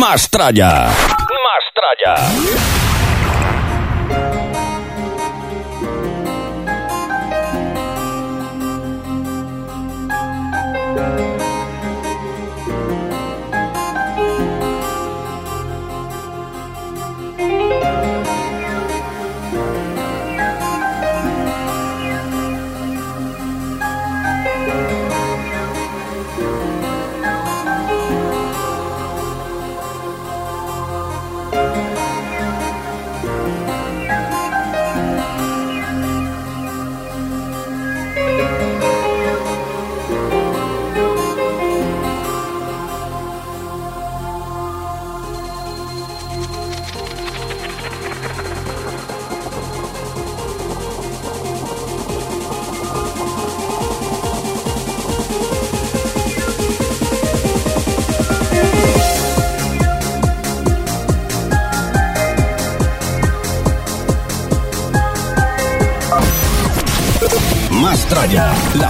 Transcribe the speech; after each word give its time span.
Mastraya. 0.00 0.88
Mastraya. 1.28 2.79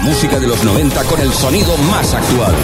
Música 0.03 0.39
de 0.39 0.47
los 0.47 0.63
90 0.65 1.05
con 1.05 1.21
el 1.21 1.33
sonido 1.33 1.77
más 1.77 2.15
actual. 2.15 2.55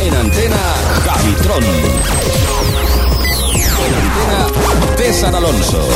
En 0.00 0.14
antena 0.14 0.56
Javitron. 1.04 1.64
En 3.84 3.94
antena 3.94 4.96
César 4.96 5.34
Alonso. 5.34 5.88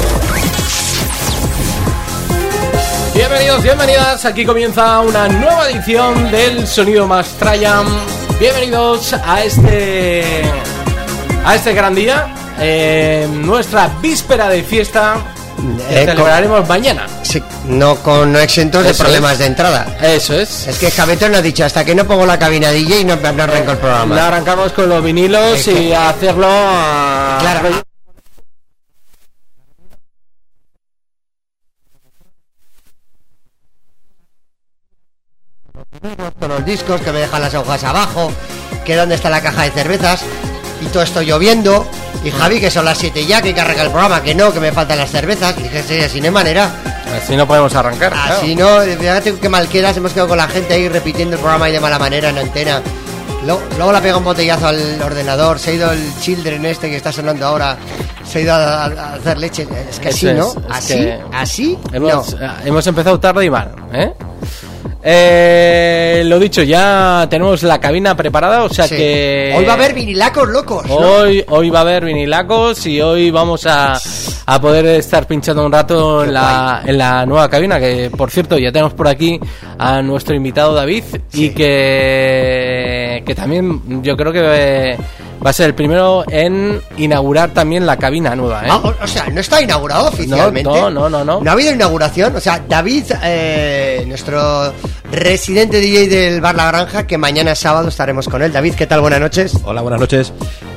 Bienvenidos, 3.14 3.62
bienvenidas. 3.62 4.24
Aquí 4.24 4.44
comienza 4.44 5.00
una 5.00 5.28
nueva 5.28 5.70
edición 5.70 6.30
del 6.30 6.66
Sonido 6.66 7.06
Más 7.06 7.30
Trayan. 7.38 7.86
Bienvenidos 8.38 9.12
a 9.12 9.42
este 9.42 10.42
a 11.44 11.54
este 11.54 11.72
gran 11.72 11.94
día 11.94 12.35
eh, 12.58 13.28
nuestra 13.30 13.88
víspera 14.00 14.48
de 14.48 14.62
fiesta 14.62 15.16
que 15.88 16.02
eh, 16.02 16.06
celebraremos 16.06 16.68
mañana. 16.68 17.06
Sí, 17.22 17.42
no 17.66 17.96
con 17.96 18.32
no 18.32 18.38
exentos 18.38 18.84
de 18.84 18.94
problemas 18.94 19.38
de 19.38 19.46
entrada. 19.46 19.96
Eso 20.02 20.34
es. 20.34 20.66
Es 20.66 20.78
que 20.78 20.90
Javetón 20.90 21.34
ha 21.34 21.42
dicho, 21.42 21.64
hasta 21.64 21.84
que 21.84 21.94
no 21.94 22.06
pongo 22.06 22.26
la 22.26 22.38
cabina 22.38 22.70
DJ 22.70 23.04
no, 23.04 23.16
no 23.16 23.42
arranco 23.42 23.72
el 23.72 23.78
programa. 23.78 24.14
La 24.14 24.28
arrancamos 24.28 24.72
con 24.72 24.88
los 24.88 25.02
vinilos 25.02 25.66
y 25.68 25.92
hacerlo 25.92 26.46
a... 26.48 27.38
Claro. 27.40 27.68
Con 36.38 36.48
los 36.50 36.64
discos 36.64 37.00
que 37.00 37.10
me 37.10 37.20
dejan 37.20 37.40
las 37.40 37.54
hojas 37.54 37.82
abajo, 37.82 38.30
que 38.84 38.96
dónde 38.96 39.14
está 39.14 39.30
la 39.30 39.40
caja 39.40 39.62
de 39.62 39.70
cervezas 39.70 40.22
y 40.80 40.86
todo 40.86 41.02
esto 41.02 41.22
lloviendo 41.22 41.86
y 42.24 42.30
Javi, 42.30 42.60
que 42.60 42.70
son 42.70 42.84
las 42.84 42.98
7 42.98 43.24
ya, 43.24 43.40
que 43.40 43.54
que 43.54 43.60
arrancar 43.60 43.86
el 43.86 43.92
programa, 43.92 44.22
que 44.22 44.34
no, 44.34 44.52
que 44.52 44.58
me 44.58 44.72
faltan 44.72 44.98
las 44.98 45.10
cervezas. 45.10 45.54
Y 45.58 46.00
así 46.00 46.20
no 46.20 46.26
hay 46.26 46.32
manera. 46.32 46.70
Así 47.16 47.36
no 47.36 47.46
podemos 47.46 47.74
arrancar. 47.74 48.12
Así 48.14 48.56
no, 48.56 48.80
fíjate 48.80 49.34
que 49.34 49.48
mal 49.48 49.68
quieras, 49.68 49.96
hemos 49.96 50.12
quedado 50.12 50.28
con 50.28 50.38
la 50.38 50.48
gente 50.48 50.74
ahí 50.74 50.88
repitiendo 50.88 51.36
el 51.36 51.40
programa 51.40 51.68
y 51.68 51.72
de 51.72 51.80
mala 51.80 51.98
manera 51.98 52.30
en 52.30 52.38
antena. 52.38 52.82
Luego, 53.44 53.92
le 53.92 54.00
pega 54.00 54.16
un 54.16 54.24
botellazo 54.24 54.66
al 54.66 55.00
ordenador, 55.00 55.60
se 55.60 55.70
ha 55.70 55.74
ido 55.74 55.92
el 55.92 56.18
children 56.20 56.66
este 56.66 56.90
que 56.90 56.96
está 56.96 57.12
sonando 57.12 57.46
ahora, 57.46 57.76
se 58.26 58.38
ha 58.38 58.42
ido 58.42 58.54
a, 58.54 59.14
hacer 59.14 59.38
leche. 59.38 59.68
Es 59.88 60.00
que 60.00 60.08
así, 60.08 60.26
¿no? 60.32 60.52
así, 60.68 61.08
así. 61.32 61.78
Hemos, 61.92 62.32
eh, 62.32 62.50
hemos 62.64 62.84
empezado 62.88 63.20
tarde 63.20 63.44
y 63.44 63.50
mal, 63.50 63.70
¿eh? 63.92 64.12
Eh, 65.08 66.24
lo 66.26 66.36
dicho, 66.40 66.64
ya 66.64 67.28
tenemos 67.30 67.62
la 67.62 67.78
cabina 67.78 68.16
preparada, 68.16 68.64
o 68.64 68.68
sea 68.68 68.88
que... 68.88 69.54
Hoy 69.56 69.64
va 69.64 69.74
a 69.74 69.76
haber 69.76 69.94
vinilacos 69.94 70.48
locos. 70.48 70.84
Hoy, 70.90 71.44
hoy 71.46 71.70
va 71.70 71.78
a 71.78 71.82
haber 71.82 72.06
vinilacos 72.06 72.84
y 72.86 73.00
hoy 73.00 73.30
vamos 73.30 73.66
a, 73.66 74.00
a 74.46 74.60
poder 74.60 74.84
estar 74.86 75.28
pinchando 75.28 75.64
un 75.64 75.70
rato 75.70 76.24
en 76.24 76.34
la, 76.34 76.82
en 76.84 76.98
la, 76.98 77.24
nueva 77.24 77.48
cabina, 77.48 77.78
que 77.78 78.10
por 78.10 78.32
cierto 78.32 78.58
ya 78.58 78.72
tenemos 78.72 78.94
por 78.94 79.06
aquí 79.06 79.38
a 79.78 80.02
nuestro 80.02 80.34
invitado 80.34 80.74
David 80.74 81.04
y 81.32 81.50
que, 81.50 83.22
que 83.24 83.34
también 83.36 84.02
yo 84.02 84.16
creo 84.16 84.32
que 84.32 84.96
va 85.44 85.50
a 85.50 85.52
ser 85.52 85.66
el 85.66 85.74
primero 85.74 86.24
en 86.28 86.80
inaugurar 86.96 87.50
también 87.50 87.86
la 87.86 87.96
cabina 87.96 88.34
nueva. 88.34 88.62
¿eh? 88.62 88.68
Ah, 88.70 88.94
o, 89.02 89.06
sea, 89.06 89.28
no 89.28 89.40
está 89.40 89.60
inaugurado 89.60 90.08
oficialmente. 90.08 90.68
No, 90.68 90.90
no, 90.90 91.08
no, 91.08 91.24
no. 91.24 91.40
No, 91.40 91.50
ha 91.50 91.52
habido 91.52 91.72
inauguración. 91.72 92.34
O 92.36 92.40
sea, 92.40 92.62
David, 92.68 93.04
eh, 93.22 94.04
nuestro 94.06 94.72
residente 95.12 95.78
DJ 95.78 96.08
del 96.08 96.40
Bar 96.40 96.56
La 96.56 96.66
Granja, 96.66 97.06
que 97.06 97.18
mañana 97.18 97.54
sábado 97.54 97.88
estaremos 97.88 98.28
con 98.28 98.42
él. 98.42 98.52
David, 98.52 98.74
¿qué 98.74 98.86
tal? 98.86 99.00
Buenas 99.00 99.20
noches. 99.20 99.56
Hola, 99.64 99.82
buenas 99.82 100.00
noches. 100.00 100.32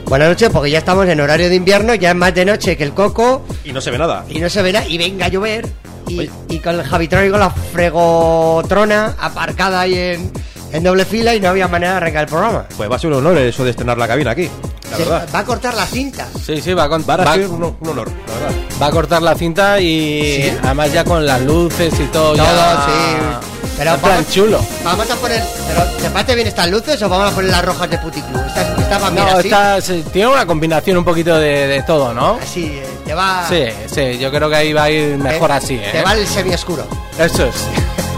Buenas 0.05 0.29
noches, 0.29 0.49
porque 0.51 0.71
ya 0.71 0.79
estamos 0.79 1.07
en 1.07 1.19
horario 1.19 1.49
de 1.49 1.55
invierno, 1.55 1.93
ya 1.93 2.09
es 2.09 2.15
más 2.15 2.33
de 2.33 2.45
noche 2.45 2.75
que 2.75 2.83
el 2.83 2.93
coco. 2.93 3.45
Y 3.63 3.71
no 3.71 3.81
se 3.81 3.91
ve 3.91 3.97
nada. 3.97 4.25
Y 4.27 4.39
no 4.39 4.49
se 4.49 4.61
ve 4.61 4.73
nada, 4.73 4.87
y 4.87 4.97
venga 4.97 5.27
a 5.27 5.29
llover. 5.29 5.67
Y, 6.07 6.27
y 6.49 6.57
con 6.57 6.79
el 6.79 6.83
Javitron 6.83 7.27
y 7.27 7.29
con 7.29 7.39
la 7.39 7.51
fregotrona 7.51 9.15
aparcada 9.19 9.81
ahí 9.81 9.95
en 9.95 10.31
en 10.71 10.83
doble 10.83 11.05
fila 11.05 11.35
y 11.35 11.39
no 11.39 11.49
había 11.49 11.67
manera 11.67 11.93
de 11.93 11.97
arrancar 11.97 12.23
el 12.23 12.29
programa. 12.29 12.65
Pues 12.75 12.89
va 12.89 12.95
a 12.95 12.99
ser 12.99 13.09
un 13.09 13.17
honor 13.17 13.37
eso 13.37 13.63
de 13.63 13.71
estrenar 13.71 13.97
la 13.97 14.07
cabina 14.07 14.31
aquí, 14.31 14.49
la 14.91 14.97
verdad. 14.97 15.29
Va 15.33 15.39
a 15.39 15.45
cortar 15.45 15.73
la 15.73 15.85
cinta. 15.85 16.27
Sí, 16.43 16.61
sí, 16.61 16.73
va 16.73 16.83
a, 16.83 16.87
va 16.87 17.15
a 17.15 17.33
ser 17.33 17.47
un, 17.47 17.63
honor, 17.63 18.09
la 18.27 18.33
verdad. 18.33 18.51
Va 18.81 18.87
a 18.87 18.91
cortar 18.91 19.21
la 19.21 19.35
cinta 19.35 19.79
y 19.79 20.57
además 20.63 20.93
ya 20.93 21.03
con 21.03 21.25
las 21.25 21.41
luces 21.41 21.93
y 21.99 22.05
todo. 22.05 22.35
Todo, 22.35 22.45
sí. 22.45 23.49
Pero 23.79 23.93
en 23.93 23.99
plan 24.01 24.25
chulo. 24.29 24.59
Vamos 24.83 25.09
a 25.09 25.15
poner. 25.15 25.41
Pero 25.67 25.83
¿te 26.01 26.09
parece 26.09 26.35
bien 26.35 26.47
estas 26.47 26.69
luces 26.69 27.01
o 27.01 27.07
vamos 27.07 27.31
a 27.31 27.35
poner 27.35 27.51
las 27.51 27.63
rojas 27.63 27.89
de 27.89 27.97
Puticlub? 27.97 28.45
Esta, 28.45 28.75
esta 28.75 29.09
no, 29.09 29.57
así? 29.77 30.03
tiene 30.11 30.27
una 30.27 30.45
combinación 30.45 30.97
un 30.97 31.05
poquito 31.05 31.37
de, 31.37 31.81
todo, 31.87 32.13
¿no? 32.13 32.39
Así, 32.41 32.65
eh, 32.65 32.83
te 33.05 33.13
va. 33.13 33.45
Sí, 33.47 33.65
sí, 33.87 34.17
yo 34.17 34.31
creo 34.31 34.49
que 34.49 34.55
ahí 34.57 34.73
va 34.73 34.83
a 34.83 34.91
ir 34.91 35.17
mejor 35.17 35.53
así, 35.53 35.75
¿eh? 35.75 35.89
Te 35.93 36.03
va 36.03 36.13
el 36.13 36.27
semioscuro. 36.27 36.85
Eso 37.17 37.45
es. 37.45 37.55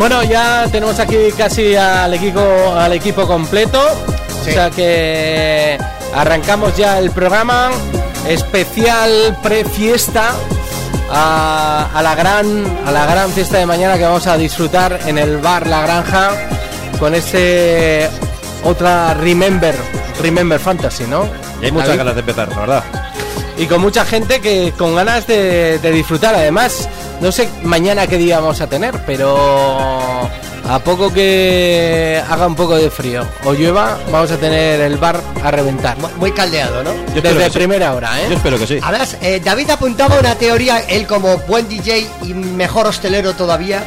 Bueno, 0.00 0.22
ya 0.22 0.66
tenemos 0.72 0.98
aquí 0.98 1.30
casi 1.36 1.76
al 1.76 2.14
equipo, 2.14 2.40
al 2.74 2.90
equipo 2.94 3.26
completo. 3.26 3.78
O 4.40 4.44
sea 4.44 4.70
que 4.70 5.76
arrancamos 6.14 6.74
ya 6.74 6.98
el 6.98 7.10
programa 7.10 7.68
especial 8.26 9.36
pre-fiesta 9.42 10.30
a, 11.10 12.00
la 12.02 12.14
gran, 12.14 12.78
a 12.86 12.90
la 12.90 13.04
gran 13.04 13.30
fiesta 13.30 13.58
de 13.58 13.66
mañana 13.66 13.98
que 13.98 14.04
vamos 14.04 14.26
a 14.26 14.38
disfrutar 14.38 15.00
en 15.04 15.18
el 15.18 15.36
bar 15.36 15.66
La 15.66 15.82
Granja 15.82 16.30
con 16.98 17.14
ese 17.14 18.08
otra 18.64 19.12
Remember, 19.12 19.74
Remember 20.22 20.58
Fantasy, 20.58 21.04
¿no? 21.04 21.28
Y 21.60 21.66
hay 21.66 21.72
muchas 21.72 21.98
ganas 21.98 22.14
de 22.14 22.20
empezar, 22.20 22.48
la 22.48 22.58
verdad. 22.58 23.09
Y 23.60 23.66
con 23.66 23.82
mucha 23.82 24.06
gente 24.06 24.40
que 24.40 24.72
con 24.76 24.94
ganas 24.94 25.26
de, 25.26 25.78
de 25.78 25.92
disfrutar, 25.92 26.34
además 26.34 26.88
no 27.20 27.30
sé 27.30 27.46
mañana 27.62 28.06
qué 28.06 28.16
día 28.16 28.40
vamos 28.40 28.62
a 28.62 28.66
tener, 28.66 29.04
pero 29.04 29.36
a 30.66 30.78
poco 30.78 31.12
que 31.12 32.22
haga 32.30 32.46
un 32.46 32.54
poco 32.54 32.76
de 32.76 32.90
frío 32.90 33.26
o 33.44 33.52
llueva, 33.52 33.98
vamos 34.10 34.30
a 34.30 34.38
tener 34.38 34.80
el 34.80 34.96
bar 34.96 35.20
a 35.44 35.50
reventar. 35.50 35.98
Muy 36.16 36.32
caldeado, 36.32 36.82
¿no? 36.82 36.92
Desde 37.12 37.50
primera 37.50 37.92
hora, 37.92 38.18
¿eh? 38.22 38.28
Yo 38.30 38.36
espero 38.36 38.58
que 38.58 38.66
sí. 38.66 38.78
A 38.82 38.90
ver, 38.92 39.02
eh, 39.20 39.42
David 39.44 39.68
apuntaba 39.68 40.18
una 40.18 40.36
teoría, 40.36 40.78
él 40.78 41.06
como 41.06 41.36
buen 41.38 41.68
DJ 41.68 42.08
y 42.22 42.32
mejor 42.32 42.86
hostelero 42.86 43.34
todavía, 43.34 43.84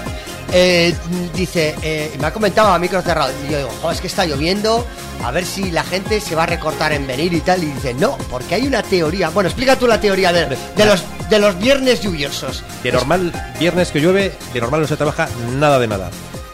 eh, 0.53 0.93
dice, 1.35 1.75
eh, 1.81 2.15
me 2.19 2.27
ha 2.27 2.31
comentado 2.31 2.69
a 2.69 2.79
micro 2.79 3.01
cerrado, 3.01 3.31
y 3.47 3.51
yo 3.51 3.57
digo, 3.57 3.91
es 3.91 3.99
que 3.99 4.07
está 4.07 4.25
lloviendo, 4.25 4.85
a 5.23 5.31
ver 5.31 5.45
si 5.45 5.71
la 5.71 5.83
gente 5.83 6.21
se 6.21 6.35
va 6.35 6.43
a 6.43 6.45
recortar 6.45 6.93
en 6.93 7.07
venir 7.07 7.33
y 7.33 7.41
tal, 7.41 7.63
y 7.63 7.67
dice, 7.67 7.93
no, 7.95 8.17
porque 8.29 8.55
hay 8.55 8.67
una 8.67 8.83
teoría, 8.83 9.29
bueno, 9.29 9.49
explica 9.49 9.77
tú 9.77 9.87
la 9.87 9.99
teoría 9.99 10.31
de, 10.31 10.55
los, 10.85 11.03
de 11.29 11.39
los 11.39 11.57
viernes 11.57 12.01
lluviosos. 12.01 12.63
De 12.83 12.91
normal, 12.91 13.33
viernes 13.59 13.91
que 13.91 13.99
llueve, 13.99 14.31
de 14.53 14.61
normal 14.61 14.81
no 14.81 14.87
se 14.87 14.95
trabaja 14.95 15.27
nada 15.53 15.79
de 15.79 15.87
nada. 15.87 16.11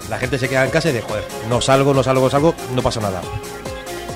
La 0.09 0.17
gente 0.17 0.39
se 0.39 0.47
queda 0.47 0.65
en 0.65 0.71
casa 0.71 0.89
y 0.89 0.93
dice, 0.93 1.05
joder, 1.05 1.25
no 1.49 1.59
salgo, 1.59 1.93
no 1.93 2.01
salgo, 2.01 2.23
no 2.23 2.29
salgo, 2.29 2.55
no 2.73 2.81
pasa 2.81 3.01
nada. 3.01 3.21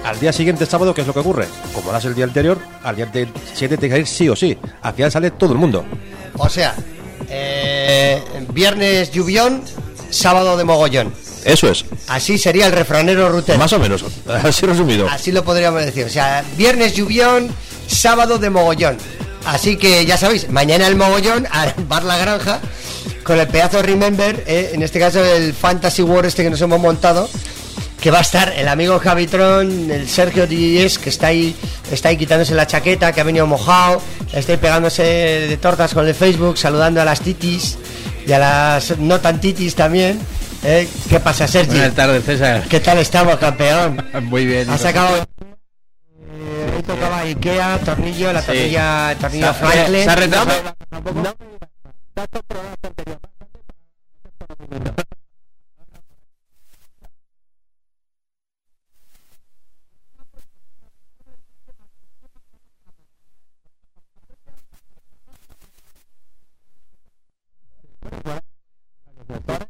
Al 0.06 0.20
día 0.20 0.34
siguiente, 0.34 0.66
sábado, 0.66 0.94
¿qué 0.94 1.02
es 1.02 1.08
lo 1.08 1.14
que 1.14 1.20
ocurre? 1.20 1.48
Como 1.74 1.92
lo 1.92 1.98
el 1.98 2.16
día 2.16 2.26
anterior, 2.26 2.58
al 2.84 2.96
día 2.96 3.06
siguiente 3.06 3.78
tiene 3.78 3.96
que 3.96 4.00
ir 4.02 4.08
sí 4.08 4.28
o 4.28 4.36
sí. 4.36 4.58
Al 4.82 4.94
final 4.94 5.12
sale 5.12 5.32
todo 5.32 5.54
el 5.54 5.60
mundo. 5.60 5.86
O 6.38 6.50
sea, 6.50 6.76
eh, 7.34 8.22
viernes 8.54 9.12
lluvión, 9.12 9.64
sábado 10.10 10.56
de 10.58 10.64
mogollón. 10.64 11.14
Eso 11.44 11.70
es. 11.70 11.86
Así 12.08 12.38
sería 12.38 12.68
el 12.68 12.72
refranero 12.72 13.30
rutero. 13.30 13.58
Más 13.60 13.74
o 13.74 13.80
menos. 13.80 14.06
Así 14.44 14.66
resumido. 14.66 15.08
Así 15.10 15.32
lo 15.32 15.44
podríamos 15.44 15.84
decir. 15.84 16.06
O 16.06 16.10
sea, 16.10 16.44
viernes 16.56 16.94
lluvión, 16.94 17.50
sábado 17.88 18.38
de 18.38 18.50
mogollón. 18.50 18.98
Así 19.46 19.76
que 19.76 20.06
ya 20.06 20.18
sabéis, 20.18 20.50
mañana 20.50 20.88
el 20.88 20.96
mogollón 20.96 21.48
al 21.52 21.74
Bar 21.90 22.04
La 22.04 22.18
Granja 22.18 22.62
con 23.24 23.40
el 23.40 23.48
pedazo 23.48 23.82
Remember, 23.82 24.44
eh, 24.48 24.72
en 24.74 24.84
este 24.84 25.00
caso 25.00 25.24
el 25.24 25.54
Fantasy 25.54 26.02
War 26.02 26.26
este 26.26 26.44
que 26.44 26.50
nos 26.50 26.62
hemos 26.62 26.80
montado, 26.80 27.30
que 28.04 28.12
va 28.12 28.18
a 28.18 28.22
estar 28.22 28.52
el 28.58 28.68
amigo 28.68 29.00
Javitron, 29.00 29.90
el 29.90 30.10
Sergio 30.10 30.46
DJs, 30.46 31.00
que 31.00 31.08
está 31.10 31.28
ahí, 31.28 31.56
está 31.90 32.10
ahí 32.10 32.18
quitándose 32.18 32.54
la 32.54 32.68
chaqueta, 32.68 33.14
que 33.14 33.22
ha 33.22 33.24
venido 33.24 33.48
mojado, 33.48 34.02
está 34.34 34.52
ahí 34.52 34.58
pegándose 34.58 35.04
de 35.04 35.56
tortas 35.56 35.94
con 35.94 36.06
el 36.06 36.14
Facebook, 36.14 36.58
saludando 36.58 37.02
a 37.02 37.06
las 37.06 37.22
titis 37.22 37.78
y 38.28 38.34
a 38.34 38.40
las 38.40 38.98
no 39.00 39.22
tan 39.22 39.40
titis 39.40 39.74
también. 39.76 40.20
Eh, 40.66 40.86
¿Qué 41.08 41.22
pasa, 41.22 41.48
Sergio? 41.48 41.76
Buenas 41.76 41.96
tardes, 41.96 42.26
César. 42.26 42.64
¿Qué 42.68 42.82
tal 42.82 42.98
estamos, 42.98 43.38
campeón? 43.38 44.06
Muy 44.24 44.46
bien. 44.48 44.70
Ha 44.70 44.78
sacado. 44.78 45.16
Eh, 45.20 46.84
tocaba 46.86 47.20
Ikea, 47.22 47.80
tornillo, 47.86 48.34
la 48.34 48.42
Sí. 48.42 48.48
tornilla, 48.48 49.16
tornillo 49.18 49.46
Se 49.46 49.50
ha- 49.50 49.54
Franklin. 49.54 50.10
Se 69.34 69.52
ha 69.52 69.58
retado. 69.58 69.68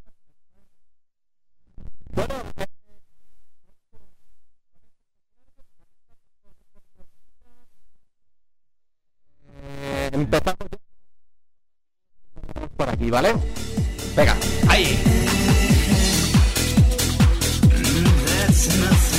Empezamos 10.12 10.68
por 12.77 12.89
aquí, 12.89 13.10
¿vale? 13.10 13.33
Venga, 14.15 14.36
ahí. 14.69 15.13
And 18.65 19.12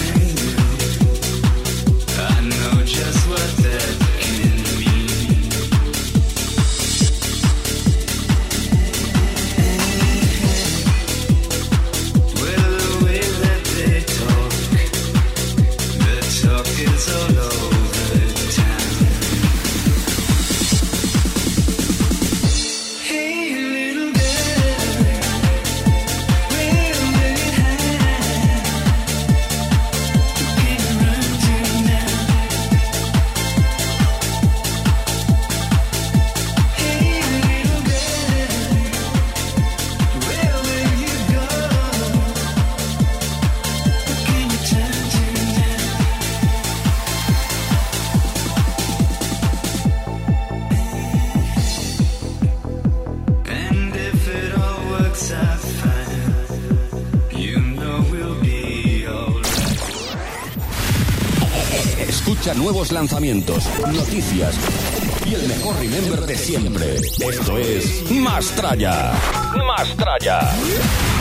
nuevos 62.64 62.92
lanzamientos, 62.92 63.68
noticias 63.92 64.56
y 65.26 65.34
el 65.34 65.46
mejor 65.48 65.76
remember 65.76 66.20
de 66.20 66.34
siempre. 66.34 66.96
Esto 66.96 67.58
es 67.58 68.10
Mastraya. 68.10 69.12
Mastraya. 69.66 70.40
It's 70.40 71.13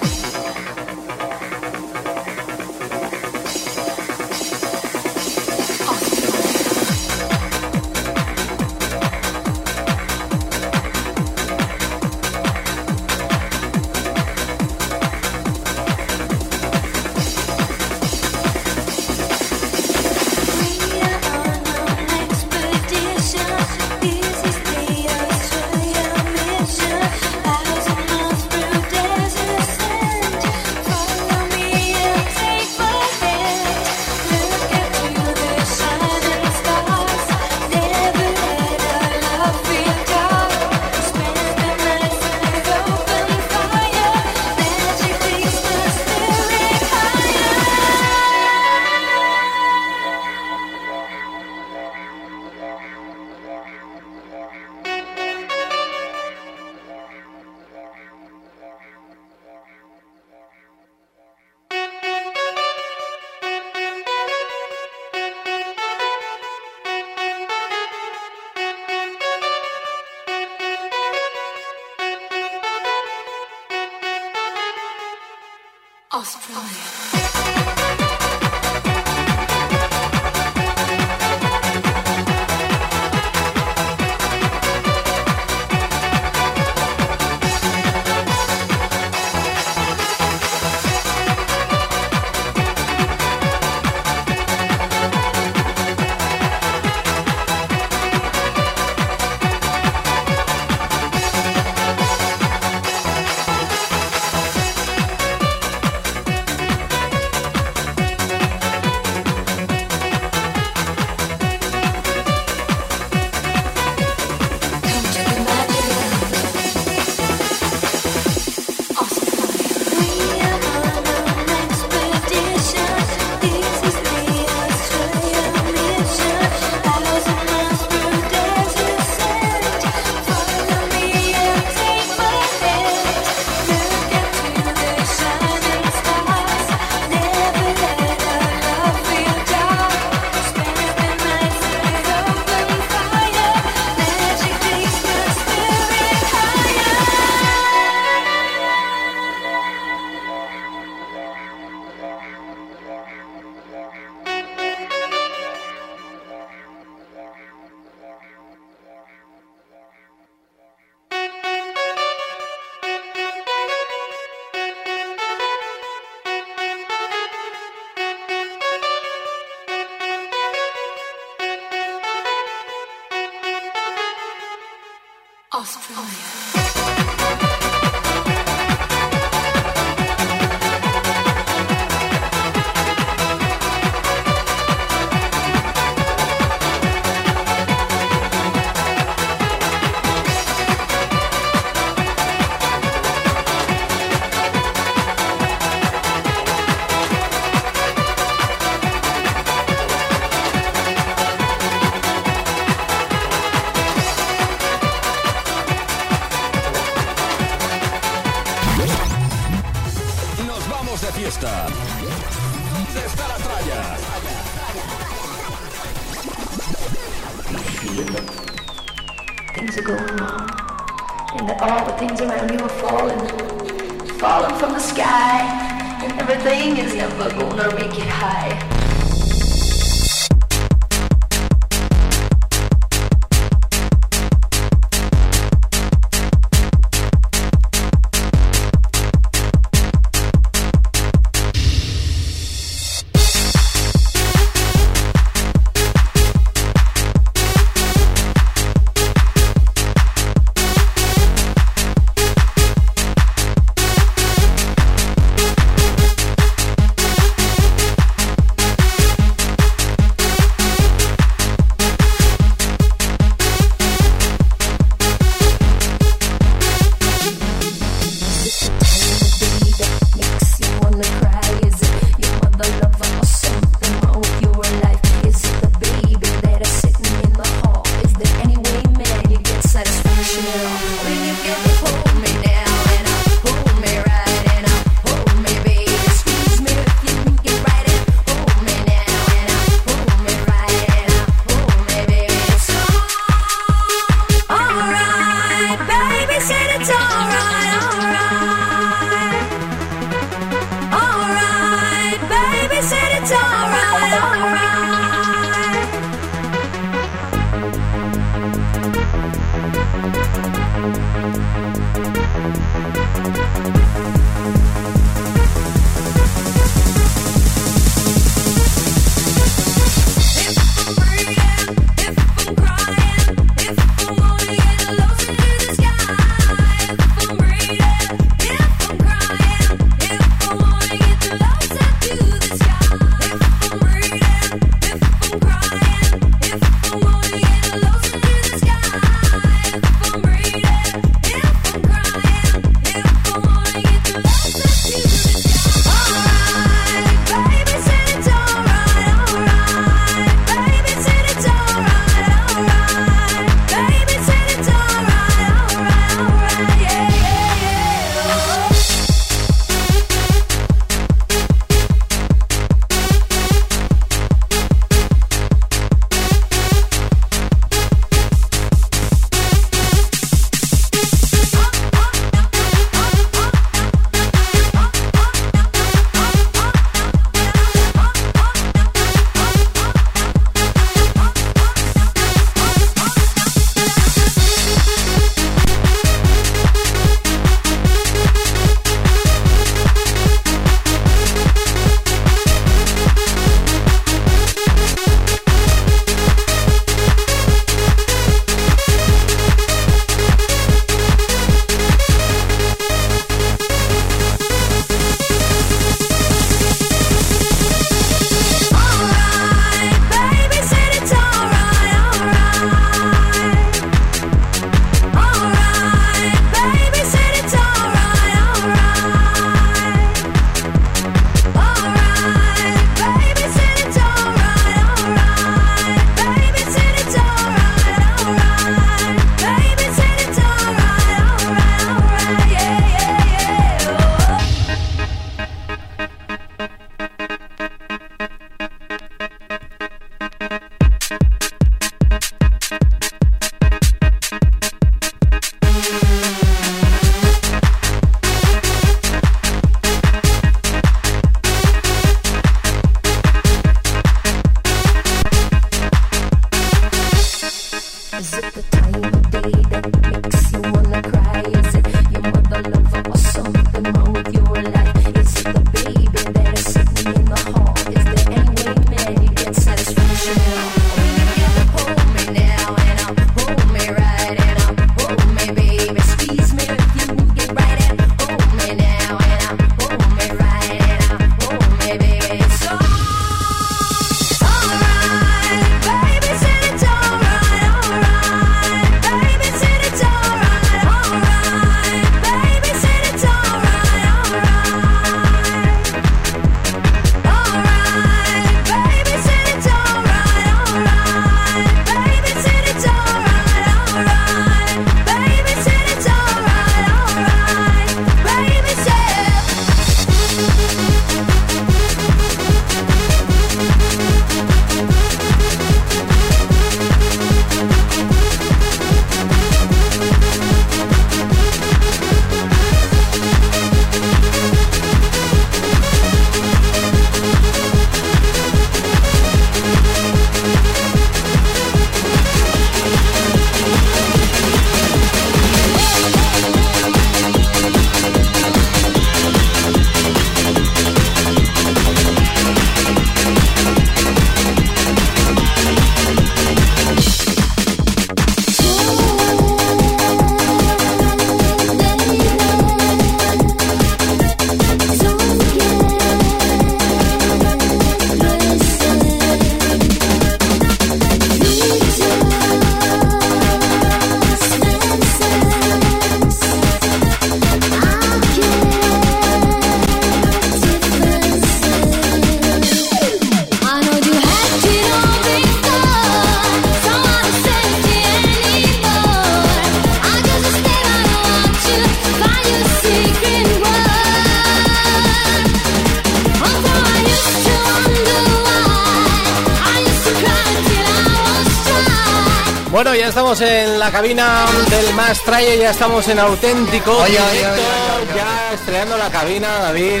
del 595.12 595.18
Más 595.18 595.20
Traye, 595.24 595.58
ya 595.58 595.70
estamos 595.70 596.08
en 596.08 596.18
auténtico 596.18 596.92
Oye, 596.96 597.18
oye, 597.20 597.32
directo, 597.32 597.52
oye, 597.52 597.62
oye, 597.62 598.02
oye. 598.12 598.16
ya 598.16 598.52
estrenando 598.54 598.96
la 598.96 599.10
cabina, 599.10 599.48
David. 599.58 600.00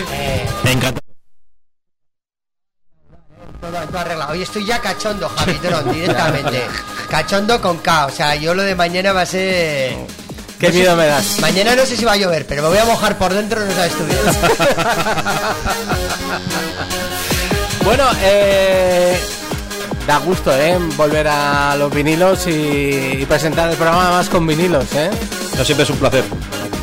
Me 0.64 0.72
encanta. 0.72 1.00
Todo, 3.60 3.70
todo 3.86 3.98
arreglado. 3.98 4.32
Hoy 4.32 4.42
estoy 4.42 4.64
ya 4.64 4.78
cachondo, 4.80 5.28
Javitron, 5.28 5.92
directamente. 5.92 6.62
Cachondo 7.10 7.60
con 7.60 7.78
K. 7.78 8.06
O 8.06 8.10
sea, 8.10 8.34
yo 8.36 8.54
lo 8.54 8.62
de 8.62 8.74
mañana 8.74 9.12
va 9.12 9.20
a 9.22 9.26
ser. 9.26 9.96
Qué 10.58 10.68
no 10.68 10.72
sé- 10.72 10.78
miedo 10.78 10.96
me 10.96 11.06
das. 11.06 11.38
Mañana 11.40 11.76
no 11.76 11.84
sé 11.84 11.94
si 11.96 12.04
va 12.06 12.12
a 12.12 12.16
llover, 12.16 12.46
pero 12.46 12.62
me 12.62 12.68
voy 12.68 12.78
a 12.78 12.84
mojar 12.86 13.18
por 13.18 13.34
dentro, 13.34 13.60
no 13.64 13.72
sabes 13.74 13.92
tú 13.92 14.04
bien. 14.04 14.18
Bueno, 17.84 18.04
eh, 18.22 19.20
da 20.06 20.18
gusto, 20.18 20.54
¿eh? 20.56 20.76
Volver 20.96 21.28
a 21.28 21.76
los 21.76 21.92
vinilos 21.94 22.46
y, 22.46 22.50
y 23.20 23.26
presentar 23.26 23.70
el 23.70 23.76
programa 23.76 24.10
más 24.10 24.28
con 24.28 24.46
vinilos, 24.46 24.86
¿eh? 24.94 25.10
No 25.56 25.64
siempre 25.64 25.84
es 25.84 25.90
un 25.90 25.96
placer. 25.98 26.24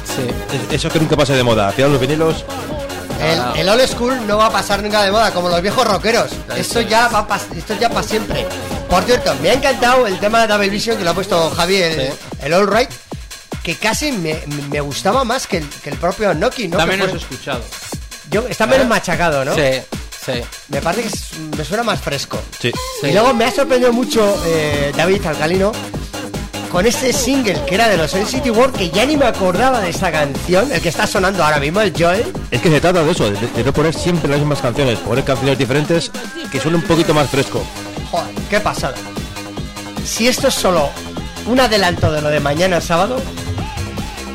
Sí. 0.05 0.27
Es- 0.69 0.73
Eso 0.75 0.89
que 0.89 0.99
nunca 0.99 1.15
pase 1.17 1.34
de 1.34 1.43
moda. 1.43 1.67
Al 1.69 1.73
final 1.73 1.91
los 1.91 2.01
vinilos. 2.01 2.45
El, 3.21 3.60
el 3.60 3.67
old 3.69 3.86
school 3.86 4.15
no 4.27 4.38
va 4.38 4.45
a 4.45 4.49
pasar 4.51 4.82
nunca 4.82 5.03
de 5.03 5.12
moda, 5.12 5.32
como 5.34 5.49
los 5.49 5.62
viejos 5.62 5.86
rockeros. 5.86 6.32
Esto 6.55 6.79
ya 6.82 7.10
va 7.10 7.27
esto 7.55 7.75
ya 7.77 7.89
para 7.89 8.03
siempre. 8.08 8.45
Por 8.89 9.03
cierto, 9.03 9.36
me 9.41 9.49
ha 9.49 9.53
encantado 9.53 10.08
el 10.08 10.17
tema 10.19 10.41
de 10.41 10.47
Double 10.47 10.69
Vision 10.69 10.97
que 10.97 11.03
lo 11.03 11.12
ha 11.12 11.13
puesto 11.13 11.49
Javi, 11.51 11.75
el, 11.75 11.95
Sí. 11.95 12.13
el 12.43 12.53
All 12.53 12.67
Right, 12.73 12.89
que 13.62 13.75
casi 13.75 14.13
me, 14.13 14.39
me 14.71 14.79
gustaba 14.79 15.25
más 15.25 15.47
que 15.47 15.58
el, 15.58 15.69
que 15.69 15.89
el 15.89 15.97
propio 15.97 16.34
Noki, 16.34 16.69
¿no? 16.69 16.77
Que 16.77 16.86
menos 16.86 17.10
fue- 17.10 17.19
escuchado. 17.19 17.62
yo, 18.32 18.47
está 18.47 18.65
menos 18.65 18.88
machacado, 18.88 19.43
¿no? 19.43 19.53
Sí, 19.53 19.62
sí. 20.25 20.41
Me 20.69 20.82
parece 20.82 21.01
que 21.03 21.08
es- 21.10 21.32
me 21.58 21.63
suena 21.65 21.84
más 21.84 21.99
fresco. 22.01 22.39
Sí. 22.60 22.71
Y 23.03 23.12
luego 23.12 23.34
me 23.34 23.45
ha 23.45 23.51
sorprendido 23.51 23.91
mucho 23.93 24.41
eh, 24.45 24.91
David 24.95 25.25
Alcalino 25.25 25.71
con 26.71 26.86
este 26.86 27.12
single 27.13 27.60
que 27.65 27.73
era 27.75 27.88
de 27.88 27.97
los 27.97 28.13
NCT 28.13 28.51
World 28.51 28.75
que 28.75 28.91
ya 28.91 29.03
ni 29.05 29.17
me 29.17 29.25
acordaba 29.25 29.79
de 29.82 29.89
esta 29.89 30.12
canción, 30.12 30.71
el 30.71 30.79
que 30.82 30.89
está 30.89 31.08
sonando 31.08 31.43
ahora 31.43 31.60
mismo, 31.60 31.82
el 31.82 31.93
Joel. 31.97 32.32
Es 32.51 32.62
que 32.62 32.69
se 32.69 32.79
trata 32.79 33.03
de 33.03 33.12
eso, 33.12 33.29
de, 33.32 33.47
de 33.47 33.63
no 33.63 33.73
poner 33.73 33.93
siempre 33.95 34.29
las 34.29 34.39
mismas 34.39 34.60
canciones, 34.62 34.99
poner 34.99 35.23
canciones 35.23 35.58
diferentes 35.58 36.12
que 36.51 36.60
suenen 36.60 36.82
un 36.82 36.88
poquito 36.88 37.13
más 37.13 37.27
fresco. 37.29 37.63
Joder, 38.12 38.36
qué 38.49 38.60
pasada. 38.60 38.93
Si 40.05 40.27
esto 40.27 40.47
es 40.47 40.53
solo 40.53 40.89
un 41.47 41.60
adelanto 41.60 42.12
de 42.12 42.21
lo 42.21 42.29
de 42.29 42.39
mañana 42.39 42.79
sábado, 42.82 43.19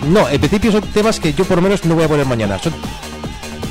No, 0.09 0.29
en 0.29 0.39
principio 0.39 0.71
son 0.71 0.83
temas 0.93 1.19
que 1.19 1.33
yo 1.33 1.45
por 1.47 1.57
lo 1.57 1.63
menos 1.63 1.85
no 1.87 1.95
voy 1.95 2.05
a 2.05 2.09
poner 2.09 2.27
mañana. 2.27 2.59
Son- 2.59 2.75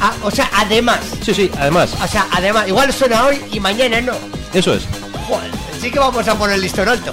ah, 0.03 0.13
o 0.21 0.29
sea, 0.31 0.49
además, 0.53 0.99
Sí, 1.25 1.33
sí, 1.33 1.49
además, 1.57 1.91
o 2.01 2.07
sea, 2.07 2.27
además, 2.31 2.67
igual 2.67 2.91
suena 2.93 3.25
hoy 3.25 3.41
y 3.51 3.59
mañana 3.59 3.99
no. 4.01 4.13
eso 4.53 4.73
es. 4.75 4.83
Joder, 5.27 5.49
sí 5.81 5.89
que 5.89 5.99
vamos 5.99 6.27
a 6.27 6.35
poner 6.37 6.55
el 6.57 6.61
listón 6.61 6.87
alto. 6.89 7.11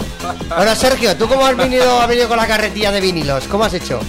Bueno, 0.54 0.74
Sergio, 0.74 1.16
¿tú 1.16 1.26
cómo 1.28 1.46
has 1.46 1.56
venido, 1.56 2.00
has 2.00 2.08
venido 2.08 2.28
con 2.28 2.36
la 2.36 2.46
carretilla 2.46 2.90
de 2.92 3.00
vinilos? 3.00 3.44
¿Cómo 3.48 3.64
has 3.64 3.72
hecho? 3.74 4.00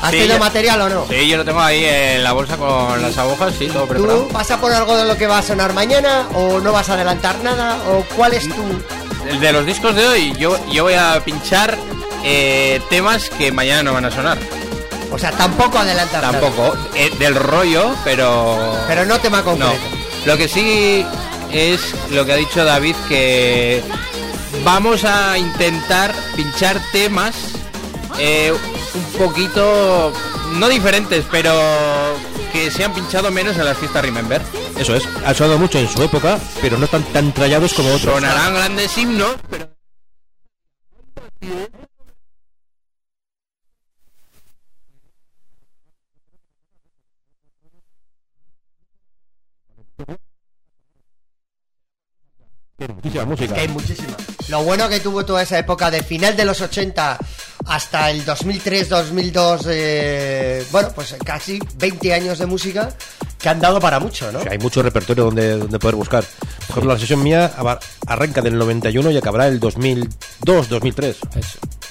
¿Has 0.00 0.10
Sí, 0.12 0.18
tenido 0.18 0.34
yo- 0.36 0.38
material 0.44 0.80
o 0.82 0.88
no? 0.88 1.06
Sí, 1.08 1.26
yo 1.26 1.36
lo 1.38 1.44
tengo 1.44 1.60
ahí 1.60 1.84
en 1.84 2.22
la 2.22 2.30
bolsa 2.32 2.56
con 2.56 3.02
las 3.02 3.18
agujas, 3.18 3.52
sí, 3.58 3.66
todo 3.66 3.82
¿Tú 3.82 3.88
preparado. 3.88 4.28
vas 4.32 4.48
a 4.52 4.60
poner 4.60 4.76
algo 4.78 4.96
de 4.96 5.04
lo 5.06 5.16
que 5.16 5.26
va 5.26 5.38
a 5.38 5.42
sonar 5.42 5.72
mañana 5.74 6.28
o 6.34 6.60
no 6.60 6.70
vas 6.72 6.88
a 6.88 6.94
adelantar 6.94 7.36
nada? 7.42 7.76
¿O 7.90 8.04
cuál 8.16 8.34
es 8.34 8.44
tu...? 8.48 8.62
El 9.28 9.40
de 9.40 9.52
los 9.52 9.66
discos 9.66 9.94
de 9.96 10.06
hoy, 10.06 10.32
yo, 10.38 10.56
yo 10.72 10.84
voy 10.84 10.94
a 10.94 11.20
pinchar 11.24 11.76
eh, 12.24 12.80
temas 12.88 13.28
que 13.28 13.50
mañana 13.50 13.82
no 13.82 13.92
van 13.92 14.04
a 14.04 14.10
sonar. 14.12 14.38
O 15.10 15.18
sea, 15.18 15.30
tampoco 15.32 15.78
adelantar 15.78 16.22
nada. 16.22 16.40
Tampoco. 16.40 16.76
eh, 16.94 17.10
del 17.18 17.34
rollo, 17.34 17.94
pero. 18.04 18.76
Pero 18.86 19.04
no 19.06 19.18
tema 19.20 19.38
No. 19.38 19.44
concreto. 19.44 19.74
Lo 20.26 20.36
que 20.36 20.48
sí 20.48 21.04
es 21.52 21.80
lo 22.10 22.24
que 22.26 22.32
ha 22.32 22.36
dicho 22.36 22.64
David, 22.64 22.94
que 23.08 23.82
vamos 24.64 25.04
a 25.04 25.38
intentar 25.38 26.14
pinchar 26.36 26.80
temas 26.92 27.34
eh, 28.18 28.52
un 28.94 29.04
poquito, 29.18 30.12
no 30.54 30.68
diferentes, 30.68 31.24
pero 31.30 31.52
que 32.52 32.70
se 32.70 32.84
han 32.84 32.92
pinchado 32.92 33.30
menos 33.30 33.56
en 33.56 33.64
las 33.64 33.78
fiestas 33.78 34.02
Remember. 34.02 34.42
Eso 34.78 34.94
es. 34.94 35.04
Han 35.24 35.34
sonado 35.34 35.58
mucho 35.58 35.78
en 35.78 35.88
su 35.88 36.02
época, 36.02 36.38
pero 36.60 36.76
no 36.78 36.84
están 36.84 37.02
tan 37.04 37.32
trallados 37.32 37.72
como 37.74 37.92
otros. 37.94 38.14
Sonarán 38.14 38.54
grandes 38.54 38.96
himnos, 38.98 39.36
pero 39.48 39.68
Tiene 52.76 52.94
muchísima 53.26 53.54
música. 53.54 53.54
Que 53.54 53.60
hay 53.60 53.68
muchísima. 53.68 54.16
Lo 54.48 54.62
bueno 54.62 54.88
que 54.88 55.00
tuvo 55.00 55.24
toda 55.24 55.42
esa 55.42 55.58
época 55.58 55.90
de 55.90 56.02
final 56.02 56.36
de 56.36 56.44
los 56.44 56.60
80 56.60 57.18
hasta 57.66 58.10
el 58.10 58.24
2003, 58.24 58.88
2002, 58.88 59.66
eh, 59.68 60.66
bueno, 60.72 60.90
pues 60.94 61.14
casi 61.24 61.58
20 61.76 62.14
años 62.14 62.38
de 62.38 62.46
música 62.46 62.88
que 63.38 63.48
han 63.48 63.60
dado 63.60 63.78
para 63.78 64.00
mucho, 64.00 64.32
¿no? 64.32 64.38
O 64.38 64.42
sea, 64.42 64.52
hay 64.52 64.58
mucho 64.58 64.82
repertorio 64.82 65.24
donde, 65.24 65.58
donde 65.58 65.78
poder 65.78 65.96
buscar. 65.96 66.24
Por 66.24 66.70
ejemplo, 66.70 66.92
la 66.94 66.98
sesión 66.98 67.22
mía 67.22 67.52
arranca 68.06 68.40
del 68.40 68.56
91 68.56 69.10
y 69.10 69.16
acabará 69.18 69.48
el 69.48 69.60
2002, 69.60 70.68
2003. 70.68 71.16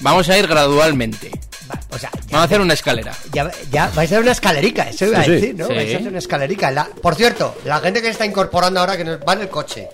Vamos 0.00 0.28
a 0.28 0.36
ir 0.38 0.46
gradualmente. 0.48 1.30
Va, 1.70 1.78
O 1.90 1.98
sea, 1.98 2.10
ya, 2.12 2.20
Vamos 2.22 2.40
a 2.40 2.44
hacer 2.44 2.60
una 2.60 2.74
escalera. 2.74 3.12
ya, 3.32 3.50
ya 3.70 3.86
vais 3.94 3.98
a 3.98 4.14
hacer 4.14 4.20
una 4.20 4.32
escalerica, 4.32 4.88
eso 4.88 5.06
iba 5.06 5.16
Sí, 5.16 5.20
a 5.22 5.24
sí. 5.26 5.30
decir, 5.32 5.54
¿no? 5.54 5.66
Sí. 5.66 5.74
Vais 5.74 5.94
a 5.94 5.96
hacer 5.98 6.08
una 6.08 6.18
escalerica. 6.18 6.70
La- 6.70 6.84
por 6.86 7.14
cierto, 7.14 7.56
la 7.64 7.78
gente 7.80 8.00
que 8.00 8.06
se 8.06 8.12
está 8.12 8.24
incorporando 8.26 8.80
ahora 8.80 8.96
que 8.96 9.04
nos 9.04 9.18
va 9.20 9.34
en 9.34 9.42
el 9.42 9.48
coche. 9.48 9.88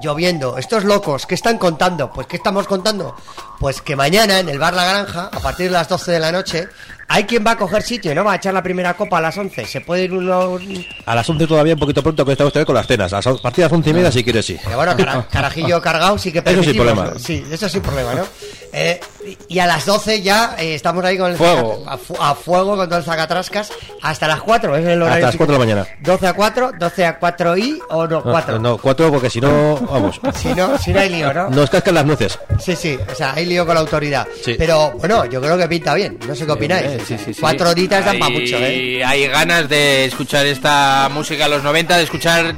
Lloviendo, 0.00 0.58
estos 0.58 0.84
locos, 0.84 1.26
¿qué 1.26 1.34
están 1.34 1.56
contando? 1.56 2.10
Pues 2.12 2.26
¿qué 2.26 2.36
estamos 2.36 2.66
contando? 2.66 3.14
Pues 3.58 3.80
que 3.80 3.96
mañana 3.96 4.38
en 4.38 4.48
el 4.48 4.58
bar 4.58 4.74
La 4.74 4.84
Granja, 4.84 5.30
a 5.32 5.40
partir 5.40 5.66
de 5.66 5.72
las 5.72 5.88
12 5.88 6.12
de 6.12 6.20
la 6.20 6.30
noche, 6.30 6.68
hay 7.08 7.24
quien 7.24 7.44
va 7.46 7.52
a 7.52 7.56
coger 7.56 7.82
sitio, 7.82 8.14
¿no? 8.14 8.24
Va 8.24 8.32
a 8.32 8.36
echar 8.36 8.52
la 8.52 8.62
primera 8.62 8.94
copa 8.94 9.18
a 9.18 9.20
las 9.20 9.36
11. 9.38 9.64
Se 9.64 9.80
puede 9.80 10.04
ir 10.04 10.12
uno... 10.12 10.58
A 11.06 11.14
las 11.14 11.28
11 11.30 11.46
todavía 11.46 11.74
un 11.74 11.80
poquito 11.80 12.02
pronto 12.02 12.24
que 12.24 12.32
estamos 12.32 12.52
con 12.52 12.74
las 12.74 12.86
cenas. 12.86 13.12
A 13.12 13.20
partir 13.22 13.56
de 13.56 13.62
las 13.62 13.72
11 13.72 13.90
y 13.90 13.92
media 13.94 14.12
si 14.12 14.22
quieres 14.24 14.44
sí. 14.44 14.58
Pero 14.62 14.76
bueno, 14.76 14.96
cara- 14.96 15.26
carajillo 15.32 15.80
cargado 15.80 16.18
sí 16.18 16.32
que 16.32 16.38
Eso 16.40 16.48
sin 16.48 16.56
permitimos, 16.74 16.86
problema. 16.86 17.14
¿no? 17.14 17.18
Sí, 17.20 17.44
eso 17.50 17.68
sin 17.68 17.80
problema, 17.80 18.14
¿no? 18.14 18.24
Eh, 18.72 19.00
y 19.48 19.58
a 19.60 19.66
las 19.66 19.86
12 19.86 20.20
ya 20.20 20.56
eh, 20.58 20.74
estamos 20.74 21.02
ahí 21.04 21.16
con 21.16 21.30
el 21.30 21.36
Fuego. 21.38 21.82
zaca- 21.84 21.92
a, 21.94 21.96
fu- 21.96 22.16
a 22.20 22.34
fuego 22.34 22.76
con 22.76 22.88
todo 22.88 22.98
el 22.98 23.04
sacatrascas 23.04 23.70
hasta 24.02 24.26
las 24.28 24.40
4, 24.42 24.76
es 24.76 24.86
el 24.86 25.00
horario. 25.00 25.14
Hasta 25.14 25.26
las 25.26 25.32
sí 25.32 25.38
4 25.38 25.52
de 25.54 25.58
la 25.58 25.64
mañana. 25.64 25.86
12 26.02 26.26
a 26.26 26.32
4, 26.34 26.72
12 26.78 27.06
a 27.06 27.18
4 27.18 27.56
y 27.56 27.78
o 27.88 28.06
no, 28.06 28.22
4. 28.22 28.58
No, 28.58 28.76
4 28.76 29.10
porque 29.12 29.30
si 29.30 29.40
no, 29.40 29.76
vamos. 29.76 30.20
Si 30.34 30.48
no, 30.54 30.76
si 30.76 30.92
no 30.92 31.00
hay 31.00 31.08
lío, 31.08 31.32
¿no? 31.32 31.48
Nos 31.48 31.70
cascan 31.70 31.94
las 31.94 32.04
nueces. 32.04 32.38
Sí, 32.60 32.76
sí, 32.76 32.98
o 33.10 33.14
sea, 33.14 33.32
hay 33.34 33.45
lío 33.48 33.66
con 33.66 33.74
la 33.74 33.80
autoridad. 33.80 34.26
Sí. 34.44 34.54
Pero 34.58 34.92
bueno, 34.92 35.24
yo 35.26 35.40
creo 35.40 35.56
que 35.56 35.68
pinta 35.68 35.94
bien, 35.94 36.18
no 36.26 36.34
sé 36.34 36.46
qué 36.46 36.52
opináis. 36.52 37.02
Sí, 37.06 37.16
sí, 37.16 37.32
sí. 37.32 37.40
Cuatro 37.40 37.70
horitas 37.70 38.04
dan 38.04 38.18
para 38.18 38.32
mucho, 38.32 38.56
¿eh? 38.58 39.04
Hay 39.04 39.26
ganas 39.28 39.68
de 39.68 40.04
escuchar 40.04 40.46
esta 40.46 41.08
música 41.12 41.44
de 41.44 41.50
los 41.50 41.62
90, 41.62 41.96
de 41.96 42.02
escuchar 42.02 42.54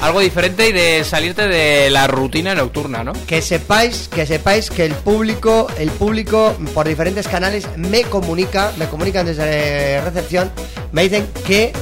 algo 0.00 0.20
diferente 0.20 0.68
y 0.68 0.72
de 0.72 1.04
salirte 1.04 1.48
de 1.48 1.90
la 1.90 2.06
rutina 2.06 2.54
nocturna, 2.54 3.04
¿no? 3.04 3.12
Que 3.26 3.42
sepáis, 3.42 4.08
que 4.08 4.26
sepáis 4.26 4.70
que 4.70 4.84
el 4.84 4.94
público, 4.94 5.68
el 5.78 5.90
público 5.90 6.56
por 6.74 6.88
diferentes 6.88 7.28
canales 7.28 7.66
me 7.76 8.02
comunica, 8.02 8.72
me 8.78 8.86
comunican 8.86 9.26
desde 9.26 10.00
recepción, 10.00 10.50
me 10.92 11.02
dicen 11.02 11.26
que 11.46 11.72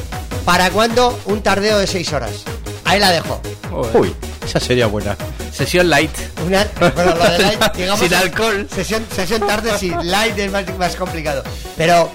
para 0.44 0.70
cuándo 0.70 1.18
un 1.26 1.42
tardeo 1.42 1.78
de 1.78 1.86
6 1.86 2.12
horas. 2.12 2.44
Ahí 2.90 3.00
la 3.00 3.10
dejo. 3.12 3.40
Uy, 3.94 4.14
esa 4.44 4.58
sería 4.60 4.86
buena. 4.86 5.16
Sesión 5.52 5.88
light. 5.90 6.10
Una, 6.46 6.66
bueno, 6.78 7.14
lo 7.14 7.24
de 7.30 7.38
light, 7.38 7.72
digamos, 7.76 8.00
Sin 8.00 8.14
alcohol. 8.14 8.68
Sesión, 8.74 9.06
sesión 9.14 9.46
tarde, 9.46 9.72
sí, 9.78 9.92
light 10.02 10.38
es 10.38 10.50
más, 10.50 10.64
más 10.78 10.96
complicado. 10.96 11.42
Pero 11.76 12.10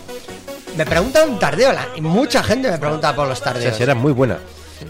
me 0.76 0.86
preguntan 0.86 1.30
un 1.30 1.40
tardeo, 1.40 1.72
la- 1.72 1.88
y 1.96 2.02
mucha 2.02 2.44
gente 2.44 2.70
me 2.70 2.78
pregunta 2.78 3.16
por 3.16 3.28
los 3.28 3.38
Esa 3.40 3.54
tardeos. 3.54 3.78
sería 3.78 3.96
muy 3.96 4.12
buena. 4.12 4.38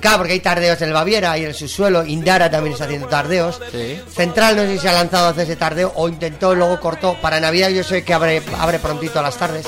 Claro, 0.02 0.18
porque 0.18 0.34
hay 0.34 0.40
tardeos 0.40 0.82
en 0.82 0.88
el 0.88 0.94
Baviera, 0.96 1.32
hay 1.34 1.44
en 1.44 1.50
el 1.50 1.54
subsuelo, 1.54 2.04
Indara 2.04 2.50
también 2.50 2.74
está 2.74 2.86
haciendo 2.86 3.08
tardeos. 3.08 3.62
Sí. 3.72 4.02
Central 4.14 4.56
no 4.56 4.64
sé 4.64 4.74
si 4.74 4.80
se 4.80 4.90
ha 4.90 4.94
lanzado 4.94 5.28
a 5.28 5.30
hacer 5.30 5.44
ese 5.44 5.56
tardeo 5.56 5.92
o 5.96 6.10
intentó, 6.10 6.56
luego 6.56 6.80
cortó. 6.80 7.14
Para 7.22 7.40
Navidad 7.40 7.70
yo 7.70 7.84
sé 7.84 8.04
que 8.04 8.14
abre, 8.14 8.42
abre 8.60 8.80
prontito 8.80 9.20
a 9.20 9.22
las 9.22 9.38
tardes. 9.38 9.68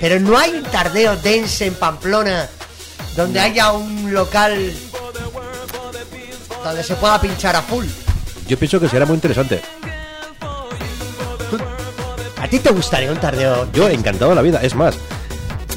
Pero 0.00 0.18
no 0.20 0.38
hay 0.38 0.52
un 0.52 0.62
tardeo 0.64 1.16
dense 1.16 1.66
en 1.66 1.74
Pamplona 1.74 2.48
donde 3.14 3.40
haya 3.40 3.72
un 3.72 4.12
local 4.14 4.72
donde 6.64 6.82
se 6.82 6.94
pueda 6.96 7.20
pinchar 7.20 7.56
a 7.56 7.62
full. 7.62 7.86
Yo 8.46 8.58
pienso 8.58 8.80
que 8.80 8.88
sería 8.88 9.06
muy 9.06 9.14
interesante. 9.14 9.60
¿A 12.40 12.46
ti 12.48 12.58
te 12.60 12.70
gustaría 12.70 13.10
un 13.10 13.18
tardeo? 13.18 13.68
Yo 13.72 13.88
encantado 13.88 14.30
de 14.30 14.34
la 14.36 14.42
vida. 14.42 14.60
Es 14.62 14.74
más, 14.74 14.96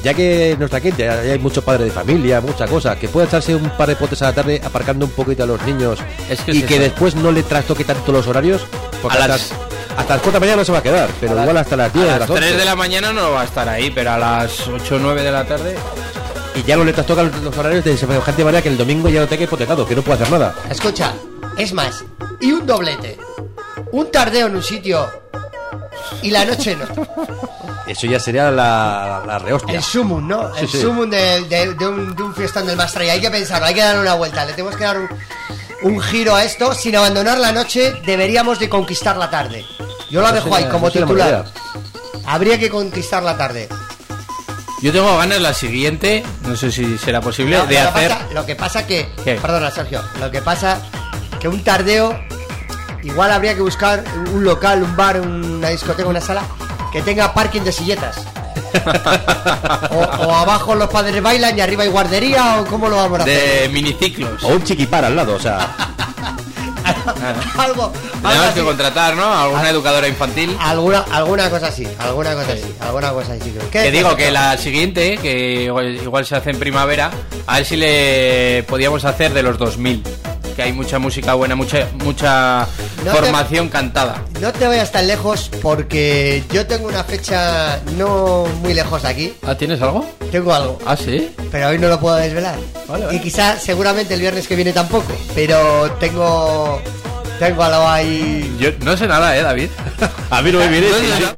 ya 0.02 0.14
que 0.14 0.52
en 0.52 0.58
nuestra 0.58 0.80
gente 0.80 1.04
ya 1.04 1.12
hay 1.20 1.38
mucho 1.38 1.62
padre 1.62 1.84
de 1.86 1.90
familia, 1.90 2.40
mucha 2.40 2.66
cosa, 2.66 2.96
que 2.96 3.08
pueda 3.08 3.26
echarse 3.26 3.54
un 3.54 3.68
par 3.70 3.88
de 3.88 3.96
potes 3.96 4.22
a 4.22 4.26
la 4.26 4.32
tarde 4.32 4.60
aparcando 4.64 5.04
un 5.06 5.10
poquito 5.12 5.42
a 5.42 5.46
los 5.46 5.60
niños 5.62 5.98
Es 6.30 6.40
que 6.40 6.52
y 6.52 6.58
es 6.60 6.64
que 6.66 6.74
eso. 6.74 6.82
después 6.84 7.14
no 7.16 7.32
le 7.32 7.42
trastoque 7.42 7.84
tanto 7.84 8.12
los 8.12 8.26
horarios. 8.26 8.62
Porque 9.02 9.18
A 9.18 9.20
hasta, 9.22 9.28
las- 9.34 9.52
hasta 9.96 10.14
las 10.14 10.22
4 10.22 10.30
de 10.30 10.32
la 10.32 10.40
mañana 10.40 10.56
no 10.56 10.64
se 10.64 10.72
va 10.72 10.78
a 10.78 10.82
quedar, 10.82 11.10
pero 11.20 11.40
igual 11.40 11.56
hasta 11.56 11.76
las 11.76 11.92
10, 11.92 12.04
A 12.06 12.10
las 12.10 12.20
las 12.20 12.30
11. 12.30 12.42
3 12.42 12.58
de 12.58 12.64
la 12.64 12.76
mañana 12.76 13.12
no 13.12 13.32
va 13.32 13.42
a 13.42 13.44
estar 13.44 13.68
ahí, 13.68 13.90
pero 13.90 14.12
a 14.12 14.18
las 14.18 14.68
8 14.68 14.96
o 14.96 14.98
9 15.00 15.22
de 15.22 15.32
la 15.32 15.44
tarde. 15.44 15.76
Y 16.54 16.62
ya 16.64 16.76
no 16.76 16.84
le 16.84 16.92
trastocan 16.92 17.30
los 17.42 17.56
horarios 17.56 17.84
de 17.84 17.96
semejante 17.96 18.44
manera 18.44 18.62
que 18.62 18.68
el 18.68 18.76
domingo 18.76 19.08
ya 19.08 19.20
no 19.20 19.26
tenga 19.28 19.44
hipotecado, 19.44 19.86
que 19.86 19.96
no 19.96 20.02
puede 20.02 20.22
hacer 20.22 20.30
nada. 20.32 20.54
Escucha, 20.70 21.14
es 21.56 21.72
más, 21.72 22.04
y 22.40 22.52
un 22.52 22.66
doblete. 22.66 23.18
Un 23.90 24.10
tardeo 24.10 24.46
en 24.46 24.56
un 24.56 24.62
sitio 24.62 25.06
y 26.22 26.30
la 26.30 26.44
noche 26.44 26.76
no. 26.76 26.86
Eso 27.86 28.06
ya 28.06 28.18
sería 28.20 28.50
la, 28.50 29.22
la 29.26 29.38
rehostia. 29.38 29.76
El 29.78 29.82
sumum, 29.82 30.26
¿no? 30.26 30.54
Sí, 30.54 30.60
el 30.62 30.68
sí. 30.68 30.80
sumum 30.80 31.10
de, 31.10 31.42
de- 31.42 31.74
de 31.74 31.86
un, 31.88 32.14
de 32.14 32.22
un 32.22 32.34
fiestón 32.34 32.66
del 32.66 32.76
Mastra. 32.76 33.04
Y 33.04 33.10
hay 33.10 33.20
que 33.20 33.30
pensarlo, 33.30 33.66
hay 33.66 33.74
que 33.74 33.80
darle 33.82 34.00
una 34.02 34.14
vuelta. 34.14 34.44
Le 34.44 34.52
tenemos 34.52 34.76
que 34.76 34.84
dar 34.84 34.98
un, 34.98 35.08
un 35.82 36.00
giro 36.00 36.34
a 36.34 36.44
esto. 36.44 36.74
Sin 36.74 36.94
abandonar 36.96 37.38
la 37.38 37.52
noche, 37.52 37.92
deberíamos 38.06 38.58
de 38.60 38.68
conquistar 38.68 39.16
la 39.16 39.28
tarde. 39.30 39.66
Yo 40.10 40.22
la 40.22 40.32
dejo 40.32 40.54
ahí 40.54 40.64
como 40.70 40.90
titular. 40.90 41.44
Habría 42.24 42.58
que 42.58 42.70
conquistar 42.70 43.22
la 43.24 43.36
tarde. 43.36 43.68
Yo 44.82 44.92
tengo 44.92 45.16
ganas 45.16 45.40
la 45.40 45.54
siguiente, 45.54 46.24
no 46.42 46.56
sé 46.56 46.72
si 46.72 46.98
será 46.98 47.20
posible, 47.20 47.56
No, 47.56 47.66
de 47.66 47.74
lo, 47.74 47.80
que 47.80 47.86
hacer. 47.88 48.08
pasa, 48.10 48.26
lo 48.34 48.46
que 48.46 48.56
pasa 48.56 48.86
que... 48.86 49.08
¿Qué? 49.24 49.34
Perdona, 49.36 49.70
Sergio. 49.70 50.02
Lo 50.20 50.30
que 50.30 50.42
pasa 50.42 50.80
que 51.40 51.48
un 51.48 51.62
tardeo... 51.62 52.18
Igual 53.04 53.32
habría 53.32 53.54
que 53.56 53.62
buscar 53.62 54.04
un 54.32 54.44
local, 54.44 54.82
un 54.82 54.94
bar, 54.96 55.20
una 55.20 55.70
discoteca, 55.70 56.08
una 56.08 56.20
sala 56.20 56.42
que 56.92 57.02
tenga 57.02 57.34
parking 57.34 57.62
de 57.62 57.72
silletas. 57.72 58.24
o, 59.90 59.96
o 59.98 60.34
abajo 60.34 60.74
los 60.76 60.88
padres 60.88 61.20
bailan 61.20 61.58
y 61.58 61.60
arriba 61.60 61.82
hay 61.82 61.88
guardería 61.88 62.60
o 62.60 62.64
cómo 62.66 62.88
lo 62.88 62.96
vamos 62.96 63.18
a 63.20 63.22
hacer. 63.24 63.62
de 63.62 63.68
miniciclos. 63.70 64.42
O 64.44 64.48
un 64.48 64.62
chiquipar 64.62 65.04
al 65.04 65.16
lado, 65.16 65.34
o 65.34 65.40
sea. 65.40 65.91
algo, 67.58 67.84
algo 67.84 67.92
Tenemos 68.22 68.46
así. 68.46 68.54
que 68.54 68.62
contratar, 68.64 69.14
¿no? 69.16 69.24
Alguna 69.32 69.70
educadora 69.70 70.08
infantil. 70.08 70.56
alguna 70.60 71.00
alguna 71.10 71.50
cosa 71.50 71.68
así, 71.68 71.86
alguna 71.98 72.34
cosa 72.34 72.52
así, 72.52 72.74
alguna 72.80 73.10
cosa 73.12 73.32
así. 73.34 73.52
¿Qué 73.70 73.82
Que 73.82 73.90
digo 73.90 74.16
que 74.16 74.30
la 74.30 74.56
siguiente, 74.58 75.18
que 75.18 75.64
igual, 75.64 75.94
igual 75.96 76.26
se 76.26 76.36
hace 76.36 76.50
en 76.50 76.58
primavera, 76.58 77.10
a 77.46 77.56
ver 77.56 77.64
si 77.64 77.76
le 77.76 78.64
podíamos 78.68 79.04
hacer 79.04 79.32
de 79.32 79.42
los 79.42 79.58
2000. 79.58 80.02
Que 80.56 80.62
hay 80.62 80.72
mucha 80.72 80.98
música 80.98 81.32
buena, 81.34 81.54
mucha 81.54 81.88
mucha 82.04 82.66
No 83.04 83.04
te- 83.04 83.10
formación 83.18 83.68
cantada. 83.70 84.22
No 84.40 84.52
te 84.52 84.66
vayas 84.66 84.92
tan 84.92 85.06
lejos 85.06 85.50
porque 85.62 86.42
yo 86.52 86.66
tengo 86.66 86.88
una 86.88 87.04
fecha 87.04 87.80
no 87.96 88.44
muy 88.60 88.74
lejos 88.74 89.02
de 89.02 89.08
aquí. 89.08 89.34
¿Ah, 89.46 89.54
tienes 89.54 89.80
algo? 89.80 90.04
Tengo 90.30 90.52
algo, 90.52 90.78
Ah, 90.84 90.96
sí. 90.96 91.34
pero 91.50 91.68
hoy 91.68 91.78
no 91.78 91.88
lo 91.88 91.98
puedo 91.98 92.16
desvelar. 92.16 92.56
Vale, 92.86 93.06
vale. 93.06 93.16
Y 93.16 93.20
quizá 93.20 93.58
seguramente 93.58 94.12
el 94.14 94.20
viernes 94.20 94.46
que 94.46 94.56
viene 94.56 94.72
tampoco, 94.72 95.12
pero 95.34 95.90
tengo 95.92 96.80
tengo 97.38 97.62
algo 97.62 97.88
ahí. 97.88 98.54
Yo 98.60 98.70
no 98.82 98.96
sé 98.96 99.06
nada, 99.06 99.36
¿eh, 99.36 99.42
David? 99.42 99.70
A 100.30 100.42
mí 100.42 100.52
no 100.52 100.58
me 100.58 100.68
viene. 100.68 100.88
No 100.90 100.96
sé 100.96 101.08
nada. 101.20 101.36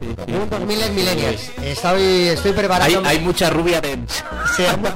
Un 0.00 0.50
2000 0.50 0.80
es 0.82 0.90
millennials. 0.92 1.52
Estoy 1.78 2.28
estoy 2.28 2.50
Hay, 2.50 2.56
preparando. 2.56 3.08
hay 3.08 3.20
mucha 3.20 3.50
rubia 3.50 3.80
de... 3.80 3.98
se 4.56 4.64
llama- 4.64 4.94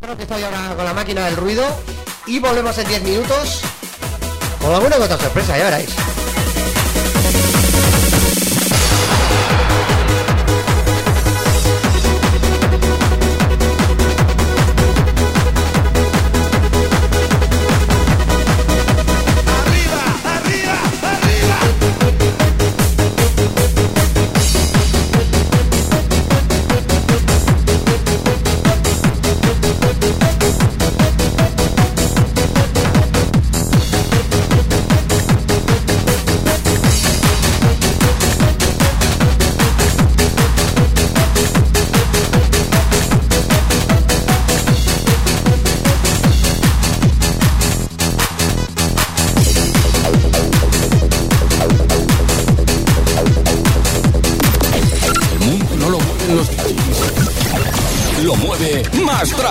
Creo 0.00 0.16
que 0.16 0.22
estoy 0.22 0.42
ahora 0.42 0.74
con 0.74 0.84
la 0.86 0.94
máquina 0.94 1.26
del 1.26 1.36
ruido 1.36 1.64
y 2.26 2.38
volvemos 2.40 2.76
en 2.78 2.88
10 2.88 3.02
minutos 3.02 3.60
con 4.60 4.72
alguna 4.74 4.96
otra 4.96 5.18
sorpresa, 5.18 5.58
ya 5.58 5.64
veréis. 5.70 5.90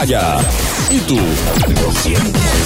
Mastraya. 0.01 0.39
¿Y 0.89 0.99
tú 1.01 1.15
lo 1.15 1.91
sientes? 1.91 2.60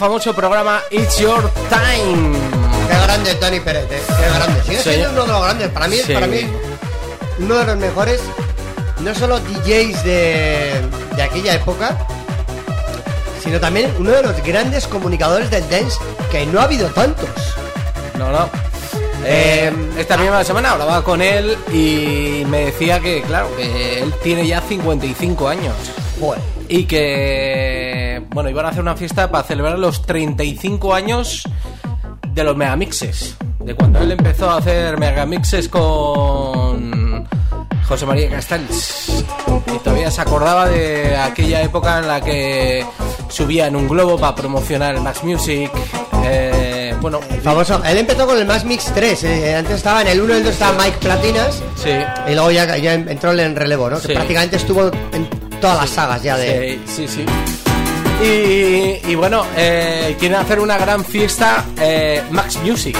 Famoso 0.00 0.32
programa 0.34 0.80
It's 0.90 1.18
Your 1.18 1.50
Time. 1.68 2.32
Qué 2.88 3.02
grande 3.04 3.34
Tony 3.34 3.60
Pérez, 3.60 3.84
eh, 3.90 4.02
qué 4.08 4.34
grande. 4.34 4.62
Sigue 4.62 4.78
Sí. 4.82 4.90
siendo 4.94 5.10
uno 5.10 5.22
de 5.24 5.28
los 5.28 5.42
grandes. 5.44 5.68
Para 5.68 5.88
mí, 5.88 5.96
Sí. 6.06 6.14
para 6.14 6.26
mí, 6.26 6.40
uno 7.38 7.54
de 7.56 7.64
los 7.66 7.76
mejores, 7.76 8.20
no 9.00 9.14
solo 9.14 9.38
DJs 9.40 10.02
de, 10.02 10.80
de 11.16 11.22
aquella 11.22 11.52
época, 11.54 11.98
sino 13.44 13.60
también 13.60 13.94
uno 13.98 14.10
de 14.10 14.22
los 14.22 14.42
grandes 14.42 14.86
comunicadores 14.86 15.50
del 15.50 15.68
dance, 15.68 15.98
que 16.30 16.46
no 16.46 16.60
ha 16.60 16.64
habido 16.64 16.88
tantos. 16.88 17.28
No, 18.18 18.30
no. 18.32 18.48
Eh, 19.26 19.70
esta 19.98 20.16
misma 20.16 20.42
semana 20.44 20.70
hablaba 20.70 21.04
con 21.04 21.20
él 21.20 21.58
y 21.70 22.42
me 22.48 22.64
decía 22.66 23.00
que, 23.00 23.20
claro, 23.20 23.54
que 23.54 24.00
él 24.02 24.14
tiene 24.22 24.46
ya 24.46 24.62
55 24.62 25.46
años. 25.46 25.74
Joder. 26.20 26.40
Y 26.68 26.84
que, 26.84 28.22
bueno, 28.30 28.50
iban 28.50 28.66
a 28.66 28.68
hacer 28.68 28.82
una 28.82 28.94
fiesta 28.96 29.30
para 29.30 29.44
celebrar 29.44 29.78
los 29.78 30.02
35 30.02 30.94
años 30.94 31.42
de 32.32 32.44
los 32.44 32.56
megamixes. 32.56 33.36
De 33.60 33.74
cuando 33.74 33.98
él 34.00 34.12
empezó 34.12 34.50
a 34.50 34.58
hacer 34.58 34.98
megamixes 34.98 35.68
con 35.68 37.26
José 37.88 38.06
María 38.06 38.30
Castells. 38.30 39.24
Y 39.74 39.78
todavía 39.78 40.10
se 40.10 40.20
acordaba 40.20 40.68
de 40.68 41.16
aquella 41.16 41.62
época 41.62 41.98
en 41.98 42.08
la 42.08 42.20
que 42.20 42.84
subía 43.28 43.66
en 43.66 43.76
un 43.76 43.88
globo 43.88 44.18
para 44.18 44.34
promocionar 44.34 44.94
el 44.94 45.00
Max 45.02 45.22
Music. 45.24 45.70
Eh, 46.24 46.94
bueno, 47.00 47.20
Famoso. 47.42 47.82
Él 47.84 47.98
empezó 47.98 48.26
con 48.26 48.38
el 48.38 48.46
Max 48.46 48.64
Mix 48.64 48.92
3. 48.94 49.24
eh, 49.24 49.56
Antes 49.56 49.76
estaba 49.76 50.02
en 50.02 50.08
el 50.08 50.20
1 50.20 50.34
y 50.34 50.36
el 50.38 50.44
2 50.44 50.52
estaba 50.52 50.82
Mike 50.84 50.98
Platinas. 51.00 51.62
sí. 51.76 51.90
Y 52.28 52.34
luego 52.34 52.50
ya, 52.50 52.76
ya 52.76 52.94
entró 52.94 53.32
en 53.32 53.56
relevo, 53.56 53.88
¿no? 53.90 53.98
Sí. 53.98 54.08
Que 54.08 54.14
prácticamente 54.14 54.56
estuvo 54.56 54.90
en 55.12 55.28
todas 55.60 55.78
las 55.78 55.90
sagas 55.90 56.22
ya 56.22 56.36
de. 56.36 56.80
Sí, 56.86 57.06
sí, 57.06 57.08
sí. 57.08 57.26
Y, 58.24 59.10
y 59.10 59.14
bueno, 59.14 59.44
eh, 59.56 60.16
quieren 60.18 60.38
hacer 60.38 60.60
una 60.60 60.76
gran 60.76 61.04
fiesta 61.04 61.64
eh, 61.78 62.22
Max 62.30 62.58
Music. 62.64 62.96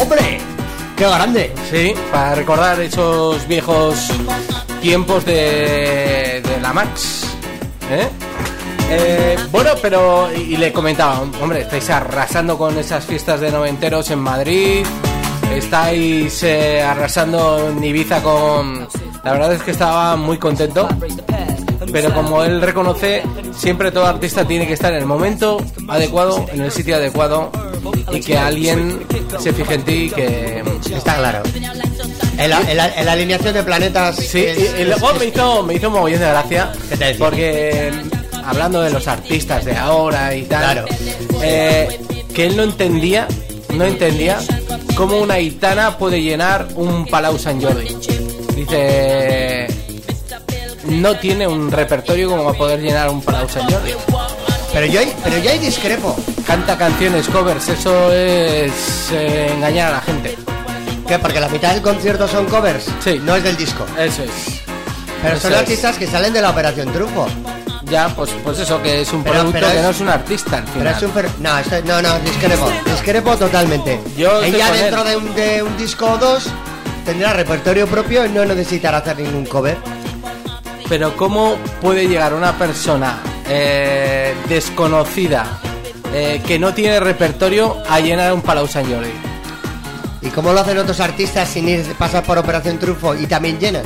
¡Hombre! 0.00 0.38
¡Qué 0.96 1.04
grande! 1.04 1.52
Sí, 1.70 1.94
para 2.10 2.34
recordar 2.34 2.80
esos 2.80 3.46
viejos 3.46 4.10
tiempos 4.80 5.24
de, 5.24 6.42
de 6.42 6.60
la 6.62 6.72
Max. 6.72 7.26
¿eh? 7.90 8.08
Eh, 8.90 9.36
bueno, 9.50 9.72
pero 9.82 10.30
y, 10.34 10.54
y 10.54 10.56
le 10.56 10.72
comentaba, 10.72 11.20
hombre, 11.42 11.60
estáis 11.60 11.90
arrasando 11.90 12.56
con 12.56 12.78
esas 12.78 13.04
fiestas 13.04 13.38
de 13.40 13.50
noventeros 13.50 14.10
en 14.10 14.18
Madrid, 14.18 14.86
estáis 15.54 16.42
eh, 16.42 16.82
arrasando 16.82 17.68
en 17.68 17.84
Ibiza 17.84 18.22
con... 18.22 18.88
La 19.24 19.32
verdad 19.32 19.52
es 19.52 19.62
que 19.62 19.72
estaba 19.72 20.16
muy 20.16 20.38
contento, 20.38 20.88
pero 21.92 22.12
como 22.14 22.42
él 22.44 22.60
reconoce, 22.60 23.22
siempre 23.56 23.90
todo 23.90 24.06
artista 24.06 24.44
tiene 24.46 24.66
que 24.66 24.72
estar 24.74 24.92
en 24.92 24.98
el 25.00 25.06
momento 25.06 25.58
adecuado, 25.88 26.44
en 26.52 26.60
el 26.62 26.70
sitio 26.72 26.96
adecuado 26.96 27.50
y 28.12 28.20
que 28.20 28.36
alguien 28.38 29.00
se 29.38 29.52
fije 29.52 29.74
en 29.74 29.82
ti 29.82 29.92
y 29.92 30.10
que... 30.10 30.62
Está 30.94 31.16
claro. 31.16 31.42
En 32.38 32.50
la, 32.50 32.60
en 32.70 32.76
la- 32.76 32.88
en 32.94 33.04
la 33.06 33.12
alineación 33.12 33.52
de 33.54 33.62
planetas. 33.64 34.16
Sí, 34.16 34.40
es- 34.44 34.58
y, 34.78 34.82
y 34.82 34.84
luego 34.84 35.10
es- 35.12 35.18
me 35.18 35.26
hizo, 35.26 35.62
me 35.64 35.74
hizo 35.74 35.88
un 35.88 35.94
mogollón 35.94 36.20
de 36.20 36.26
gracia 36.28 36.72
¿Qué 36.88 36.96
te 36.96 37.04
decía? 37.06 37.24
porque 37.24 37.92
hablando 38.44 38.80
de 38.80 38.90
los 38.90 39.06
artistas 39.08 39.64
de 39.64 39.76
ahora 39.76 40.34
y 40.34 40.42
tal, 40.44 40.62
Claro. 40.62 40.84
eh, 41.42 41.98
que 42.34 42.46
él 42.46 42.56
no 42.56 42.62
entendía, 42.62 43.26
no 43.74 43.84
entendía 43.84 44.38
cómo 44.96 45.18
una 45.18 45.34
gitana 45.36 45.98
puede 45.98 46.22
llenar 46.22 46.68
un 46.76 47.06
Palau 47.06 47.38
San 47.38 47.60
Jordi. 47.60 47.94
Dice, 48.56 49.67
no 50.88 51.16
tiene 51.18 51.46
un 51.46 51.70
repertorio 51.70 52.28
como 52.28 52.44
para 52.44 52.58
poder 52.58 52.80
llenar 52.80 53.08
un 53.10 53.22
Palau 53.22 53.48
San 53.48 53.68
Jordi. 53.70 53.92
Pero 54.72 54.86
yo, 54.86 55.00
pero 55.24 55.38
yo 55.38 55.50
ahí 55.50 55.58
discrepo. 55.58 56.16
Canta 56.46 56.76
canciones, 56.78 57.26
covers, 57.28 57.68
eso 57.68 58.12
es 58.12 58.72
eh, 59.12 59.50
engañar 59.54 59.88
a 59.92 59.96
la 59.96 60.00
gente. 60.00 60.36
¿Qué? 61.06 61.18
Porque 61.18 61.40
la 61.40 61.48
mitad 61.48 61.72
del 61.72 61.82
concierto 61.82 62.28
son 62.28 62.46
covers. 62.46 62.86
Sí. 63.02 63.20
No 63.22 63.34
es 63.36 63.42
del 63.42 63.56
disco. 63.56 63.84
Eso 63.98 64.22
es. 64.24 64.30
Pero 65.22 65.34
Eso 65.34 65.42
son 65.44 65.52
es. 65.54 65.58
artistas 65.58 65.96
que 65.96 66.06
salen 66.06 66.32
de 66.32 66.40
la 66.42 66.50
Operación 66.50 66.92
Trufo. 66.92 67.26
Ya, 67.84 68.08
pues, 68.14 68.30
pues 68.44 68.58
eso, 68.58 68.82
que 68.82 69.00
es 69.00 69.12
un 69.14 69.22
Pero- 69.22 69.36
producto 69.36 69.52
pero 69.60 69.70
que 69.72 69.76
es- 69.78 69.82
no 69.82 69.90
es 69.90 70.00
un 70.00 70.08
artista 70.10 70.58
al 70.58 70.64
Pero 70.64 70.74
final. 70.78 70.94
es 70.94 71.02
un 71.02 71.42
No, 71.42 71.58
esto- 71.58 71.82
no, 71.86 72.02
no, 72.02 72.18
discrepo. 72.20 72.70
Discrepo 72.84 73.36
totalmente. 73.36 73.98
Yo 74.16 74.42
Ella 74.42 74.70
dentro 74.72 75.04
de 75.04 75.16
un, 75.16 75.34
de 75.34 75.62
un 75.62 75.74
disco 75.78 76.06
o 76.12 76.18
dos 76.18 76.44
tendrá 77.06 77.32
repertorio 77.32 77.86
propio 77.86 78.26
y 78.26 78.28
no 78.28 78.44
necesitará 78.44 78.98
hacer 78.98 79.18
ningún 79.18 79.46
cover. 79.46 79.78
Pero 80.88 81.16
¿cómo 81.16 81.56
puede 81.82 82.08
llegar 82.08 82.32
una 82.34 82.56
persona 82.56 83.18
eh, 83.46 84.34
desconocida 84.48 85.60
eh, 86.14 86.40
que 86.46 86.58
no 86.58 86.72
tiene 86.72 86.98
repertorio 87.00 87.76
a 87.88 88.00
llenar 88.00 88.32
un 88.32 88.40
Palau 88.42 88.66
San 88.66 88.84
Jordi? 88.90 89.10
¿Y 90.22 90.28
cómo 90.30 90.52
lo 90.52 90.60
hacen 90.60 90.78
otros 90.78 90.98
artistas 91.00 91.48
sin 91.48 91.68
ir 91.68 91.84
pasar 91.98 92.24
por 92.24 92.38
Operación 92.38 92.78
Trufo 92.78 93.14
y 93.14 93.26
también 93.26 93.58
llenan? 93.58 93.82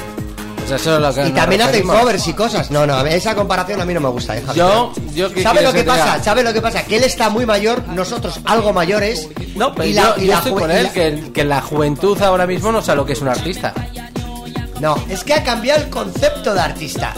Pues 0.57 0.71
eso 0.81 0.95
es 0.95 1.01
lo 1.03 1.13
que 1.13 1.29
Y 1.29 1.33
también 1.33 1.61
hacen 1.63 1.83
covers 2.01 2.29
y 2.29 2.33
cosas. 2.35 2.71
No, 2.71 2.87
no, 2.87 3.05
esa 3.05 3.35
comparación 3.35 3.81
a 3.81 3.85
mí 3.85 3.93
no 3.95 4.01
me 4.01 4.09
gusta. 4.09 4.39
hija. 4.39 4.53
Yo, 4.55 4.93
yo 5.13 5.33
¿qué 5.35 5.43
¿Sabe 5.43 5.63
lo 5.63 5.73
que 5.73 5.83
pasa? 5.83 6.23
¿Sabe 6.23 6.45
lo 6.45 6.53
que 6.53 6.61
pasa? 6.63 6.85
Que 6.85 6.99
él 6.99 7.05
está 7.05 7.29
muy 7.31 7.45
mayor, 7.45 7.83
nosotros 7.89 8.39
algo 8.45 8.73
mayores. 8.73 9.29
No, 9.57 9.75
pero 9.75 9.89
y 9.89 9.93
yo, 9.95 10.03
la- 10.03 10.15
y 10.23 10.27
yo 10.27 10.33
la 10.33 10.39
estoy 10.39 10.53
ju- 10.53 10.59
con 10.61 10.71
él, 10.71 10.91
que, 10.93 11.33
que 11.35 11.45
la 11.45 11.61
juventud 11.61 12.23
ahora 12.23 12.47
mismo 12.47 12.71
no 12.71 12.81
sabe 12.81 12.99
lo 12.99 13.05
que 13.07 13.15
es 13.15 13.21
un 13.21 13.29
artista. 13.29 13.75
No, 14.83 14.97
es 15.09 15.23
que 15.23 15.33
ha 15.33 15.45
cambiado 15.45 15.81
el 15.81 15.91
concepto 15.91 16.53
de 16.53 16.61
artista. 16.61 17.15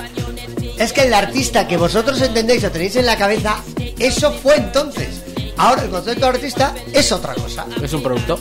Es 0.79 0.93
que 0.93 1.05
el 1.05 1.15
artista 1.15 1.67
que 1.67 1.79
vosotros 1.79 2.21
entendéis 2.21 2.63
o 2.63 2.71
tenéis 2.71 2.95
en 2.97 3.07
la 3.07 3.17
cabeza, 3.17 3.57
eso 3.99 4.31
fue 4.33 4.57
entonces. 4.57 5.23
Ahora 5.57 5.83
el 5.83 5.89
concepto 5.89 6.27
de 6.27 6.33
artista 6.33 6.75
es 6.93 7.11
otra 7.11 7.33
cosa. 7.33 7.65
Es 7.83 7.91
un 7.95 8.03
producto. 8.03 8.39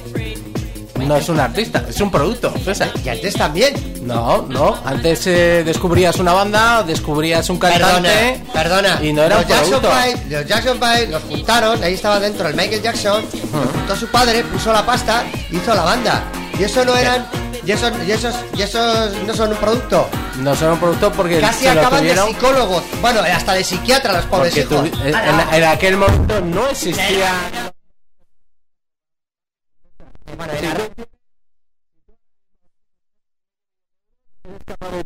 No 1.00 1.16
es 1.16 1.30
un 1.30 1.40
artista, 1.40 1.86
es 1.88 2.02
un 2.02 2.12
producto. 2.12 2.54
César. 2.66 2.92
Y 3.02 3.08
antes 3.08 3.34
también. 3.36 3.74
No, 4.02 4.42
no. 4.42 4.78
Antes 4.84 5.26
eh, 5.28 5.64
descubrías 5.66 6.18
una 6.18 6.34
banda, 6.34 6.84
descubrías 6.84 7.50
un 7.50 7.60
cantante. 7.60 8.42
Perdona, 8.54 8.90
perdona. 8.92 9.06
Y 9.06 9.14
no 9.14 9.24
era 9.24 9.36
los 9.36 9.46
un 9.46 9.50
Jackson 9.52 9.80
producto. 9.80 10.02
Five, 10.02 10.38
los 10.38 10.46
Jackson 10.50 10.80
Five 10.80 11.08
los 11.08 11.24
juntaron, 11.24 11.82
ahí 11.82 11.94
estaba 11.94 12.20
dentro 12.20 12.50
el 12.50 12.56
Michael 12.56 12.82
Jackson, 12.82 13.24
lo 13.54 13.72
juntó 13.72 13.96
su 13.96 14.08
padre, 14.08 14.44
puso 14.44 14.74
la 14.74 14.86
pasta, 14.86 15.24
hizo 15.50 15.74
la 15.74 15.84
banda. 15.84 16.24
Y 16.60 16.64
eso 16.64 16.84
no 16.84 16.96
eran, 16.96 17.26
y 17.66 17.72
esos, 17.72 17.92
y 18.06 18.12
esos, 18.12 18.36
y 18.58 18.62
esos 18.62 19.14
no 19.26 19.34
son 19.34 19.52
un 19.52 19.58
producto. 19.58 20.10
No 20.40 20.56
son 20.56 20.72
un 20.74 20.80
producto 20.80 21.12
porque 21.12 21.40
Casi 21.40 21.68
acaban 21.68 22.04
de 22.04 22.16
psicólogos, 22.16 22.84
bueno, 23.02 23.22
hasta 23.22 23.54
de 23.54 23.64
psiquiatra 23.64 24.14
los 24.14 24.26
pobres 24.26 24.56
hijos. 24.58 24.90
en, 25.04 25.64
aquel 25.64 25.98
momento 25.98 26.42
no 26.42 26.68
existía. 26.70 27.32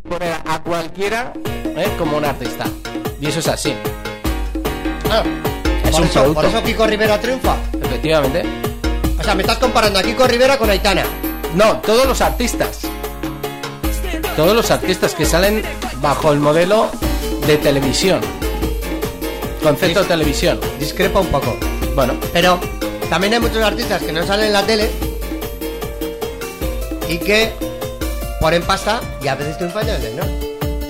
poner 0.09 0.33
a 0.45 0.59
cualquiera 0.63 1.33
¿eh? 1.45 1.93
como 1.97 2.17
un 2.17 2.25
artista. 2.25 2.65
Y 3.19 3.27
eso 3.27 3.39
es 3.39 3.47
así, 3.47 3.73
Ah, 5.09 5.23
es 5.85 5.91
por, 5.91 6.01
un 6.01 6.07
eso, 6.07 6.13
producto. 6.21 6.33
por 6.33 6.45
eso 6.45 6.63
Kiko 6.63 6.87
Rivera 6.87 7.19
triunfa. 7.19 7.55
efectivamente. 7.81 8.43
O 9.19 9.23
sea, 9.23 9.35
me 9.35 9.41
estás 9.43 9.57
comparando 9.57 9.99
a 9.99 10.03
Kiko 10.03 10.27
Rivera 10.27 10.57
con 10.57 10.69
Aitana. 10.69 11.03
No, 11.55 11.77
todos 11.81 12.05
los 12.05 12.21
artistas. 12.21 12.79
Todos 14.35 14.55
los 14.55 14.69
artistas 14.71 15.15
que 15.15 15.25
salen 15.25 15.63
bajo 16.01 16.31
el 16.31 16.39
modelo 16.39 16.89
de 17.47 17.57
televisión. 17.57 18.21
Concepto 19.63 20.01
de 20.01 20.07
televisión. 20.07 20.59
Discrepa 20.79 21.19
un 21.19 21.27
poco. 21.27 21.57
Bueno, 21.95 22.13
Pero 22.31 22.59
también 23.09 23.33
hay 23.33 23.39
muchos 23.39 23.63
artistas 23.63 24.03
que 24.03 24.11
no 24.11 24.25
salen 24.25 24.47
en 24.47 24.53
la 24.53 24.63
tele 24.63 24.89
y 27.09 27.17
que 27.17 27.51
ponen 28.39 28.61
pasta 28.63 29.01
y 29.21 29.27
a 29.27 29.35
veces 29.35 29.57
triunfan 29.57 29.87
y 29.87 29.89
a 29.89 29.93
veces 29.93 30.15
no. 30.15 30.23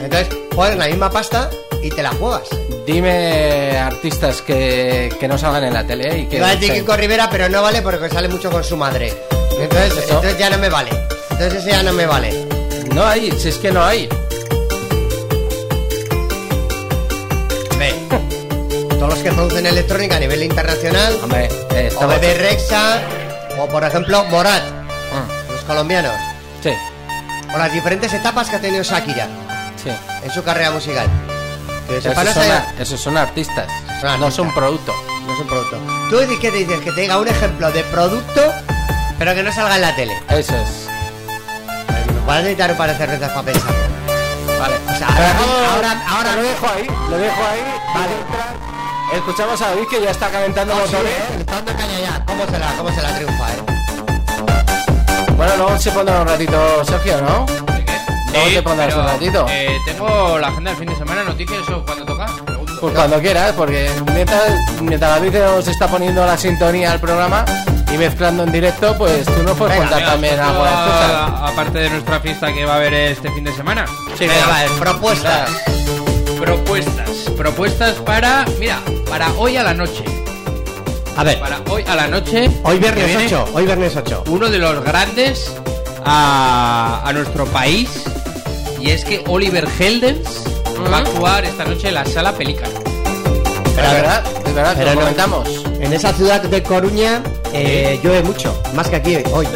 Entonces 0.04 0.28
ponen 0.56 0.80
la 0.80 0.88
misma 0.88 1.10
pasta 1.10 1.50
y 1.82 1.90
te 1.90 2.04
la 2.04 2.12
juegas. 2.12 2.50
Dime 2.86 3.78
artistas 3.78 4.42
que, 4.42 5.16
que 5.20 5.28
no 5.28 5.38
salgan 5.38 5.64
en 5.66 5.74
la 5.74 5.86
tele 5.86 6.20
y 6.20 6.26
que. 6.26 6.38
Iba 6.38 6.50
a 6.50 6.56
decir. 6.56 6.74
Kiko 6.74 6.98
Rivera, 6.98 7.30
pero 7.30 7.48
no 7.50 7.62
vale 7.62 7.82
porque 7.82 8.10
sale 8.10 8.28
mucho 8.28 8.50
con 8.50 8.64
su 8.64 8.76
madre. 8.76 9.14
Entonces, 9.60 9.92
Eso. 9.98 10.16
entonces 10.16 10.38
ya 10.38 10.50
no 10.50 10.58
me 10.58 10.70
vale. 10.70 10.90
Entonces 11.32 11.54
ese 11.56 11.72
ya 11.72 11.84
no 11.84 11.94
me 11.94 12.06
vale. 12.06 12.48
No 12.94 13.06
hay, 13.06 13.32
si 13.32 13.50
es 13.50 13.58
que 13.58 13.72
no 13.72 13.84
hay. 13.84 14.08
Ve. 17.78 17.94
Todos 18.90 19.10
los 19.10 19.20
que 19.20 19.32
producen 19.32 19.66
electrónica 19.66 20.16
a 20.16 20.20
nivel 20.20 20.44
internacional, 20.44 21.18
Hombre, 21.24 21.50
eh, 21.72 21.92
o 22.00 22.08
Bebe 22.08 22.34
Rexa, 22.36 23.02
o 23.60 23.68
por 23.68 23.84
ejemplo 23.84 24.24
Morat, 24.26 24.64
Mm, 24.64 25.52
los 25.54 25.62
colombianos, 25.62 26.12
Sí, 26.62 26.72
o 27.54 27.58
las 27.58 27.72
diferentes 27.72 28.12
etapas 28.14 28.50
que 28.50 28.58
ha 28.58 28.60
tenido 28.62 28.84
Shakira 28.84 29.28
sí. 29.82 29.90
en 30.24 30.32
su 30.32 30.44
carrera 30.44 30.72
musical. 30.72 31.08
Que 31.88 31.98
Esos 32.00 32.14
son, 32.14 32.28
esos 32.80 33.00
son 33.00 33.16
artistas, 33.18 33.68
Son 34.02 34.20
no 34.20 34.26
artistas. 34.26 34.34
son 34.36 34.54
producto. 34.54 34.94
no 35.26 35.34
es 35.34 35.40
un 35.40 35.48
producto. 35.48 35.78
Tú 36.10 36.18
qué 36.42 36.52
dices 36.52 36.80
que 36.82 36.92
te 36.92 37.02
diga 37.02 37.18
un 37.20 37.28
ejemplo 37.30 37.72
de 37.72 37.84
producto, 37.86 38.42
pero 39.20 39.34
que 39.36 39.44
no 39.44 39.52
salga 39.52 39.76
en 39.76 39.82
la 39.82 39.96
tele. 39.96 40.18
Eso 40.30 40.56
es. 40.56 40.88
Vas 42.26 42.36
a 42.38 42.40
necesitar 42.40 42.72
un 42.72 42.78
par 42.78 42.90
de 42.92 42.98
cervezas 42.98 43.30
para 43.32 43.44
pensar. 43.44 43.72
Vale. 44.60 44.76
O 44.94 44.98
sea, 44.98 45.08
ahora, 45.08 45.74
ahora, 45.74 46.02
ahora 46.10 46.36
lo 46.36 46.42
dejo 46.44 46.68
ahí, 46.68 46.88
lo 47.10 47.18
dejo 47.18 47.42
ahí. 47.52 47.62
Vale. 47.94 49.18
Escuchamos 49.18 49.62
a 49.62 49.70
David 49.70 49.84
que 49.90 50.02
ya 50.02 50.12
está 50.12 50.28
calentando 50.30 50.74
Oh, 50.76 50.86
sí, 50.88 50.94
motores. 50.94 51.14
eh, 51.14 51.24
le 51.36 51.40
está 51.40 51.54
dando 51.54 51.72
caña 51.74 52.00
ya. 52.02 52.26
¿Cómo 52.26 52.46
se 52.46 52.60
la, 52.60 52.68
cómo 52.78 52.90
se 52.94 53.02
la 53.02 53.16
triunfa, 53.16 53.50
eh? 53.54 53.64
Bueno, 55.38 55.56
luego 55.58 55.78
se 55.78 55.92
pondrá 55.92 56.22
un 56.22 56.28
ratito, 56.28 56.84
Sergio, 56.86 57.22
¿no? 57.22 57.46
Luego 58.34 58.50
te 58.54 58.62
pondrás 58.62 58.88
pero, 58.90 59.00
un 59.02 59.08
ratito. 59.08 59.46
eh, 59.50 59.78
tengo 59.86 60.38
la 60.40 60.48
agenda 60.50 60.72
del 60.72 60.80
fin 60.80 60.90
de 60.90 60.96
semana, 60.98 61.24
noticias 61.24 61.70
o 61.70 61.86
cuando 61.86 62.06
toca. 62.06 62.26
Pregunto. 62.46 62.74
Pues 62.82 62.94
cuando 62.94 63.20
quieras, 63.22 63.54
porque 63.56 63.90
mientras, 64.14 64.52
mientras 64.82 65.12
David 65.12 65.36
nos 65.38 65.68
está 65.68 65.88
poniendo 65.88 66.26
la 66.26 66.38
sintonía 66.38 66.92
al 66.92 67.00
programa 67.00 67.46
y 67.94 67.98
mezclando 67.98 68.44
en 68.44 68.52
directo, 68.52 68.96
pues 68.98 69.26
tú 69.26 69.44
nos 69.44 69.58
puedes 69.58 69.78
Venga, 69.80 69.90
contar 69.92 70.10
también 70.12 70.40
algo 70.40 70.64
de 70.64 70.70
a- 70.70 71.48
Aparte 71.48 71.80
de 71.80 71.90
nuestra 71.90 72.20
fiesta 72.20 72.52
que 72.54 72.66
va 72.66 72.74
a 72.74 72.76
haber 72.78 72.94
este 72.94 73.32
fin 73.32 73.44
de 73.44 73.54
semana. 73.54 73.86
Sí, 74.18 74.28
Venga, 74.28 74.48
vale, 74.48 74.70
propuestas. 74.80 75.50
Propuestas. 76.40 77.10
Propuestas 77.38 77.96
para, 77.96 78.46
mira, 78.60 78.80
para 79.10 79.32
hoy 79.34 79.58
a 79.58 79.64
la 79.64 79.74
noche. 79.74 80.04
A 81.16 81.24
ver, 81.24 81.40
Para 81.40 81.60
hoy 81.70 81.84
a 81.88 81.96
la 81.96 82.08
noche. 82.08 82.50
hoy 82.64 82.78
viernes 82.78 83.08
viene 83.08 83.26
8, 83.26 83.46
hoy 83.54 83.66
viernes 83.66 83.96
8. 83.96 84.24
Uno 84.28 84.50
de 84.50 84.60
los 84.60 84.84
grandes 84.84 85.52
a, 86.06 87.02
a 87.04 87.14
nuestro 87.14 87.46
país. 87.46 87.90
Y 88.80 88.92
es 88.92 89.04
que 89.04 89.24
Oliver 89.28 89.68
Heldens 89.80 90.44
va 90.92 90.98
a 90.98 91.00
actuar 91.00 91.44
esta 91.46 91.66
noche 91.66 91.88
en 91.88 91.96
la 91.96 92.06
sala 92.06 92.34
Pelícano. 92.34 92.80
Pero 93.76 93.88
es 93.88 93.94
verdad, 93.94 94.24
es 94.46 94.54
verdad, 94.54 94.72
te 94.74 94.78
Pero 94.78 94.90
lo 94.90 94.94
no- 94.96 95.02
comentamos. 95.02 95.57
En 95.80 95.94
esa 95.94 96.12
ciudad 96.14 96.42
de 96.42 96.64
Coruña 96.64 97.22
eh, 97.54 98.00
llueve 98.04 98.24
mucho, 98.24 98.60
más 98.74 98.88
que 98.90 98.96
aquí 98.98 99.18
hoy. 99.32 99.48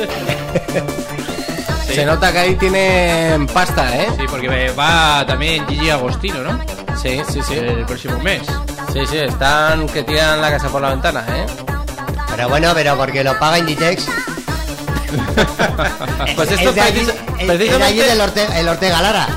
Se 1.93 2.05
nota 2.05 2.32
que 2.32 2.39
ahí 2.39 2.55
tienen 2.55 3.47
pasta, 3.47 3.95
¿eh? 4.01 4.07
Sí, 4.17 4.24
porque 4.30 4.72
va 4.78 5.26
también 5.28 5.67
Gigi 5.67 5.89
Agostino, 5.89 6.41
¿no? 6.43 6.59
Sí, 7.01 7.22
sí, 7.32 7.41
sí. 7.45 7.55
El 7.55 7.86
próximo 7.86 8.17
mes. 8.19 8.43
Sí, 8.93 8.99
sí, 9.09 9.17
están 9.17 9.88
que 9.88 10.03
tiran 10.03 10.39
la 10.41 10.51
casa 10.51 10.69
por 10.69 10.82
la 10.82 10.89
ventana, 10.89 11.26
¿eh? 11.30 11.45
Pero 12.36 12.47
bueno, 12.49 12.72
pero 12.74 12.95
porque 12.97 13.24
lo 13.24 13.38
paga 13.38 13.59
Inditex. 13.59 14.05
Pues 16.36 16.51
Es- 16.51 16.57
esto 16.59 16.69
es 16.69 16.76
de 16.76 16.82
allí, 16.82 16.99
precis- 17.01 17.09
es- 17.09 17.15
es 17.41 17.47
de 17.47 17.55
precisamente- 17.57 17.84
allí 17.86 17.99
del 17.99 18.22
Ortega, 18.22 18.59
el 18.59 18.67
Ortega 18.69 19.01
Lara. 19.01 19.28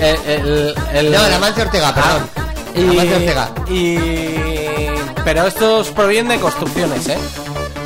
El, 0.00 0.16
el, 0.30 0.74
el- 0.94 1.12
No, 1.12 1.24
el 1.26 1.32
Amancio 1.34 1.62
Ortega, 1.64 1.94
perdón. 1.94 2.28
Ah, 2.36 2.42
El 2.74 2.90
Amancio 2.90 3.16
Ortega. 3.16 3.48
y... 3.68 4.49
Pero 5.24 5.46
estos 5.46 5.88
provienen 5.88 6.28
de 6.28 6.38
construcciones, 6.40 7.08
¿eh? 7.08 7.18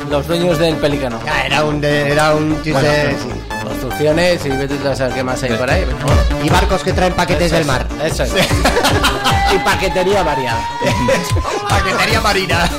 Los 0.09 0.27
dueños 0.27 0.57
del 0.59 0.75
pelícano. 0.77 1.19
Ya, 1.25 1.41
era 1.45 1.63
un, 1.63 1.81
de- 1.81 2.11
era 2.11 2.33
un 2.35 2.55
tío 2.63 2.73
Bueno, 2.73 2.89
sí. 3.21 3.57
Construcciones 3.63 4.45
y 4.45 4.49
vete 4.49 4.75
tú 4.75 4.87
a 4.87 4.95
saber 4.95 5.13
qué 5.15 5.23
más 5.23 5.41
hay 5.43 5.51
por 5.53 5.69
ahí. 5.69 5.83
pero 5.85 5.97
bueno. 6.05 6.21
Y 6.45 6.49
barcos 6.49 6.83
que 6.83 6.93
traen 6.93 7.13
paquetes 7.13 7.47
Eso 7.47 7.55
del 7.55 7.61
es, 7.61 7.67
mar. 7.67 7.87
Eso 8.03 8.23
es. 8.23 8.31
y 9.55 9.57
paquetería 9.59 10.21
variada. 10.23 10.59
Paquetería 11.69 12.21
marina. 12.21 12.69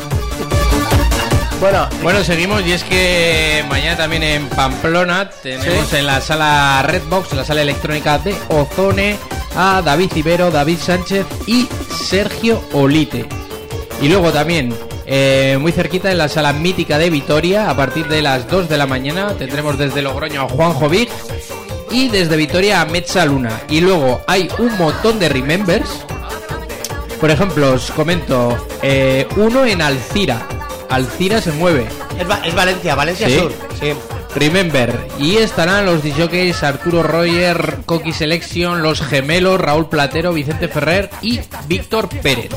Bueno, 1.61 1.89
Bueno, 2.03 2.23
seguimos 2.23 2.63
y 2.67 2.73
es 2.73 2.85
que 2.85 3.65
mañana 3.69 3.97
también 3.97 4.23
en 4.23 4.49
Pamplona 4.49 5.31
tenemos 5.43 5.89
Sí. 5.89 5.97
en 5.97 6.07
la 6.07 6.21
sala 6.21 6.83
Redbox, 6.87 7.33
la 7.33 7.45
sala 7.45 7.63
electrónica 7.63 8.19
de 8.19 8.37
Ozone, 8.49 9.19
a 9.57 9.81
David 9.83 10.13
Ibero, 10.15 10.51
David 10.51 10.79
Sánchez 10.79 11.25
y 11.47 11.67
Sergio 12.05 12.63
Olite. 12.73 13.27
Y 14.03 14.09
luego 14.09 14.31
también, 14.31 14.75
eh, 15.07 15.57
muy 15.61 15.73
cerquita 15.73 16.11
en 16.13 16.19
la 16.19 16.29
sala 16.29 16.53
mítica 16.53 16.99
de 16.99 17.09
Vitoria, 17.11 17.71
a 17.71 17.77
partir 17.77 18.07
de 18.09 18.21
las 18.23 18.49
2 18.51 18.69
de 18.69 18.77
la 18.77 18.87
mañana, 18.87 19.33
tendremos 19.39 19.79
desde 19.79 20.03
Logroño 20.03 20.43
a 20.43 20.49
Juanjo 20.49 20.89
Vic 20.89 21.11
y 21.91 22.09
desde 22.09 22.37
Vitoria 22.37 22.83
a 22.83 22.85
Metza 22.85 23.25
Luna. 23.25 23.63
Y 23.71 23.81
luego 23.81 24.21
hay 24.27 24.49
un 24.59 24.77
montón 24.77 25.19
de 25.19 25.29
remembers. 25.31 25.89
Por 27.21 27.31
ejemplo, 27.31 27.73
os 27.73 27.91
comento, 27.93 28.57
eh, 28.83 29.27
uno 29.37 29.65
en 29.65 29.81
Alcira. 29.81 30.47
Alcira 30.91 31.41
se 31.41 31.51
mueve. 31.53 31.87
Es, 32.21 32.29
Va- 32.31 32.41
es 32.45 32.55
Valencia, 32.55 32.95
Valencia 32.95 33.29
Sí. 33.29 33.39
Sur. 33.39 33.53
Sí. 33.81 33.93
Remember. 34.37 34.95
Y 35.19 35.37
estarán 35.37 35.87
los 35.87 36.03
DJs 36.03 36.63
Arturo 36.63 37.03
Roger, 37.03 37.79
Coqui 37.87 38.13
Selection, 38.13 38.83
Los 38.83 39.01
Gemelos, 39.01 39.59
Raúl 39.59 39.89
Platero, 39.89 40.35
Vicente 40.35 40.69
Ferrer 40.69 41.09
y 41.23 41.41
Víctor 41.67 42.11
Pérez. 42.21 42.51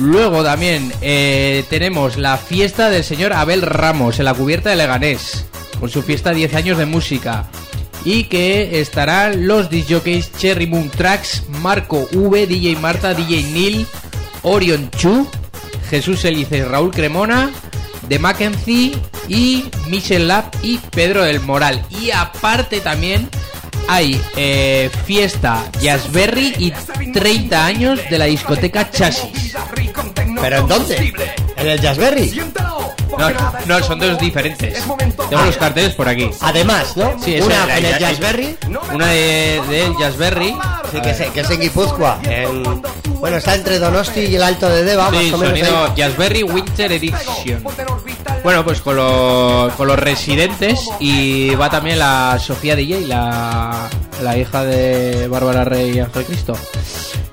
Luego 0.00 0.44
también 0.44 0.92
eh, 1.00 1.64
tenemos 1.68 2.16
la 2.16 2.36
fiesta 2.36 2.90
del 2.90 3.02
señor 3.02 3.32
Abel 3.32 3.62
Ramos 3.62 4.20
en 4.20 4.26
la 4.26 4.34
cubierta 4.34 4.70
de 4.70 4.76
Leganés, 4.76 5.46
con 5.80 5.90
su 5.90 6.02
fiesta 6.02 6.30
10 6.30 6.54
años 6.54 6.78
de 6.78 6.86
música. 6.86 7.48
Y 8.04 8.24
que 8.24 8.80
estarán 8.80 9.48
los 9.48 9.70
DJs 9.70 10.32
Cherry 10.38 10.68
Moon 10.68 10.90
Tracks, 10.90 11.42
Marco 11.60 12.08
V, 12.12 12.46
DJ 12.46 12.76
Marta, 12.76 13.14
DJ 13.14 13.42
Neil, 13.52 13.86
Orion 14.42 14.88
Chu, 14.92 15.28
Jesús 15.90 16.24
Elice, 16.24 16.64
Raúl 16.64 16.92
Cremona, 16.92 17.50
de 18.08 18.18
Mackenzie 18.18 18.96
y 19.28 19.64
Michel 19.88 20.28
Lab 20.28 20.50
y 20.62 20.78
Pedro 20.78 21.24
del 21.24 21.40
Moral. 21.40 21.84
Y 21.90 22.10
aparte 22.10 22.80
también 22.80 23.28
hay 23.88 24.20
eh, 24.36 24.90
fiesta 25.06 25.64
Jazzberry 25.80 26.54
y 26.58 26.72
30 27.12 27.64
años 27.64 28.00
de 28.10 28.18
la 28.18 28.26
discoteca 28.26 28.90
Chasis. 28.90 29.56
¿Pero 30.40 30.58
en 30.58 30.68
dónde? 30.68 31.12
¿En 31.56 31.66
el 31.66 31.80
Jazzberry? 31.80 32.40
No, 33.16 33.30
no, 33.66 33.82
son 33.82 33.98
dos 33.98 34.18
diferentes. 34.18 34.84
Tengo 35.30 35.44
los 35.44 35.56
carteles 35.56 35.94
por 35.94 36.08
aquí. 36.08 36.30
Además, 36.40 36.96
¿no? 36.96 37.14
Sí, 37.22 37.34
eso 37.36 37.46
Una 37.46 37.76
en 37.78 37.84
el 37.86 37.98
Jazzberry, 37.98 38.56
Una 38.92 39.06
de, 39.08 39.60
de 39.68 39.92
Jazzberry. 39.98 40.54
sí, 40.92 41.00
que, 41.00 41.10
es, 41.10 41.20
que 41.30 41.40
es 41.40 41.50
en 41.50 41.60
Guipúzcoa. 41.60 42.18
en- 42.24 42.82
bueno, 43.20 43.38
está 43.38 43.56
entre 43.56 43.80
Donosti 43.80 44.20
y 44.20 44.36
el 44.36 44.42
Alto 44.44 44.68
de 44.68 44.84
Deva, 44.84 45.10
Sí, 45.10 45.16
más 45.16 45.32
o 45.32 45.38
menos. 45.38 45.48
sonido 45.58 45.84
ahí. 45.86 45.92
Jazzberry 45.96 46.42
Winter 46.44 46.92
Edition. 46.92 47.64
Bueno, 48.44 48.64
pues 48.64 48.80
con, 48.80 48.94
los 48.94 49.72
con 49.72 49.88
los 49.88 49.98
residentes 49.98 50.88
y 51.00 51.52
va 51.56 51.68
también 51.68 51.98
la 51.98 52.38
Sofía 52.40 52.76
DJ, 52.76 53.06
la, 53.08 53.88
la 54.22 54.38
hija 54.38 54.62
de 54.64 55.26
Bárbara 55.26 55.64
Rey 55.64 55.96
y 55.96 55.98
Ángel 56.00 56.24
Cristo, 56.24 56.56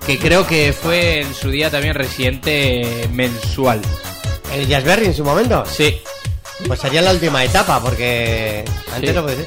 que 0.08 0.18
creo 0.18 0.48
que 0.48 0.74
fue 0.74 1.22
en 1.22 1.34
su 1.36 1.52
día 1.52 1.70
también 1.70 1.94
residente 1.94 3.08
mensual. 3.14 3.82
El 4.56 4.68
Jazzberry 4.68 5.06
en 5.08 5.14
su 5.14 5.24
momento. 5.24 5.64
Sí, 5.66 6.02
Pues 6.68 6.80
sería 6.80 7.02
la 7.02 7.12
última 7.12 7.44
etapa, 7.44 7.82
porque 7.82 8.64
antes 8.94 9.10
Sí. 9.10 9.16
no 9.16 9.24
puede 9.24 9.38
ser. 9.38 9.46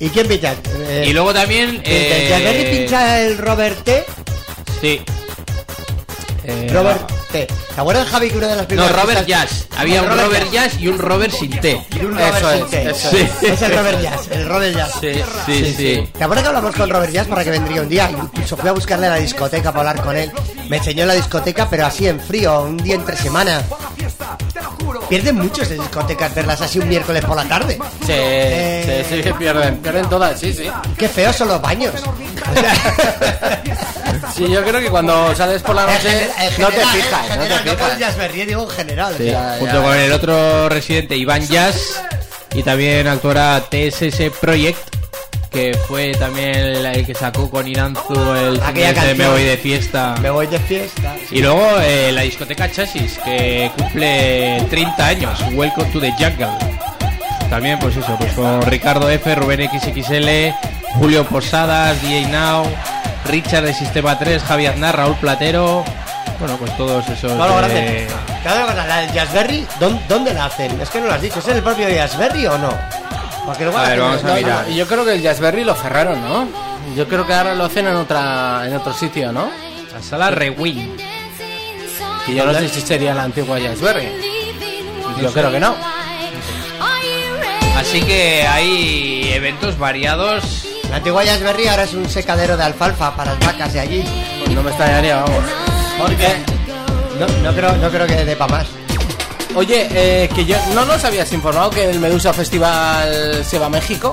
¿Y 0.00 0.08
quién 0.10 0.28
pincha? 0.28 0.54
Eh, 0.80 1.04
y 1.08 1.12
luego 1.12 1.32
también... 1.32 1.76
¿El 1.76 1.82
eh, 1.86 2.26
Jazzberry 2.28 2.76
pincha 2.78 3.20
el 3.20 3.38
Robert 3.38 3.82
T? 3.84 4.04
Sí. 4.80 5.00
Eh, 6.44 6.68
Robert 6.72 7.10
T. 7.30 7.46
¿Te 7.46 7.80
acuerdas, 7.80 8.08
Javi, 8.08 8.30
que 8.30 8.36
una 8.38 8.48
de 8.48 8.56
las 8.56 8.62
No, 8.62 8.68
primeras 8.68 8.92
Robert 8.92 9.20
pistas- 9.20 9.26
Jazz. 9.26 9.66
Había 9.78 10.02
un 10.02 10.08
Robert 10.08 10.24
Robert 10.26 10.52
Jazz 10.52 10.72
y 10.80 10.88
un 10.88 10.98
Robert 10.98 11.32
sin 11.32 11.50
T. 11.60 11.86
Y 11.94 12.04
un 12.04 12.12
Robert 12.18 12.36
Eso 12.36 12.52
sin 12.52 12.64
es, 12.64 12.70
T. 12.70 12.90
eso. 12.90 13.10
Sí. 13.10 13.46
Es 13.46 13.62
el 13.62 13.76
Robert 13.78 14.02
Jazz, 14.02 14.20
el 14.32 14.46
Robert 14.48 14.76
Jazz. 14.76 14.92
sí, 15.00 15.12
Sí, 15.46 15.74
sí. 15.74 16.08
¿Te 16.18 16.24
acuerdas 16.24 16.42
que 16.42 16.48
hablamos 16.48 16.74
con 16.74 16.90
Robert 16.90 17.12
Jazz 17.12 17.28
para 17.28 17.44
que 17.44 17.50
vendría 17.50 17.80
un 17.80 17.88
día? 17.88 18.10
Incluso 18.10 18.56
fui 18.58 18.68
a 18.68 18.72
buscarle 18.72 19.06
a 19.06 19.10
la 19.10 19.16
discoteca 19.16 19.72
para 19.72 19.90
hablar 19.90 20.04
con 20.04 20.16
él. 20.16 20.30
Me 20.68 20.76
enseñó 20.78 21.06
la 21.06 21.14
discoteca, 21.14 21.68
pero 21.70 21.86
así 21.86 22.06
en 22.08 22.20
frío, 22.20 22.62
un 22.62 22.76
día 22.76 22.96
entre 22.96 23.16
semana. 23.16 23.62
Pierden 25.08 25.36
mucho 25.36 25.62
esas 25.62 25.78
discotecas 25.78 26.34
verlas 26.34 26.60
así 26.60 26.78
un 26.78 26.88
miércoles 26.88 27.24
por 27.24 27.36
la 27.36 27.44
tarde. 27.44 27.78
Sí, 28.00 28.06
Eh. 28.12 29.04
sí, 29.08 29.22
sí, 29.22 29.32
pierden, 29.38 29.78
pierden 29.78 30.08
todas, 30.08 30.38
sí, 30.40 30.52
sí. 30.52 30.70
Qué 30.96 31.08
feos 31.08 31.36
son 31.36 31.48
los 31.48 31.60
baños. 31.60 31.92
Sí, 34.34 34.48
yo 34.48 34.64
creo 34.64 34.80
que 34.80 34.88
cuando 34.88 35.34
sales 35.34 35.62
por 35.62 35.74
la 35.74 35.82
En 35.82 35.88
noche 35.88 36.08
general- 36.10 36.30
en 36.40 36.60
no 36.60 36.66
te 36.68 36.72
general, 36.72 36.92
fijas, 36.94 37.22
en 37.22 37.28
no 37.36 37.42
general, 37.42 37.58
te 37.58 37.64
no 37.66 37.72
el 37.72 37.78
fijas. 37.78 37.98
Digo 38.46 38.62
en 38.62 38.70
general. 38.70 39.14
Sí, 39.18 39.24
Ya, 39.26 39.56
junto 39.58 39.74
ya. 39.74 39.82
con 39.82 39.96
el 39.96 40.12
otro 40.12 40.68
residente 40.68 41.16
Iván 41.16 41.46
Jazz 41.48 42.00
Y 42.54 42.62
también 42.62 43.06
actuará 43.08 43.60
TSS 43.68 44.30
Project, 44.40 44.78
que 45.52 45.78
fue 45.86 46.12
también 46.12 46.56
el, 46.56 46.86
el 46.86 47.06
que 47.06 47.14
sacó 47.14 47.50
con 47.50 47.68
Iranzu 47.68 48.14
el 48.34 48.60
Aquella 48.62 49.14
Me 49.14 49.28
voy 49.28 49.42
de 49.42 49.56
fiesta. 49.56 50.14
Me 50.20 50.30
voy 50.30 50.46
de 50.46 50.58
fiesta. 50.58 51.14
Y 51.30 51.42
luego 51.42 51.62
eh, 51.80 52.10
la 52.12 52.22
discoteca 52.22 52.70
Chasis, 52.70 53.18
que 53.18 53.70
cumple 53.76 54.64
30 54.70 55.06
años. 55.06 55.38
Welcome 55.52 55.90
to 55.92 56.00
the 56.00 56.10
Jungle. 56.12 56.48
También, 57.50 57.78
pues 57.78 57.96
eso, 57.96 58.16
pues 58.18 58.32
con 58.32 58.62
Ricardo 58.62 59.10
F, 59.10 59.34
Rubén 59.34 59.68
XXL, 59.68 60.54
Julio 60.94 61.24
Posadas, 61.26 62.00
DJ 62.00 62.28
Now, 62.28 62.64
Richard 63.26 63.64
de 63.64 63.74
Sistema 63.74 64.18
3, 64.18 64.42
Javi 64.42 64.66
Aznar, 64.66 64.96
Raúl 64.96 65.16
Platero. 65.16 65.84
Bueno, 66.38 66.56
pues 66.56 66.74
todos 66.78 67.06
esos. 67.08 67.36
Lo 67.36 67.68
de-. 67.68 68.08
Cada 68.42 68.66
cosa, 68.66 68.86
la 68.86 69.00
del 69.02 69.12
Jazzberry, 69.12 69.66
¿dónde, 69.78 70.02
¿dónde 70.08 70.34
la 70.34 70.46
hacen? 70.46 70.80
Es 70.80 70.88
que 70.88 71.00
no 71.00 71.06
lo 71.06 71.12
has 71.12 71.22
dicho. 71.22 71.40
¿Es 71.40 71.48
el 71.48 71.62
propio 71.62 71.88
Jazzberry 71.88 72.46
o 72.46 72.56
no? 72.56 72.72
Porque 73.46 73.64
luego 73.64 73.78
A 73.78 73.82
ver, 73.82 73.90
hacen- 73.92 74.00
vamos 74.02 74.24
a 74.24 74.28
no, 74.28 74.34
mirar. 74.34 74.64
no, 74.66 74.72
Y 74.72 74.76
yo 74.76 74.86
creo 74.86 75.04
que 75.04 75.12
el 75.14 75.22
Jazzberry 75.22 75.64
lo 75.64 75.74
cerraron, 75.74 76.20
¿no? 76.22 76.48
Yo 76.96 77.08
creo 77.08 77.26
que 77.26 77.34
ahora 77.34 77.54
lo 77.54 77.64
hacen 77.64 77.86
en 77.86 77.96
otra 77.96 78.62
en 78.66 78.74
otro 78.76 78.92
sitio, 78.92 79.32
¿no? 79.32 79.50
La 79.92 80.02
sala 80.02 80.30
Rewind. 80.30 81.00
Que 82.26 82.34
yo 82.34 82.44
no 82.46 82.54
sé 82.54 82.68
si 82.68 82.80
sería 82.80 83.14
la 83.14 83.24
antigua 83.24 83.58
Jazzberry. 83.58 84.08
Yo 85.20 85.32
creo 85.32 85.50
que 85.50 85.60
no. 85.60 85.74
Así 87.76 88.00
que 88.02 88.46
hay 88.46 89.32
eventos 89.32 89.76
variados. 89.78 90.66
La 90.90 90.96
antigua 90.96 91.24
Jazzberry 91.24 91.66
ahora 91.68 91.84
es 91.84 91.94
un 91.94 92.08
secadero 92.08 92.56
de 92.56 92.64
alfalfa 92.64 93.16
para 93.16 93.32
las 93.32 93.40
vacas 93.46 93.72
de 93.72 93.80
allí. 93.80 94.04
Pues 94.38 94.50
no 94.54 94.62
me 94.62 94.70
extrañaría, 94.70 95.16
vamos. 95.16 95.44
Porque 95.98 96.28
no, 97.18 97.26
no 97.50 97.56
creo, 97.56 97.72
no 97.76 97.90
creo 97.90 98.06
que 98.06 98.24
dé 98.24 98.36
para 98.36 98.52
más. 98.58 98.66
Oye, 99.54 99.88
eh, 99.90 100.28
que 100.34 100.44
yo 100.44 100.56
no 100.74 100.84
nos 100.84 101.04
habías 101.04 101.32
informado 101.32 101.70
que 101.70 101.88
el 101.88 101.98
Medusa 102.00 102.32
Festival 102.32 103.44
se 103.44 103.58
va 103.58 103.66
a 103.66 103.70
México. 103.70 104.12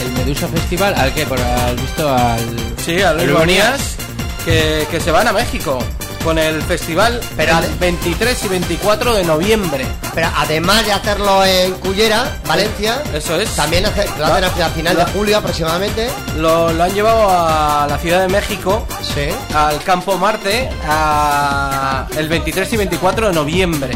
El 0.00 0.12
Medusa 0.12 0.48
Festival, 0.48 0.94
¿al 0.96 1.12
qué? 1.14 1.24
¿Por 1.24 1.40
has 1.40 1.76
visto 1.76 2.08
al.? 2.12 2.40
Sí, 2.84 3.00
a 3.00 3.12
Luis 3.14 3.32
Bonías, 3.32 3.96
que, 4.44 4.86
que 4.90 5.00
se 5.00 5.10
van 5.10 5.28
a 5.28 5.32
México 5.32 5.78
con 6.24 6.38
el 6.38 6.62
festival 6.62 7.20
Pero- 7.36 7.58
el 7.58 7.74
23 7.78 8.44
y 8.44 8.48
24 8.48 9.14
de 9.14 9.24
noviembre. 9.24 9.84
Pero 10.14 10.28
además 10.36 10.84
de 10.86 10.92
hacerlo 10.92 11.44
en 11.44 11.72
Cullera, 11.74 12.38
Valencia, 12.46 13.02
Eso 13.14 13.38
es. 13.38 13.50
también 13.54 13.84
hace- 13.86 14.08
lo 14.18 14.26
hacen 14.26 14.44
hacia 14.44 14.68
final 14.70 14.96
de 14.96 15.04
julio 15.06 15.38
aproximadamente. 15.38 16.08
Lo, 16.38 16.72
lo 16.72 16.82
han 16.84 16.92
llevado 16.94 17.28
a 17.30 17.86
la 17.88 17.98
Ciudad 17.98 18.20
de 18.22 18.28
México, 18.28 18.86
Sí. 19.02 19.28
al 19.54 19.82
Campo 19.84 20.16
Marte, 20.18 20.68
a 20.88 22.06
el 22.16 22.28
23 22.28 22.72
y 22.72 22.76
24 22.78 23.28
de 23.28 23.32
noviembre. 23.34 23.92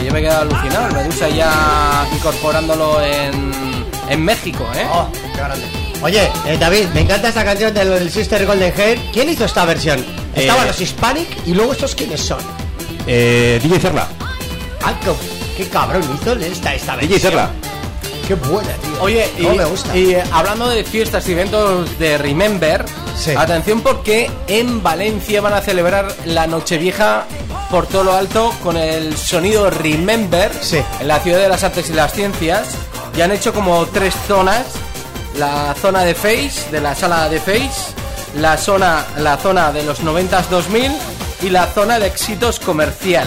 Que 0.00 0.06
yo 0.06 0.12
me 0.12 0.20
he 0.20 0.22
quedado 0.22 0.42
alucinado, 0.42 0.94
Medusa 0.94 1.28
ya 1.28 2.08
incorporándolo 2.16 3.02
en, 3.02 3.52
en 4.08 4.24
México, 4.24 4.66
¿eh? 4.74 4.86
Oh, 4.90 5.06
qué 5.12 5.38
grande. 5.38 5.66
Oye, 6.02 6.30
eh, 6.46 6.56
David, 6.58 6.86
me 6.94 7.00
encanta 7.02 7.28
esta 7.28 7.44
canción 7.44 7.74
del, 7.74 7.90
del 7.90 8.10
Sister 8.10 8.46
Golden 8.46 8.72
Hair. 8.74 8.98
¿Quién 9.12 9.28
hizo 9.28 9.44
esta 9.44 9.66
versión? 9.66 10.02
Estaban 10.34 10.64
Eh. 10.64 10.68
los 10.68 10.80
Hispanic 10.80 11.28
y 11.46 11.52
luego 11.52 11.72
estos 11.72 11.94
quiénes 11.94 12.22
son. 12.22 12.38
Eh, 13.06 13.60
DJ 13.62 13.78
Cerla. 13.78 14.08
Ah, 14.82 14.94
qué, 15.04 15.10
qué 15.64 15.68
cabrón 15.68 16.02
hizo 16.18 16.32
esta, 16.32 16.74
esta 16.74 16.96
versión. 16.96 17.12
DJ 17.12 17.20
Cerla. 17.20 17.50
Qué 18.30 18.36
buena, 18.36 18.68
tío. 18.74 19.02
Oye, 19.02 19.28
y, 19.38 19.42
me 19.44 19.64
gusta. 19.64 19.96
y, 19.96 20.12
eh, 20.14 20.22
hablando 20.30 20.68
de 20.68 20.84
fiestas 20.84 21.28
y 21.28 21.32
eventos 21.32 21.98
de 21.98 22.16
Remember, 22.16 22.84
Sí. 23.18 23.32
atención 23.36 23.80
porque 23.80 24.30
en 24.46 24.84
Valencia 24.84 25.40
van 25.40 25.52
a 25.54 25.60
celebrar 25.60 26.14
la 26.26 26.46
Nochevieja 26.46 27.24
por 27.72 27.88
todo 27.88 28.04
lo 28.04 28.14
alto 28.14 28.54
con 28.62 28.76
el 28.76 29.16
sonido 29.16 29.68
Remember 29.68 30.52
Sí. 30.62 30.80
en 31.00 31.08
la 31.08 31.18
ciudad 31.18 31.40
de 31.40 31.48
las 31.48 31.64
artes 31.64 31.90
y 31.90 31.92
las 31.92 32.12
ciencias. 32.12 32.68
Y 33.16 33.20
han 33.20 33.32
hecho 33.32 33.52
como 33.52 33.84
tres 33.86 34.14
zonas: 34.28 34.62
la 35.36 35.74
zona 35.82 36.04
de 36.04 36.14
Face, 36.14 36.70
de 36.70 36.80
la 36.80 36.94
sala 36.94 37.28
de 37.28 37.40
Face, 37.40 37.92
la 38.36 38.56
zona, 38.56 39.06
la 39.16 39.38
zona 39.38 39.72
de 39.72 39.82
los 39.82 40.04
90s 40.04 40.48
2000 40.48 40.92
y 41.42 41.48
la 41.48 41.66
zona 41.66 41.98
de 41.98 42.06
éxitos 42.06 42.60
comercial. 42.60 43.26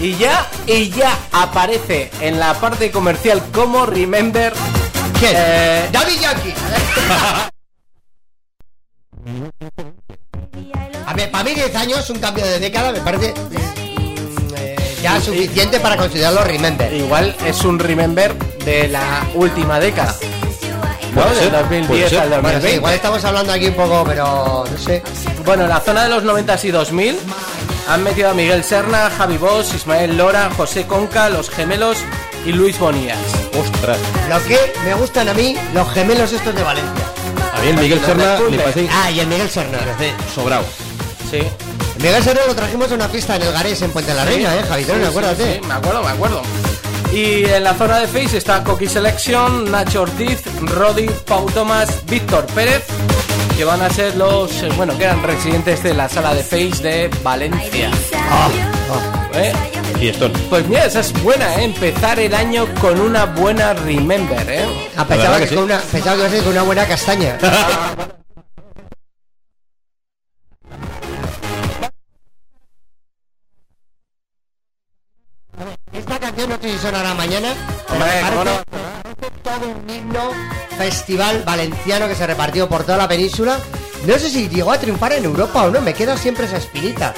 Y 0.00 0.16
ya, 0.16 0.46
y 0.66 0.88
ya 0.90 1.16
aparece 1.32 2.10
en 2.20 2.38
la 2.40 2.54
parte 2.54 2.90
comercial 2.90 3.42
como 3.52 3.84
Remember. 3.86 4.52
¿Quién? 5.18 5.32
eh, 5.36 5.88
David 5.92 6.20
Yankee. 6.20 6.54
A 11.06 11.12
ver, 11.14 11.30
para 11.30 11.44
mí 11.44 11.54
10 11.54 11.74
años, 11.76 12.08
un 12.10 12.18
cambio 12.18 12.44
de 12.46 12.58
década, 12.60 12.92
me 12.92 13.00
parece 13.00 13.34
mm, 13.34 14.54
eh, 14.56 14.96
ya 15.02 15.20
suficiente 15.20 15.80
para 15.80 15.96
considerarlo 15.96 16.44
Remember. 16.44 16.92
Igual 16.92 17.34
es 17.44 17.62
un 17.64 17.78
Remember 17.78 18.34
de 18.64 18.88
la 18.88 19.26
última 19.34 19.78
década. 19.80 20.14
¿no? 21.14 21.24
Del 21.26 21.34
ser, 21.38 21.50
2010 21.52 21.88
puede 21.88 22.08
ser. 22.08 22.20
al 22.20 22.28
Bueno, 22.28 22.42
2020. 22.42 22.68
sí, 22.70 22.74
igual 22.76 22.94
estamos 22.94 23.24
hablando 23.24 23.52
aquí 23.52 23.66
un 23.66 23.74
poco, 23.74 24.04
pero 24.06 24.64
no 24.70 24.78
sé. 24.78 25.02
Bueno, 25.44 25.64
en 25.64 25.68
la 25.70 25.80
zona 25.80 26.04
de 26.04 26.08
los 26.10 26.22
90 26.22 26.58
y 26.62 26.70
2000 26.70 27.18
han 27.88 28.02
metido 28.02 28.30
a 28.30 28.34
Miguel 28.34 28.62
Serna, 28.64 29.10
Javi 29.10 29.36
Bosch, 29.36 29.74
Ismael 29.74 30.16
Lora, 30.16 30.50
José 30.56 30.86
Conca, 30.86 31.28
Los 31.28 31.50
Gemelos 31.50 31.98
y 32.44 32.52
Luis 32.52 32.78
Bonías. 32.78 33.18
Ostras. 33.58 33.98
Lo 34.28 34.42
que 34.44 34.58
me 34.84 34.94
gustan 34.94 35.28
a 35.28 35.34
mí, 35.34 35.56
los 35.74 35.90
gemelos 35.92 36.32
estos 36.32 36.54
de 36.54 36.62
Valencia. 36.62 37.04
A 37.54 37.60
mí 37.60 37.68
el 37.68 37.76
Miguel 37.76 38.00
Serna 38.04 38.38
me 38.50 38.58
parece, 38.58 38.88
Ah, 38.92 39.10
y 39.10 39.20
el 39.20 39.26
Miguel 39.26 39.50
Serna. 39.50 39.78
me 39.78 39.92
parece 39.92 40.14
sobrado. 40.34 40.64
Sí. 41.30 41.38
El 41.38 42.02
Miguel 42.02 42.22
Serna 42.22 42.42
lo 42.46 42.54
trajimos 42.54 42.90
a 42.90 42.94
una 42.94 43.08
fiesta 43.08 43.36
en 43.36 43.42
el 43.42 43.52
Garés 43.52 43.82
en 43.82 43.90
Puente 43.90 44.14
la 44.14 44.24
Reina, 44.24 44.54
eh, 44.56 44.62
Javitón, 44.68 44.96
Sí, 44.96 45.02
sí, 45.02 45.08
acuérdate. 45.08 45.54
sí, 45.60 45.66
me 45.66 45.74
acuerdo, 45.74 46.02
me 46.02 46.10
acuerdo. 46.10 46.42
Y 47.12 47.44
en 47.44 47.64
la 47.64 47.74
zona 47.74 47.98
de 47.98 48.06
Face 48.06 48.36
está 48.38 48.62
Coqui 48.62 48.86
Selection, 48.86 49.70
Nacho 49.70 50.02
Ortiz, 50.02 50.42
Rodi, 50.62 51.10
Pau 51.26 51.50
Tomás, 51.50 52.06
Víctor 52.06 52.46
Pérez, 52.46 52.84
que 53.60 53.64
van 53.66 53.82
a 53.82 53.90
ser 53.90 54.16
los, 54.16 54.62
eh, 54.62 54.70
bueno, 54.74 54.96
que 54.96 55.04
eran 55.04 55.22
residentes 55.22 55.82
de 55.82 55.92
la 55.92 56.08
sala 56.08 56.32
de 56.32 56.42
Face 56.42 56.82
de 56.82 57.10
Valencia. 57.22 57.90
¿Eh? 59.34 59.52
Y 60.00 60.08
esto. 60.08 60.32
Pues 60.48 60.66
mira, 60.66 60.86
esa 60.86 61.00
es 61.00 61.12
buena, 61.22 61.56
¿eh? 61.56 61.64
Empezar 61.64 62.18
el 62.18 62.34
año 62.34 62.66
con 62.80 62.98
una 62.98 63.26
buena 63.26 63.74
Remember, 63.74 64.48
¿eh? 64.48 64.64
Ah, 64.96 65.04
pensaba, 65.06 65.36
que 65.36 65.42
que 65.42 65.48
sí. 65.50 65.54
con 65.56 65.64
una, 65.64 65.78
pensaba 65.78 66.14
que 66.14 66.20
iba 66.20 66.28
a 66.28 66.30
ser 66.30 66.42
con 66.42 66.52
una 66.52 66.62
buena 66.62 66.86
castaña. 66.86 67.36
Esta 75.92 76.18
canción 76.18 76.48
no 76.48 76.56
sé 76.62 76.72
si 76.72 76.78
sonará 76.78 77.12
mañana. 77.12 77.52
Hombre, 77.90 78.22
todo 79.58 79.68
un 79.68 79.90
himno 79.90 80.30
festival 80.78 81.42
valenciano 81.44 82.06
que 82.06 82.14
se 82.14 82.26
repartió 82.26 82.68
por 82.68 82.84
toda 82.84 82.98
la 82.98 83.08
península. 83.08 83.58
No 84.06 84.14
sé 84.18 84.30
si 84.30 84.48
llegó 84.48 84.72
a 84.72 84.78
triunfar 84.78 85.12
en 85.12 85.24
Europa 85.24 85.64
o 85.64 85.70
no, 85.70 85.80
me 85.80 85.92
queda 85.92 86.16
siempre 86.16 86.46
esa 86.46 86.58
espinita. 86.58 87.12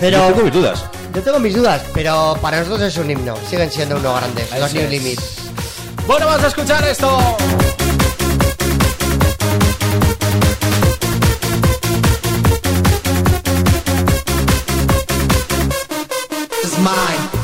Pero 0.00 0.18
Yo 0.18 0.26
tengo 0.28 0.44
mis 0.44 0.52
dudas. 0.52 0.84
yo 1.14 1.22
tengo 1.22 1.38
mis 1.40 1.54
dudas, 1.54 1.82
pero 1.92 2.36
para 2.40 2.60
nosotros 2.60 2.82
es 2.82 2.96
un 2.98 3.10
himno. 3.10 3.36
Siguen 3.48 3.70
siendo 3.70 3.96
uno 3.96 4.14
grande, 4.14 4.46
los 4.58 4.72
New. 4.74 4.88
Limit. 4.88 5.20
Bueno, 6.06 6.26
vamos 6.26 6.44
a 6.44 6.48
escuchar 6.48 6.84
esto. 6.86 7.36
See 16.64 17.35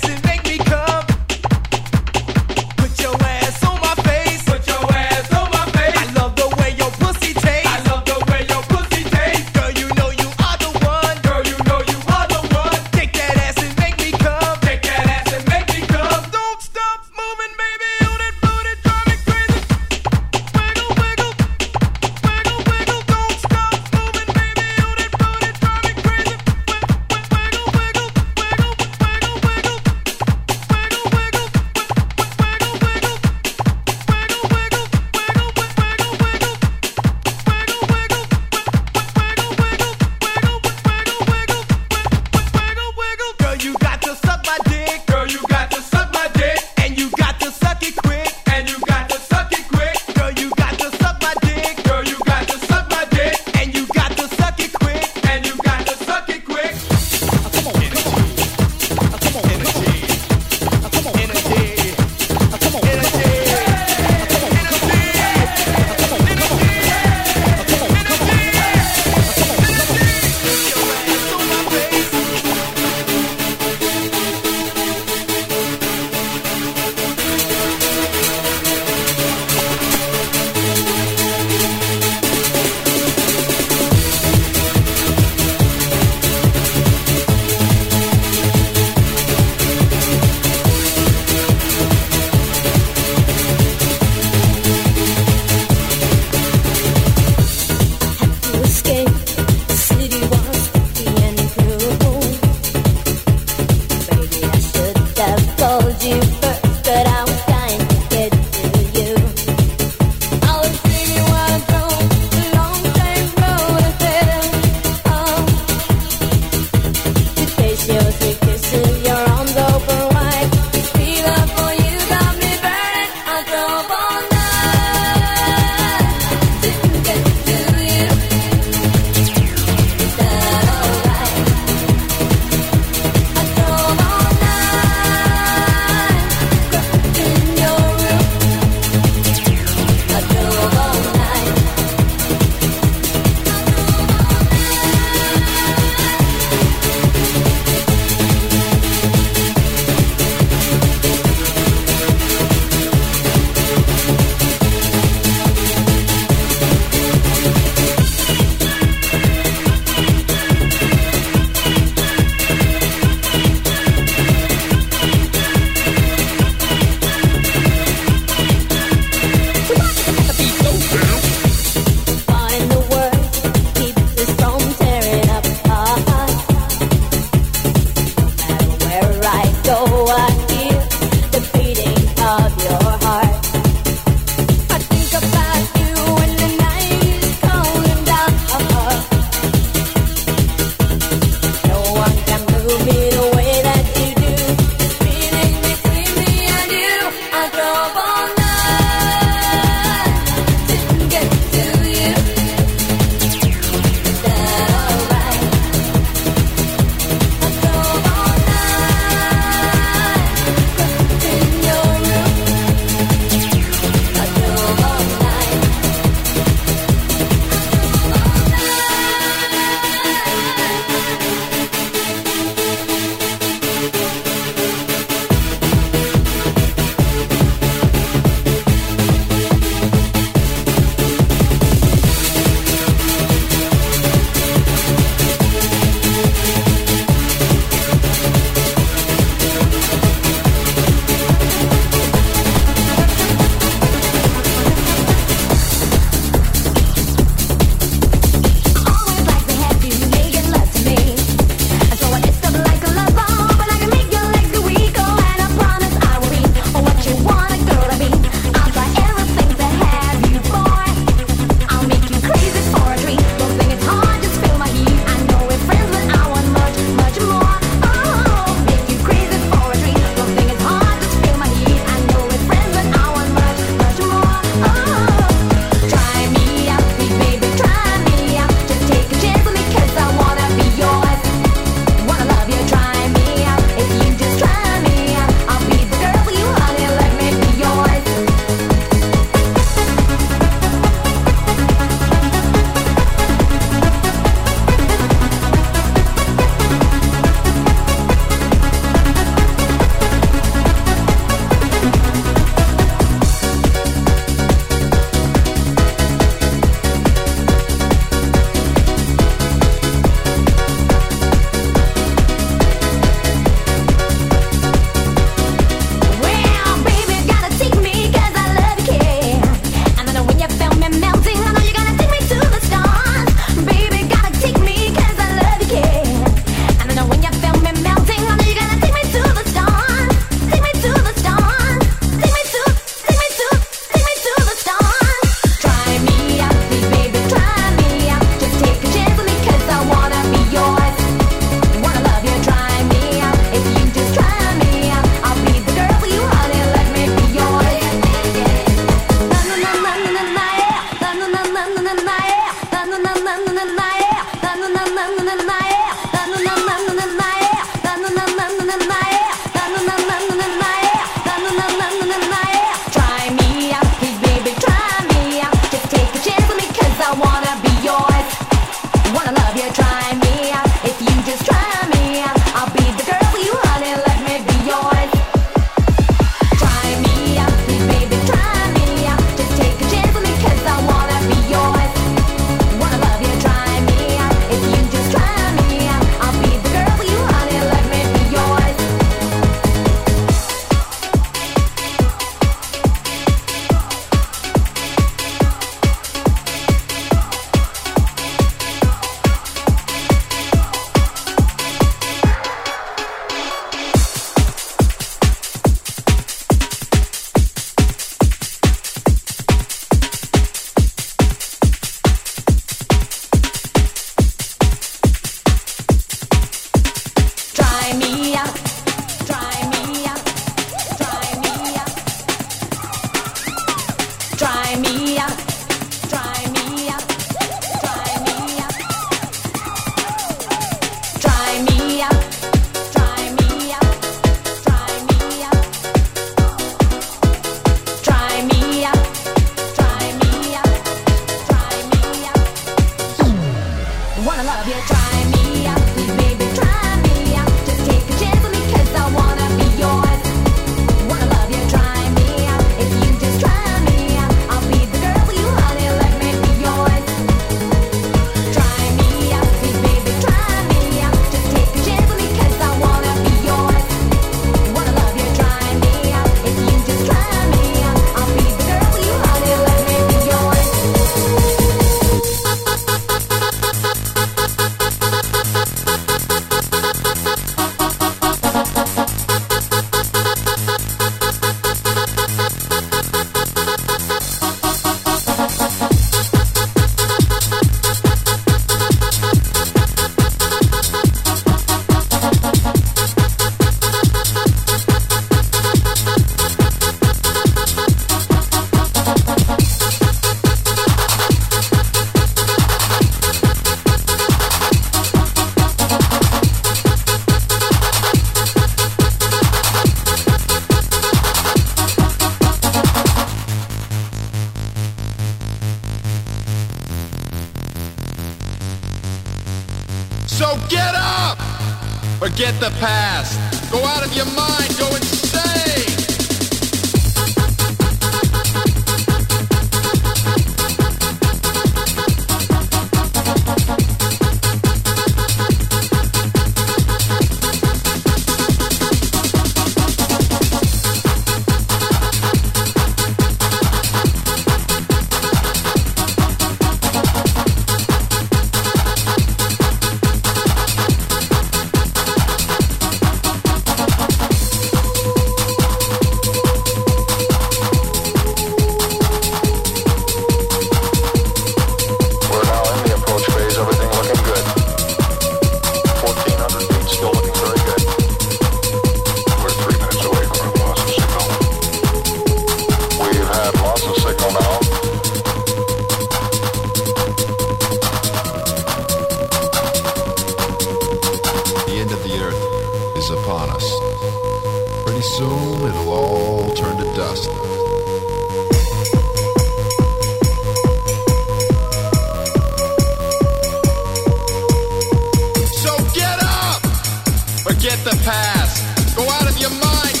Forget 597.61 597.83
the 597.83 597.95
past. 598.03 598.95
Go 598.95 599.07
out 599.07 599.29
of 599.29 599.37
your 599.37 599.51
mind. 599.51 600.00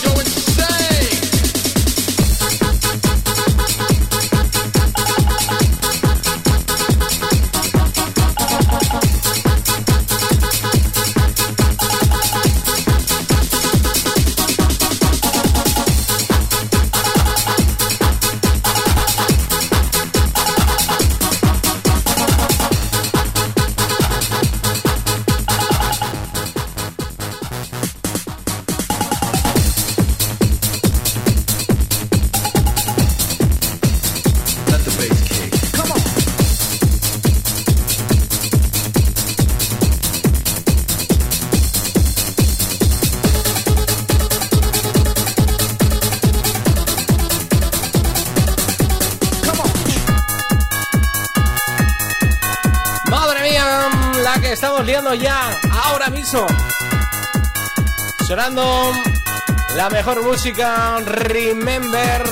La 59.75 59.87
mejor 59.91 60.23
música, 60.23 60.97
Remember. 61.05 62.23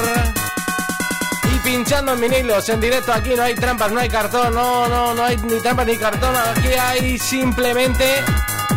Y 1.53 1.60
pinchando 1.60 2.14
en 2.14 2.22
vinilos, 2.22 2.68
en 2.70 2.82
directo 2.82 3.14
aquí 3.14 3.36
no 3.36 3.43
hay 3.43 3.53
trampas, 3.53 3.91
no 3.91 3.99
hay 3.99 4.10
cartón, 4.10 4.55
no, 4.55 4.88
no, 4.88 5.14
no 5.14 5.24
hay 5.24 5.38
ni 5.38 5.60
trampas 5.60 5.86
ni 5.86 5.97
cartón, 5.97 6.36
aquí 6.36 6.70
hay 6.70 7.20
simplemente 7.20 8.24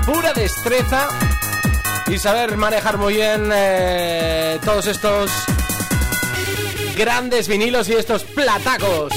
pura 0.05 0.35
destreza 0.35 1.09
y 2.07 2.19
saber 2.19 2.59
manejar 2.59 2.99
muy 2.99 3.15
bien 3.15 3.51
eh, 3.51 4.59
todos 4.63 4.87
estos 4.87 5.31
grandes 6.99 7.49
vinilos 7.49 7.89
y 7.89 7.95
estos 7.95 8.25
platacos. 8.25 9.15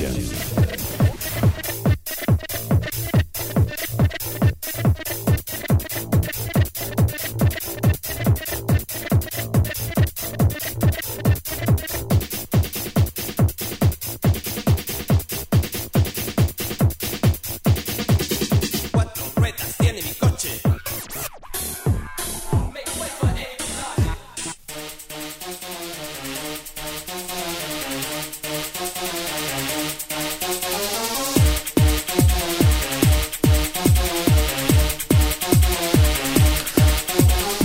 Yeah. 0.00 0.49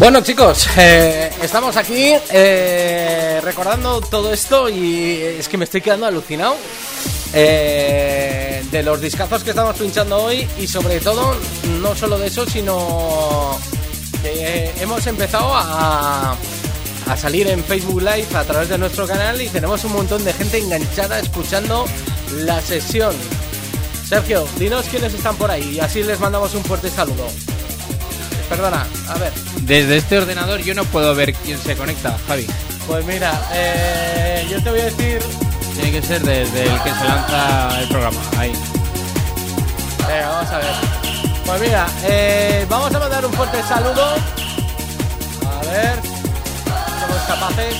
Bueno 0.05 0.21
chicos, 0.21 0.67
eh, 0.77 1.31
estamos 1.41 1.75
aquí 1.77 2.13
eh, 2.29 3.41
recordando 3.43 4.01
todo 4.01 4.31
esto 4.31 4.69
y 4.69 5.19
es 5.19 5.49
que 5.49 5.57
me 5.57 5.63
estoy 5.63 5.81
quedando 5.81 6.05
alucinado 6.05 6.55
eh, 7.33 8.63
de 8.69 8.83
los 8.83 9.01
discazos 9.01 9.43
que 9.43 9.49
estamos 9.49 9.75
pinchando 9.75 10.25
hoy 10.25 10.47
y 10.59 10.67
sobre 10.67 10.99
todo 10.99 11.35
no 11.81 11.95
solo 11.95 12.19
de 12.19 12.27
eso 12.27 12.45
sino 12.45 13.57
que 14.21 14.73
hemos 14.79 15.07
empezado 15.07 15.51
a, 15.51 16.37
a 17.07 17.17
salir 17.17 17.47
en 17.47 17.63
Facebook 17.63 18.03
Live 18.03 18.27
a 18.35 18.43
través 18.43 18.69
de 18.69 18.77
nuestro 18.77 19.07
canal 19.07 19.41
y 19.41 19.49
tenemos 19.49 19.83
un 19.85 19.93
montón 19.93 20.23
de 20.23 20.33
gente 20.33 20.59
enganchada 20.59 21.19
escuchando 21.19 21.87
la 22.31 22.61
sesión. 22.61 23.15
Sergio, 24.07 24.47
dinos 24.59 24.85
quiénes 24.85 25.15
están 25.15 25.35
por 25.35 25.49
ahí 25.49 25.77
y 25.77 25.79
así 25.79 26.03
les 26.03 26.19
mandamos 26.19 26.53
un 26.53 26.63
fuerte 26.63 26.91
saludo. 26.91 27.25
Perdona, 28.49 28.85
a 29.09 29.17
ver. 29.17 29.33
Desde 29.61 29.97
este 29.97 30.17
ordenador 30.17 30.61
yo 30.61 30.73
no 30.75 30.83
puedo 30.85 31.15
ver 31.15 31.33
quién 31.33 31.57
se 31.57 31.75
conecta, 31.75 32.17
Javi. 32.27 32.47
Pues 32.87 33.03
mira, 33.05 33.33
eh, 33.53 34.47
yo 34.49 34.61
te 34.61 34.69
voy 34.69 34.79
a 34.79 34.85
decir. 34.85 35.19
Tiene 35.73 35.91
que 35.91 36.01
ser 36.01 36.21
desde 36.21 36.63
el 36.63 36.81
que 36.83 36.89
se 36.89 37.03
lanza 37.03 37.81
el 37.81 37.87
programa. 37.89 38.19
Ahí. 38.37 38.53
Venga, 40.07 40.29
vamos 40.29 40.51
a 40.51 40.57
ver. 40.59 40.73
Pues 41.45 41.61
mira, 41.61 41.87
eh, 42.03 42.65
vamos 42.69 42.93
a 42.93 42.99
mandar 42.99 43.25
un 43.25 43.33
fuerte 43.33 43.61
saludo. 43.63 44.05
A 45.45 45.65
ver. 45.65 45.99
Somos 47.01 47.21
capaces. 47.27 47.75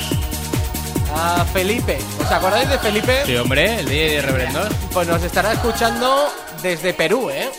A 1.16 1.46
Felipe. 1.46 1.98
¿Os 2.20 2.32
acordáis 2.32 2.68
de 2.68 2.78
Felipe? 2.80 3.24
Sí, 3.26 3.36
hombre, 3.38 3.80
el 3.80 3.86
DJ 3.86 4.16
de 4.16 4.22
Reverendo. 4.22 4.68
Pues 4.92 5.08
nos 5.08 5.24
estará 5.24 5.54
escuchando 5.54 6.30
desde 6.62 6.94
Perú, 6.94 7.30
¿eh? 7.30 7.50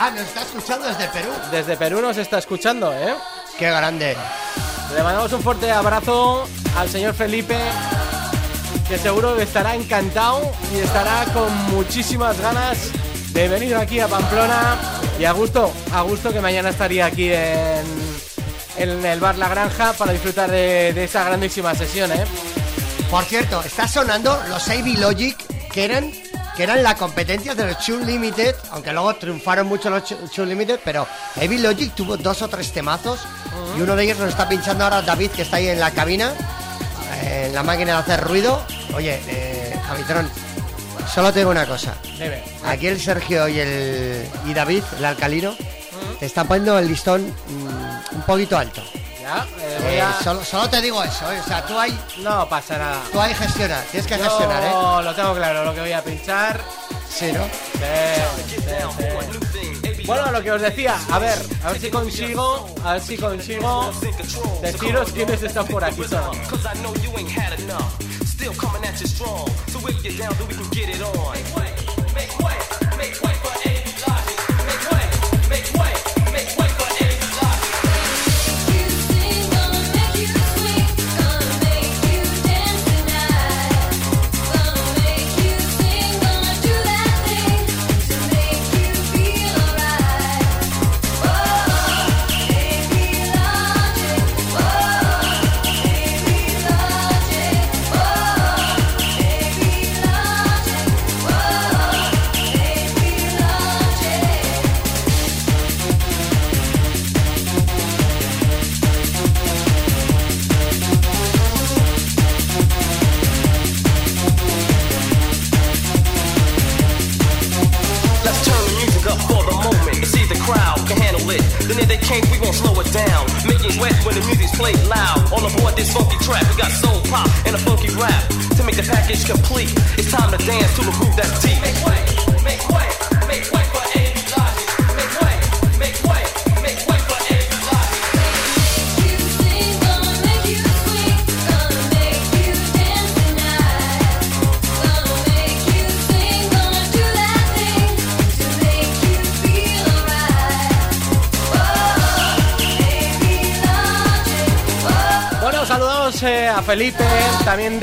Ah, 0.00 0.10
nos 0.10 0.20
está 0.22 0.42
escuchando 0.42 0.86
desde 0.86 1.08
Perú. 1.08 1.30
Desde 1.50 1.76
Perú 1.76 2.00
nos 2.00 2.16
está 2.16 2.38
escuchando, 2.38 2.92
¿eh? 2.92 3.14
Qué 3.58 3.66
grande. 3.66 4.16
Le 4.94 5.02
mandamos 5.02 5.32
un 5.32 5.42
fuerte 5.42 5.70
abrazo 5.72 6.46
al 6.76 6.88
señor 6.88 7.14
Felipe, 7.14 7.56
que 8.88 8.96
seguro 8.96 9.36
estará 9.40 9.74
encantado 9.74 10.52
y 10.72 10.78
estará 10.78 11.24
con 11.34 11.52
muchísimas 11.72 12.40
ganas 12.40 12.78
de 13.32 13.48
venir 13.48 13.74
aquí 13.74 13.98
a 13.98 14.06
Pamplona 14.08 14.78
y 15.18 15.24
a 15.24 15.32
gusto, 15.32 15.72
a 15.92 16.02
gusto 16.02 16.32
que 16.32 16.40
mañana 16.40 16.68
estaría 16.70 17.06
aquí 17.06 17.32
en, 17.32 17.84
en 18.76 19.04
el 19.04 19.18
bar 19.18 19.36
La 19.36 19.48
Granja 19.48 19.92
para 19.94 20.12
disfrutar 20.12 20.48
de, 20.50 20.92
de 20.94 21.04
esa 21.04 21.24
grandísima 21.24 21.74
sesión, 21.74 22.12
¿eh? 22.12 22.24
Por 23.10 23.24
cierto, 23.24 23.62
está 23.62 23.88
sonando 23.88 24.40
los 24.48 24.68
AB 24.68 24.98
Logic 24.98 25.36
que 25.72 25.84
eran 25.84 26.12
que 26.58 26.64
eran 26.64 26.82
la 26.82 26.96
competencia 26.96 27.54
de 27.54 27.66
los 27.66 27.78
Tune 27.78 28.04
Limited, 28.04 28.52
aunque 28.72 28.92
luego 28.92 29.14
triunfaron 29.14 29.68
mucho 29.68 29.90
los 29.90 30.02
Tune 30.34 30.48
Limited, 30.48 30.80
pero 30.84 31.06
AB 31.36 31.52
Logic 31.60 31.94
tuvo 31.94 32.16
dos 32.16 32.42
o 32.42 32.48
tres 32.48 32.72
temazos 32.72 33.20
y 33.76 33.80
uno 33.80 33.94
de 33.94 34.02
ellos 34.02 34.18
nos 34.18 34.30
está 34.30 34.48
pinchando 34.48 34.82
ahora 34.82 35.00
David 35.00 35.30
que 35.30 35.42
está 35.42 35.58
ahí 35.58 35.68
en 35.68 35.78
la 35.78 35.92
cabina, 35.92 36.32
eh, 37.22 37.44
en 37.46 37.54
la 37.54 37.62
máquina 37.62 37.92
de 37.92 37.98
hacer 37.98 38.24
ruido. 38.24 38.60
Oye, 38.92 39.20
eh, 39.28 39.78
Javitron, 39.86 40.28
solo 41.14 41.32
te 41.32 41.38
digo 41.38 41.52
una 41.52 41.64
cosa. 41.64 41.94
Debe. 42.18 42.42
Aquí 42.64 42.88
el 42.88 43.00
Sergio 43.00 43.46
y 43.46 43.60
el 43.60 44.26
y 44.44 44.52
David, 44.52 44.82
el 44.98 45.04
alcalino, 45.04 45.54
te 46.18 46.26
están 46.26 46.48
poniendo 46.48 46.76
el 46.76 46.88
listón 46.88 47.24
mm, 47.24 48.16
un 48.16 48.22
poquito 48.22 48.58
alto. 48.58 48.82
Ya, 49.28 49.46
eh, 49.60 49.78
voy 49.82 49.92
Eh, 49.92 50.24
solo, 50.24 50.42
solo 50.42 50.70
te 50.70 50.80
digo 50.80 51.04
eso, 51.04 51.30
eh, 51.30 51.38
o 51.38 51.46
sea, 51.46 51.62
tú 51.66 51.78
ahí, 51.78 51.98
No 52.20 52.48
pasa 52.48 52.78
nada. 52.78 53.02
tú 53.12 53.20
ahí 53.20 53.34
gestiona, 53.34 53.82
tienes 53.90 54.06
que 54.06 54.16
Yo 54.16 54.24
gestionar, 54.24 54.62
¿eh? 54.64 55.04
lo 55.04 55.14
tengo 55.14 55.34
claro, 55.34 55.64
lo 55.66 55.74
que 55.74 55.80
voy 55.80 55.92
a 55.92 56.02
pinchar. 56.02 56.58
Sí, 57.10 57.30
¿no? 57.32 57.44
Sí, 57.44 58.56
sí, 58.56 58.56
sí. 59.96 60.02
Bueno, 60.06 60.32
lo 60.32 60.42
que 60.42 60.50
os 60.50 60.62
decía, 60.62 60.96
a 61.10 61.18
ver, 61.18 61.38
a 61.62 61.72
ver 61.72 61.80
si 61.80 61.90
consigo, 61.90 62.74
a 62.82 62.94
ver 62.94 63.02
si 63.02 63.18
consigo 63.18 63.92
deciros 64.62 65.12
quiénes 65.12 65.42
están 65.42 65.66
por 65.66 65.84
aquí. 65.84 66.04
solo. 66.04 66.32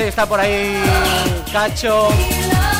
Está 0.04 0.26
por 0.26 0.40
ahí 0.40 0.76
Cacho, 1.52 2.08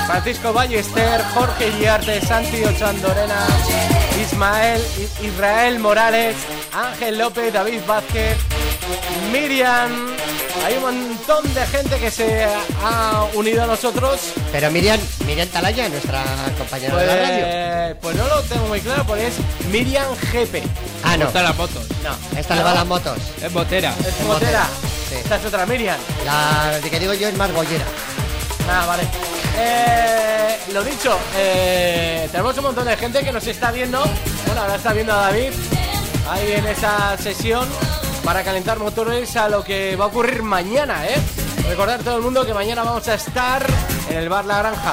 Francisco 0.06 0.52
Ballester, 0.52 1.22
Jorge 1.34 1.70
Guiarte, 1.78 2.20
Santi 2.20 2.64
Ochandorena, 2.64 3.46
Ismael, 4.20 4.82
Israel 5.22 5.78
Morales, 5.78 6.36
Ángel 6.72 7.18
López, 7.18 7.52
David 7.52 7.80
Vázquez, 7.86 8.36
Miriam. 9.32 10.14
Hay 10.64 10.74
un 10.76 10.82
montón 10.82 11.54
de 11.54 11.66
gente 11.66 11.96
que 11.98 12.10
se 12.10 12.46
ha 12.82 13.24
unido 13.34 13.62
a 13.62 13.66
nosotros. 13.66 14.32
Pero 14.52 14.70
Miriam, 14.70 14.98
Miriam 15.26 15.48
Talaya, 15.48 15.88
nuestra 15.88 16.24
compañera 16.58 16.96
de 16.96 17.06
la 17.06 17.16
radio. 17.16 17.96
Pues, 18.00 18.14
pues 18.14 18.16
no 18.16 18.34
lo 18.34 18.42
tengo 18.42 18.66
muy 18.66 18.80
claro, 18.80 19.04
porque 19.06 19.28
es 19.28 19.34
Miriam 19.70 20.06
GP. 20.32 20.62
Ah, 21.04 21.16
no. 21.16 21.26
Gustan 21.26 21.44
las 21.44 21.56
motos. 21.56 21.86
No, 22.02 22.38
Esta 22.38 22.56
le 22.56 22.62
va 22.62 22.72
a 22.72 22.74
las 22.74 22.86
motos. 22.86 23.18
Es 23.42 23.52
botera. 23.52 23.94
es 24.00 24.06
es 24.06 24.20
motera. 24.26 24.66
Esta 25.26 25.38
es 25.38 25.44
otra 25.46 25.66
Miriam. 25.66 25.98
La 26.24 26.78
que 26.88 27.00
digo 27.00 27.12
yo 27.12 27.26
es 27.26 27.36
más 27.36 27.52
bollera. 27.52 27.84
Ah, 28.70 28.86
vale. 28.86 29.02
Eh, 29.58 30.56
lo 30.72 30.84
dicho, 30.84 31.18
eh, 31.34 32.28
tenemos 32.30 32.56
un 32.58 32.62
montón 32.62 32.86
de 32.86 32.96
gente 32.96 33.24
que 33.24 33.32
nos 33.32 33.44
está 33.44 33.72
viendo. 33.72 34.04
Bueno, 34.46 34.60
ahora 34.60 34.76
está 34.76 34.92
viendo 34.92 35.12
a 35.12 35.22
David 35.22 35.50
ahí 36.30 36.52
en 36.52 36.68
esa 36.68 37.18
sesión 37.18 37.68
para 38.22 38.44
calentar 38.44 38.78
motores 38.78 39.34
a 39.34 39.48
lo 39.48 39.64
que 39.64 39.96
va 39.96 40.04
a 40.04 40.08
ocurrir 40.08 40.44
mañana, 40.44 41.04
¿eh? 41.08 41.20
Recordar 41.68 42.04
todo 42.04 42.18
el 42.18 42.22
mundo 42.22 42.46
que 42.46 42.54
mañana 42.54 42.84
vamos 42.84 43.08
a 43.08 43.14
estar 43.14 43.66
en 44.08 44.18
el 44.18 44.28
bar 44.28 44.44
La 44.44 44.58
Granja. 44.58 44.92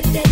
Cuando 0.01 0.31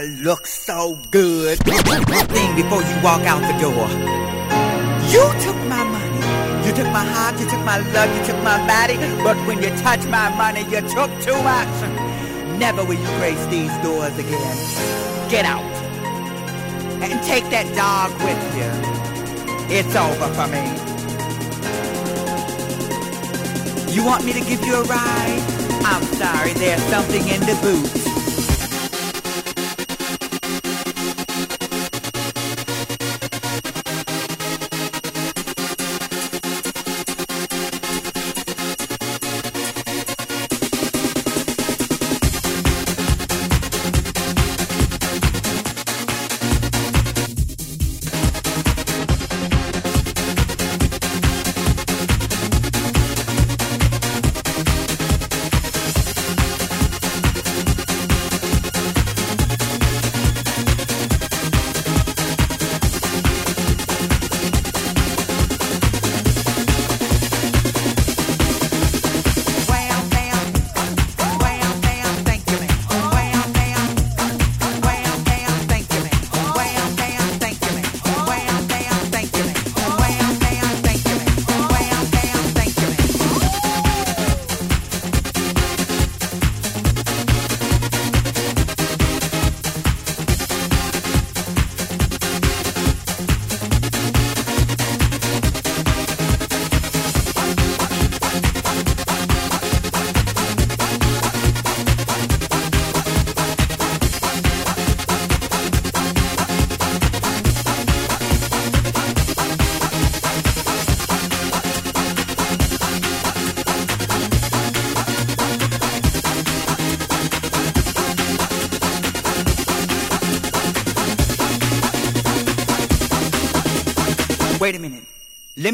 mister. 0.00 0.24
Looks 0.24 0.50
so 0.50 0.98
good. 1.10 1.58
One 1.66 2.26
thing 2.26 2.56
before 2.56 2.82
you 2.82 2.94
walk 3.02 3.22
out 3.22 3.40
the 3.40 3.58
door. 3.60 3.88
You 5.10 5.24
took 5.42 5.56
my 5.68 5.84
money. 5.84 6.66
You 6.66 6.74
took 6.74 6.86
my 6.92 7.04
heart, 7.04 7.40
you 7.40 7.48
took 7.48 7.64
my 7.64 7.78
love, 7.92 8.14
you 8.16 8.24
took 8.26 8.42
my 8.42 8.58
body. 8.66 8.96
But 9.22 9.36
when 9.46 9.62
you 9.62 9.70
touch 9.78 10.04
my 10.06 10.28
money, 10.36 10.62
you 10.64 10.80
took 10.82 11.10
too 11.22 11.40
much. 11.42 12.58
Never 12.58 12.84
will 12.84 12.94
you 12.98 13.06
grace 13.18 13.44
these 13.46 13.72
doors 13.78 14.16
again. 14.18 14.56
Get 15.30 15.44
out. 15.44 15.62
And 17.00 17.22
take 17.22 17.48
that 17.50 17.66
dog 17.74 18.10
with 18.20 18.42
you. 18.58 18.70
It's 19.70 19.94
over 19.94 20.28
for 20.34 20.48
me. 20.48 20.64
You 23.94 24.04
want 24.04 24.24
me 24.24 24.32
to 24.32 24.40
give 24.40 24.64
you 24.64 24.74
a 24.74 24.82
ride? 24.84 25.42
I'm 25.84 26.02
sorry, 26.02 26.52
there's 26.54 26.82
something 26.84 27.26
in 27.28 27.40
the 27.40 27.56
boot. 27.62 28.07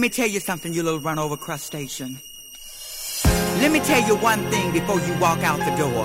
Me 0.05 0.11
tell 0.11 0.29
you 0.29 0.39
something, 0.39 0.75
you 0.75 0.83
little 0.83 1.01
run 1.01 1.19
over 1.19 1.35
crustacean. 1.35 2.21
Let 3.63 3.73
me 3.73 3.81
tell 3.81 4.07
you 4.07 4.17
one 4.17 4.41
thing 4.51 4.71
before 4.71 5.01
you 5.01 5.17
walk 5.19 5.39
out 5.39 5.61
the 5.61 5.75
door. 5.81 6.05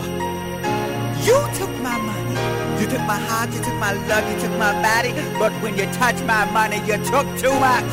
You 1.28 1.38
took 1.60 1.70
my 1.84 1.98
money. 2.00 2.80
You 2.80 2.88
took 2.88 3.02
my 3.02 3.20
heart, 3.20 3.54
you 3.54 3.62
took 3.62 3.76
my 3.76 3.92
love, 4.08 4.24
you 4.32 4.40
took 4.40 4.58
my 4.58 4.72
body. 4.82 5.12
But 5.38 5.52
when 5.62 5.78
you 5.78 5.84
touch 6.00 6.16
my 6.22 6.50
money, 6.52 6.78
you 6.88 6.96
took 7.12 7.28
too 7.44 7.52
much. 7.60 7.92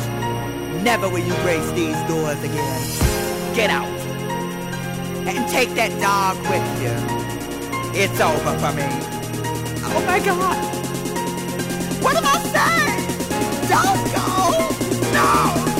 Never 0.81 1.09
will 1.09 1.19
you 1.19 1.35
grace 1.43 1.69
these 1.71 1.99
doors 2.07 2.41
again. 2.41 2.81
Get 3.53 3.69
out. 3.69 3.99
And 5.27 5.45
take 5.51 5.71
that 5.75 5.91
dog 5.99 6.37
with 6.47 6.67
you. 6.83 6.95
It's 8.01 8.21
over 8.21 8.53
for 8.63 8.71
me. 8.79 8.87
Oh 9.91 10.01
my 10.07 10.19
God. 10.23 10.57
What 12.01 12.15
am 12.15 12.23
I 12.25 12.37
saying? 12.55 12.97
Don't 13.67 14.01
go. 14.15 14.57
No, 15.11 15.76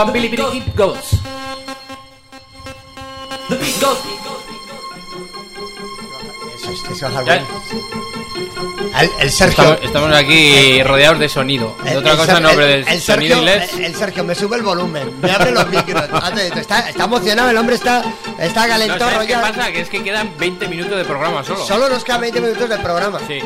Bam, 0.00 0.14
billy, 0.14 0.28
billy, 0.28 0.62
goes. 0.74 1.10
The 3.50 3.56
beat 3.56 3.80
goes 3.82 3.98
Eso, 6.56 6.70
es- 6.72 6.84
eso 6.84 6.92
es 6.94 7.02
algo- 7.02 7.26
Ya. 7.26 7.44
El, 9.02 9.10
el 9.20 9.30
Sergio. 9.30 9.62
Estamos, 9.74 9.84
estamos 9.84 10.16
aquí 10.16 10.82
rodeados 10.84 11.18
de 11.18 11.28
sonido. 11.28 11.76
De 11.84 11.90
El- 11.92 11.98
otra 11.98 12.12
el 12.12 12.16
cosa 12.16 12.32
Ser- 12.32 12.42
no, 12.42 12.48
pero 12.48 12.64
el- 12.64 12.84
de 12.86 12.92
el 12.92 13.00
sonido 13.02 13.36
Sergio, 13.44 14.22
el 14.22 14.26
me 14.26 14.34
sube 14.34 14.56
el 14.56 14.62
volumen, 14.62 15.20
me 15.20 15.30
abre 15.32 15.50
los 15.50 15.68
micros. 15.68 16.02
Está, 16.56 16.88
está 16.88 17.04
emocionado, 17.04 17.50
el 17.50 17.58
hombre 17.58 17.74
está, 17.76 18.02
está 18.38 18.68
calentón. 18.68 19.00
¿Sabes 19.10 19.26
qué 19.26 19.32
ya. 19.34 19.42
pasa? 19.42 19.70
Que 19.70 19.80
es 19.82 19.90
que 19.90 20.02
quedan 20.02 20.32
20 20.38 20.66
minutos 20.66 20.96
de 20.96 21.04
programa 21.04 21.44
solo. 21.44 21.62
Solo 21.66 21.90
nos 21.90 22.04
quedan 22.04 22.22
20 22.22 22.40
minutos 22.40 22.70
del 22.70 22.80
programa. 22.80 23.20
Sí. 23.26 23.40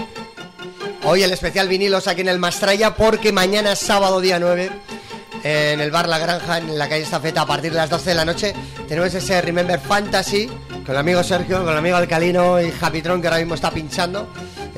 Hoy 1.02 1.24
el 1.24 1.32
especial 1.32 1.66
vinilos 1.66 2.06
aquí 2.06 2.20
en 2.20 2.28
el 2.28 2.38
Mastraya 2.38 2.94
porque 2.94 3.32
mañana 3.32 3.74
sábado 3.74 4.20
día 4.20 4.38
9 4.38 4.70
en 5.44 5.78
el 5.80 5.90
bar 5.90 6.08
La 6.08 6.18
Granja 6.18 6.58
en 6.58 6.76
la 6.78 6.88
calle 6.88 7.02
Estafeta 7.02 7.42
a 7.42 7.46
partir 7.46 7.70
de 7.70 7.76
las 7.76 7.90
12 7.90 8.08
de 8.10 8.14
la 8.14 8.24
noche 8.24 8.54
tenemos 8.88 9.12
ese 9.14 9.40
Remember 9.42 9.78
Fantasy 9.78 10.46
Con 10.84 10.90
el 10.94 10.96
amigo 10.96 11.22
Sergio, 11.22 11.58
con 11.62 11.68
el 11.72 11.78
amigo 11.78 11.96
Alcalino 11.96 12.60
y 12.60 12.70
Japitron, 12.70 13.20
que 13.20 13.28
ahora 13.28 13.38
mismo 13.38 13.54
está 13.54 13.70
pinchando. 13.70 14.28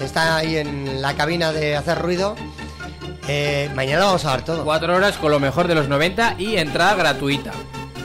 Está 0.01 0.37
ahí 0.37 0.57
en 0.57 1.01
la 1.03 1.15
cabina 1.15 1.51
de 1.53 1.75
hacer 1.77 1.99
ruido. 1.99 2.37
Eh, 3.29 3.69
mañana 3.75 4.05
vamos 4.05 4.25
a 4.25 4.33
ver 4.37 4.45
todo. 4.45 4.63
Cuatro 4.65 4.95
horas 4.95 5.17
con 5.17 5.33
lo 5.33 5.41
mejor 5.41 5.67
de 5.67 5.75
los 5.75 5.89
90 5.89 6.37
y 6.39 6.57
entrada 6.59 6.95
gratuita. 6.95 7.51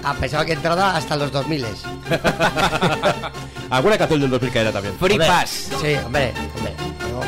Ah, 0.03 0.15
pensaba 0.19 0.45
que 0.45 0.53
entrada 0.53 0.95
hasta 0.95 1.15
los 1.15 1.31
2000. 1.31 1.63
Alguna 3.69 3.97
canción 3.97 4.21
del 4.21 4.29
2000 4.31 4.51
caerá 4.51 4.71
también. 4.71 4.95
Free 4.99 5.13
Hombre, 5.13 5.27
Pass. 5.27 5.49
Sí, 5.81 5.93
hombre, 6.05 6.33
hombre. 6.57 6.73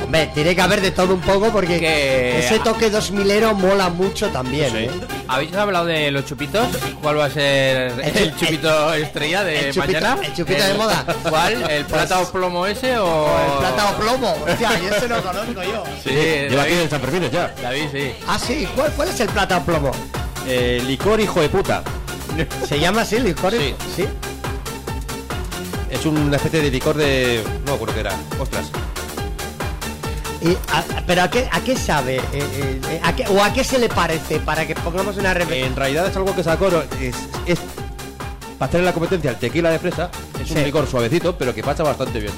Hombre, 0.03 0.31
tiene 0.33 0.55
que 0.55 0.61
haber 0.61 0.81
de 0.81 0.91
todo 0.91 1.13
un 1.13 1.21
poco 1.21 1.49
porque 1.51 1.79
Que- 1.79 2.39
ese 2.39 2.59
toque 2.59 2.91
2000ero 2.91 3.53
mola 3.53 3.89
mucho 3.89 4.29
también. 4.29 4.71
Sí. 4.71 4.77
¿eh? 4.77 4.91
¿Habéis 5.33 5.53
hablado 5.55 5.85
de 5.85 6.11
los 6.11 6.25
chupitos? 6.25 6.67
¿Cuál 7.01 7.17
va 7.19 7.25
a 7.25 7.29
ser 7.29 7.91
El 7.99 8.17
el, 8.17 8.35
chu- 8.35 8.39
chupito 8.45 8.93
estrella 8.93 9.43
de 9.43 9.69
el 9.69 9.73
chupito- 9.75 9.85
mañana? 10.01 10.17
el 10.23 10.33
chupito 10.33 10.63
de 10.63 10.73
moda. 10.75 11.05
¿Cuál? 11.29 11.69
¿El 11.71 11.85
plata 11.85 12.19
o 12.21 12.31
plomo 12.31 12.65
ese 12.67 12.97
o...? 12.97 13.27
El 13.53 13.57
plata 13.59 13.89
o 13.89 13.97
plomo. 13.99 14.35
Hostia, 14.47 14.79
yo 14.79 14.95
ese 14.95 15.07
no 15.09 15.21
conozco 15.23 15.63
yo. 15.63 15.83
Sí, 16.03 16.09
Lleva 16.11 16.63
aquí 16.63 16.71
David, 16.73 16.79
en 16.83 16.89
San 16.89 17.01
Fermín 17.01 17.29
ya. 17.31 17.53
David, 17.61 17.85
sí. 17.91 18.11
Ah, 18.27 18.37
sí. 18.39 18.67
¿Cuál, 18.75 18.91
cuál 18.91 19.09
es 19.09 19.19
el 19.19 19.29
plata 19.29 19.57
o 19.57 19.63
plomo? 19.65 19.91
Eh, 20.47 20.81
licor 20.85 21.19
hijo 21.19 21.41
de 21.41 21.49
puta. 21.49 21.81
¿Se 22.67 22.79
llama 22.79 23.01
así, 23.01 23.19
licor? 23.19 23.53
Sí. 23.53 23.73
¿Sí? 23.95 24.05
Es 25.89 26.05
una 26.05 26.35
especie 26.35 26.61
de 26.61 26.69
licor 26.71 26.95
de. 26.97 27.43
No 27.65 27.71
me 27.71 27.75
acuerdo 27.75 27.93
qué 27.93 27.99
era. 28.01 28.13
Ostras. 28.39 28.65
A- 30.71 30.83
¿Pero 31.07 31.21
a 31.23 31.29
qué, 31.29 31.47
a 31.51 31.61
qué 31.61 31.75
sabe? 31.77 32.17
Eh, 32.17 32.21
eh, 32.33 32.81
eh, 32.89 32.99
a 33.03 33.15
qué- 33.15 33.25
¿O 33.27 33.43
a 33.43 33.53
qué 33.53 33.63
se 33.63 33.79
le 33.79 33.89
parece? 33.89 34.39
Para 34.39 34.65
que 34.67 34.75
pongamos 34.75 35.17
una 35.17 35.33
referencia. 35.33 35.67
En 35.67 35.75
realidad 35.75 36.07
es 36.07 36.15
algo 36.17 36.35
que 36.35 36.43
sacó. 36.43 36.69
no, 36.69 36.81
Es, 36.99 37.15
es 37.45 37.59
para 38.59 38.69
hacer 38.69 38.79
en 38.81 38.85
la 38.85 38.93
competencia 38.93 39.31
el 39.31 39.37
tequila 39.37 39.69
de 39.71 39.79
fresa. 39.79 40.09
Es 40.41 40.47
Sí. 40.49 40.55
un 40.55 40.63
licor 40.63 40.87
suavecito, 40.87 41.37
pero 41.37 41.53
que 41.55 41.63
pasa 41.63 41.83
bastante 41.83 42.19
bien. 42.19 42.33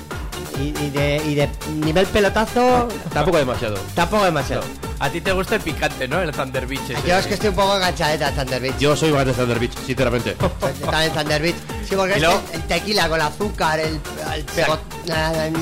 Y, 0.60 0.68
y 0.86 0.90
de, 0.90 1.22
y 1.26 1.36
de 1.36 1.50
nivel 1.84 2.06
pelotazo, 2.06 2.88
Tampoco 3.14 3.38
demasiado. 3.38 3.76
tampoco 3.94 4.24
demasiado. 4.24 4.64
A 5.00 5.10
ti 5.10 5.20
te 5.20 5.34
gusta 5.34 5.56
el 5.56 5.62
picante, 5.62 6.08
¿no? 6.08 6.22
El 6.22 6.32
Thunder 6.32 6.66
Beach 6.66 6.90
ese. 6.90 7.06
Yo 7.06 7.18
es 7.18 7.28
que 7.28 7.34
estoy 7.34 7.50
un 7.50 7.56
poco 7.56 7.76
enganchadeta 7.76 8.28
a 8.28 8.32
Thunder 8.32 8.62
Beach. 8.62 8.78
Yo 8.80 8.96
soy 8.96 9.12
más 9.12 9.26
de 9.26 9.34
Thunder 9.34 9.60
Beach, 9.60 9.74
sinceramente. 9.86 10.38
Está 10.82 11.06
en 11.06 11.12
Thunder 11.14 11.42
Beach. 11.42 11.56
Sí, 11.90 11.96
porque 11.98 12.14
es 12.16 12.24
el 12.54 12.62
tequila 12.64 13.10
con 13.10 13.20
el 13.20 13.28
azúcar, 13.28 13.80
el, 13.82 14.00
el 14.34 14.46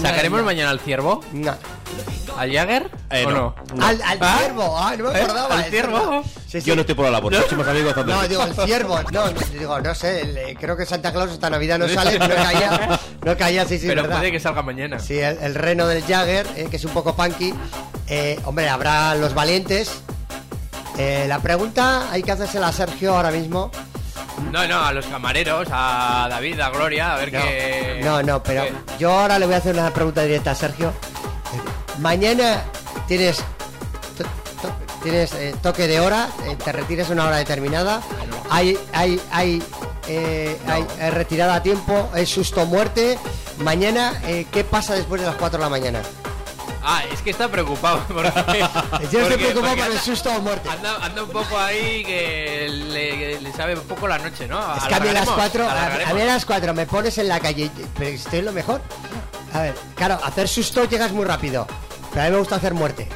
¿Sacaremos 0.01 0.39
na- 0.41 0.45
mañana 0.45 0.69
al 0.69 0.79
ciervo? 0.79 1.21
na- 1.33 1.57
¿Al 2.37 2.51
Jagger? 2.51 2.89
Eh, 3.11 3.25
¿O 3.27 3.31
no. 3.31 3.55
no? 3.75 3.85
Al, 3.85 4.01
al 4.01 4.17
¿Ah? 4.21 4.37
ciervo, 4.39 4.77
ah, 4.77 4.95
no 4.97 5.11
me 5.11 5.19
¿Eh? 5.19 5.21
acordaba. 5.23 5.55
¿Al 5.59 5.63
ciervo? 5.65 6.09
verdad. 6.09 6.21
Sí, 6.47 6.61
sí. 6.61 6.67
Yo 6.67 6.75
no 6.75 6.81
estoy 6.81 6.95
por 6.95 7.05
la 7.05 7.11
labor. 7.11 7.31
Próximos 7.33 7.67
amigos 7.67 7.95
No, 8.05 8.27
digo 8.27 8.43
el 8.43 8.53
ciervo, 8.65 8.99
no, 9.11 9.29
digo, 9.57 9.79
no 9.81 9.95
sé, 9.95 10.21
el, 10.21 10.37
eh, 10.37 10.57
creo 10.59 10.75
que 10.75 10.85
Santa 10.85 11.11
Claus 11.11 11.31
esta 11.31 11.49
Navidad 11.49 11.77
no 11.79 11.87
sale, 11.89 12.17
no 12.17 12.27
caía, 12.27 12.99
no 13.23 13.37
caía, 13.37 13.65
sí, 13.65 13.77
sí, 13.77 13.87
Pero 13.87 14.01
verdad. 14.03 14.17
puede 14.17 14.31
que 14.31 14.39
salga 14.39 14.61
mañana. 14.63 14.99
Sí, 14.99 15.19
el, 15.19 15.37
el 15.39 15.55
reno 15.55 15.87
del 15.87 16.03
Jagger, 16.03 16.47
eh, 16.55 16.67
que 16.69 16.77
es 16.77 16.85
un 16.85 16.91
poco 16.91 17.15
punky. 17.15 17.53
Eh, 18.07 18.39
hombre, 18.45 18.67
habrá 18.69 19.13
los 19.15 19.33
valientes. 19.33 19.91
La 21.27 21.39
pregunta 21.39 22.11
hay 22.11 22.21
que 22.21 22.31
hacérsela 22.31 22.67
a 22.67 22.71
Sergio 22.71 23.15
ahora 23.15 23.31
mismo. 23.31 23.71
No, 24.51 24.67
no, 24.67 24.83
a 24.83 24.91
los 24.93 25.05
camareros, 25.07 25.67
a 25.71 26.27
David, 26.29 26.59
a 26.59 26.69
Gloria, 26.69 27.13
a 27.13 27.17
ver 27.17 27.33
No, 27.33 27.41
qué... 27.41 28.01
no, 28.03 28.21
no, 28.23 28.43
pero 28.43 28.63
qué- 28.63 28.73
yo 28.99 29.11
ahora 29.11 29.39
le 29.39 29.45
voy 29.47 29.55
a 29.55 29.57
hacer 29.57 29.73
una 29.75 29.91
pregunta 29.91 30.21
directa 30.23 30.51
a 30.51 30.55
Sergio. 30.55 30.93
Mañana 31.99 32.63
tienes 33.07 33.37
to- 34.17 34.23
to- 34.61 34.73
tienes 35.03 35.33
eh, 35.33 35.55
toque 35.61 35.87
de 35.87 35.99
hora, 35.99 36.29
eh, 36.45 36.55
te 36.55 36.71
retires 36.71 37.09
a 37.09 37.13
una 37.13 37.27
hora 37.27 37.37
determinada. 37.37 38.01
Hay 38.49 38.77
hay 38.93 39.21
hay 39.31 39.63
eh, 40.07 40.57
hay 40.67 40.85
retirada 41.11 41.55
a 41.55 41.63
tiempo, 41.63 42.09
es 42.15 42.29
susto 42.29 42.61
o 42.61 42.65
muerte. 42.65 43.17
Mañana, 43.59 44.19
eh, 44.25 44.45
¿qué 44.51 44.63
pasa 44.63 44.95
después 44.95 45.21
de 45.21 45.27
las 45.27 45.35
4 45.35 45.57
de 45.59 45.63
la 45.63 45.69
mañana? 45.69 46.01
Ah, 46.85 47.01
es 47.13 47.21
que 47.21 47.29
está 47.29 47.47
preocupado 47.47 48.01
porque... 48.13 48.29
Yo 49.11 49.21
estoy 49.21 49.37
preocupado 49.37 49.75
por 49.77 49.85
el 49.91 49.99
susto 49.99 50.29
o 50.35 50.41
muerte. 50.41 50.67
Anda, 50.69 50.97
anda 51.05 51.23
un 51.23 51.29
poco 51.29 51.57
ahí 51.57 52.03
que 52.03 52.67
le, 53.39 53.53
sabe 53.53 53.75
un 53.75 53.83
poco 53.87 54.05
la 54.07 54.17
noche, 54.17 54.47
¿no? 54.47 54.59
Es 54.75 54.83
que 54.83 54.95
a 54.95 54.99
mí 54.99 55.07
a 55.07 55.13
las 55.13 55.27
Alargaremos, 55.29 55.35
4, 55.35 55.63
a, 55.65 55.71
alargaremos. 55.71 56.11
a 56.11 56.13
mí 56.15 56.21
a 56.21 56.25
las 56.25 56.45
4 56.45 56.73
me 56.73 56.85
pones 56.85 57.17
en 57.19 57.27
la 57.29 57.39
calle, 57.39 57.71
pero 57.97 58.09
estoy 58.09 58.41
lo 58.41 58.51
mejor. 58.51 58.81
A 59.53 59.61
ver, 59.61 59.75
claro, 59.95 60.19
hacer 60.23 60.47
susto 60.47 60.85
llegas 60.85 61.11
muy 61.11 61.25
rápido. 61.25 61.67
Pero 62.11 62.21
a 62.21 62.25
mí 62.25 62.31
me 62.31 62.37
gusta 62.39 62.55
hacer 62.55 62.73
muerte. 62.73 63.07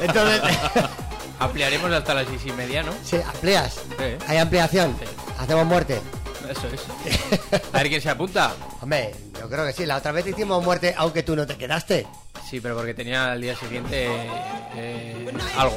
Entonces, 0.00 0.40
Ampliaremos 1.38 1.90
hasta 1.90 2.14
las 2.14 2.28
seis 2.28 2.42
y 2.46 2.52
media, 2.52 2.82
¿no? 2.84 2.92
sí, 3.04 3.16
amplias. 3.26 3.74
Sí. 3.98 4.04
Hay 4.28 4.38
ampliación. 4.38 4.96
Sí. 5.00 5.06
Hacemos 5.40 5.66
muerte. 5.66 6.00
Eso, 6.48 6.68
eso. 6.68 6.86
A 7.72 7.78
ver 7.78 7.88
quién 7.88 8.00
se 8.00 8.10
apunta. 8.10 8.52
Hombre, 8.80 9.12
yo 9.40 9.48
creo 9.48 9.66
que 9.66 9.72
sí. 9.72 9.84
La 9.86 9.96
otra 9.96 10.12
vez 10.12 10.24
hicimos 10.26 10.62
muerte, 10.62 10.94
aunque 10.96 11.22
tú 11.24 11.34
no 11.34 11.44
te 11.46 11.56
quedaste. 11.56 12.06
Sí, 12.48 12.60
pero 12.60 12.76
porque 12.76 12.94
tenía 12.94 13.32
al 13.32 13.40
día 13.40 13.56
siguiente 13.56 14.08
eh, 14.76 15.32
algo. 15.56 15.76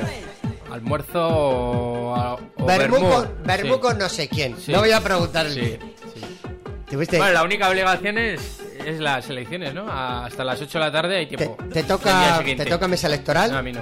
Almuerzo 0.72 1.28
o, 1.28 2.34
o 2.58 2.66
vermú. 2.66 2.98
con, 3.10 3.44
Bermú 3.44 3.74
Sí. 3.76 3.80
con 3.80 3.98
no 3.98 4.10
sé 4.10 4.28
quién. 4.28 4.56
No 4.68 4.80
voy 4.80 4.92
a 4.92 5.02
preguntar 5.02 5.46
el 5.48 5.54
Sí. 5.54 6.96
Bueno, 7.18 7.32
la 7.34 7.44
única 7.44 7.70
obligación 7.70 8.18
es, 8.18 8.40
es 8.86 9.00
las 9.00 9.30
elecciones, 9.30 9.74
¿no? 9.74 9.86
Hasta 9.90 10.44
las 10.44 10.62
8 10.62 10.80
de 10.80 10.86
la 10.86 10.92
tarde 10.92 11.18
hay 11.18 11.28
¿Te, 11.28 11.38
tiempo. 11.38 11.58
te 11.74 11.84
toca, 11.84 12.42
¿Te 12.44 12.66
toca 12.66 12.88
mesa 12.88 13.08
No, 13.08 13.12
a 13.12 13.16
electoral? 13.16 13.64
mí 13.64 13.72
no. 13.74 13.82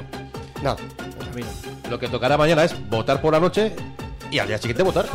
No. 0.61 0.71
A 0.71 1.35
mí 1.35 1.41
no. 1.41 1.89
Lo 1.89 1.99
que 1.99 2.07
tocará 2.07 2.37
mañana 2.37 2.63
es 2.63 2.73
votar 2.89 3.21
por 3.21 3.33
la 3.33 3.39
noche 3.39 3.75
y 4.31 4.39
al 4.39 4.47
día 4.47 4.57
siguiente 4.57 4.83
votar. 4.83 5.05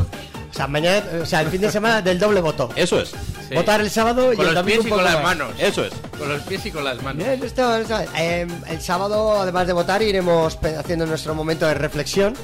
O 0.51 0.55
sea, 0.55 0.67
mañana, 0.67 1.05
o 1.23 1.27
sea, 1.27 1.41
el 1.43 1.49
fin 1.49 1.61
de 1.61 1.71
semana 1.71 2.01
del 2.03 2.19
doble 2.19 2.41
voto. 2.41 2.71
Eso 2.75 3.01
es. 3.01 3.11
Sí. 3.49 3.55
Votar 3.55 3.81
el 3.81 3.91
sábado 3.91 4.33
y 4.33 4.37
Con 4.37 4.47
el 4.47 4.55
los 4.55 4.63
domingo 4.63 4.83
pies 4.83 4.87
y 4.93 4.95
con 4.95 5.05
las 5.05 5.15
más. 5.15 5.23
manos. 5.23 5.53
Eso 5.59 5.85
es. 5.85 5.93
Con 6.19 6.29
los 6.29 6.43
pies 6.43 6.67
y 6.67 6.71
con 6.71 6.85
las 6.85 7.03
manos. 7.03 7.25
Bien, 7.25 7.43
esto, 7.43 7.77
esto, 7.77 7.99
eh, 8.17 8.47
el 8.69 8.81
sábado, 8.81 9.41
además 9.41 9.67
de 9.67 9.73
votar, 9.73 10.03
iremos 10.03 10.59
haciendo 10.79 11.07
nuestro 11.07 11.35
momento 11.35 11.67
de 11.67 11.75
reflexión. 11.75 12.35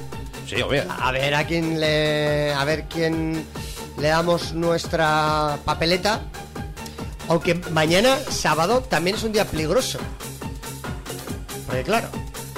Sí, 0.46 0.60
obvio. 0.62 0.84
A 1.00 1.10
ver 1.12 1.34
a 1.34 1.44
quién 1.46 1.80
le. 1.80 2.52
A 2.54 2.64
ver 2.64 2.84
quién 2.84 3.44
le 3.98 4.08
damos 4.08 4.52
nuestra 4.52 5.58
papeleta. 5.64 6.20
Aunque 7.28 7.54
mañana, 7.70 8.16
sábado, 8.30 8.80
también 8.82 9.16
es 9.16 9.22
un 9.22 9.32
día 9.32 9.44
peligroso. 9.46 9.98
Porque 11.66 11.82
claro, 11.82 12.08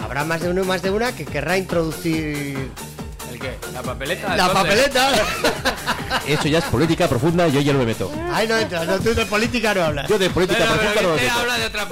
habrá 0.03 0.25
más 0.25 0.41
de 0.41 0.51
uno 0.51 0.63
y 0.63 0.67
más 0.67 0.83
de 0.83 0.91
una 0.91 1.13
que 1.15 1.25
querrá 1.25 1.57
introducir 1.57 2.71
¿El 3.33 3.39
qué? 3.39 3.57
¿La 3.73 3.83
papeleta? 3.83 4.37
la 4.37 4.47
entonces? 4.47 4.63
papeleta. 4.63 5.11
Eso 6.27 6.49
ya 6.49 6.59
es 6.59 6.65
política 6.65 7.09
profunda, 7.09 7.47
yo 7.49 7.61
ya 7.61 7.73
no 7.73 7.79
me 7.81 7.87
meto. 7.87 8.11
Ay, 8.33 8.49
no 8.49 8.57
entras, 8.57 8.87
no, 8.87 8.99
tú 8.99 9.15
de 9.15 9.27
política 9.27 9.75
no 9.75 9.85
hablas. 9.85 10.09
Yo 10.09 10.19
de 10.19 10.31
política 10.31 10.59
Pero, 10.61 10.71
pero 10.77 10.83
profunda 10.93 11.03
no 11.03 11.15
me 11.17 11.23
meto. 11.23 11.39
habla 11.41 11.59
de 11.59 11.67
otra 11.67 11.87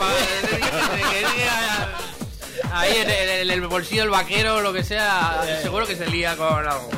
Ahí 2.74 2.96
en 2.96 3.09
el, 3.10 3.51
en 3.51 3.62
el 3.62 3.68
bolsillo 3.68 4.02
del 4.02 4.10
vaquero 4.10 4.56
o 4.56 4.60
lo 4.60 4.72
que 4.72 4.82
sea, 4.84 5.40
seguro 5.62 5.86
que 5.86 5.96
se 5.96 6.06
lía 6.06 6.36
con 6.36 6.48
algo. 6.66 6.88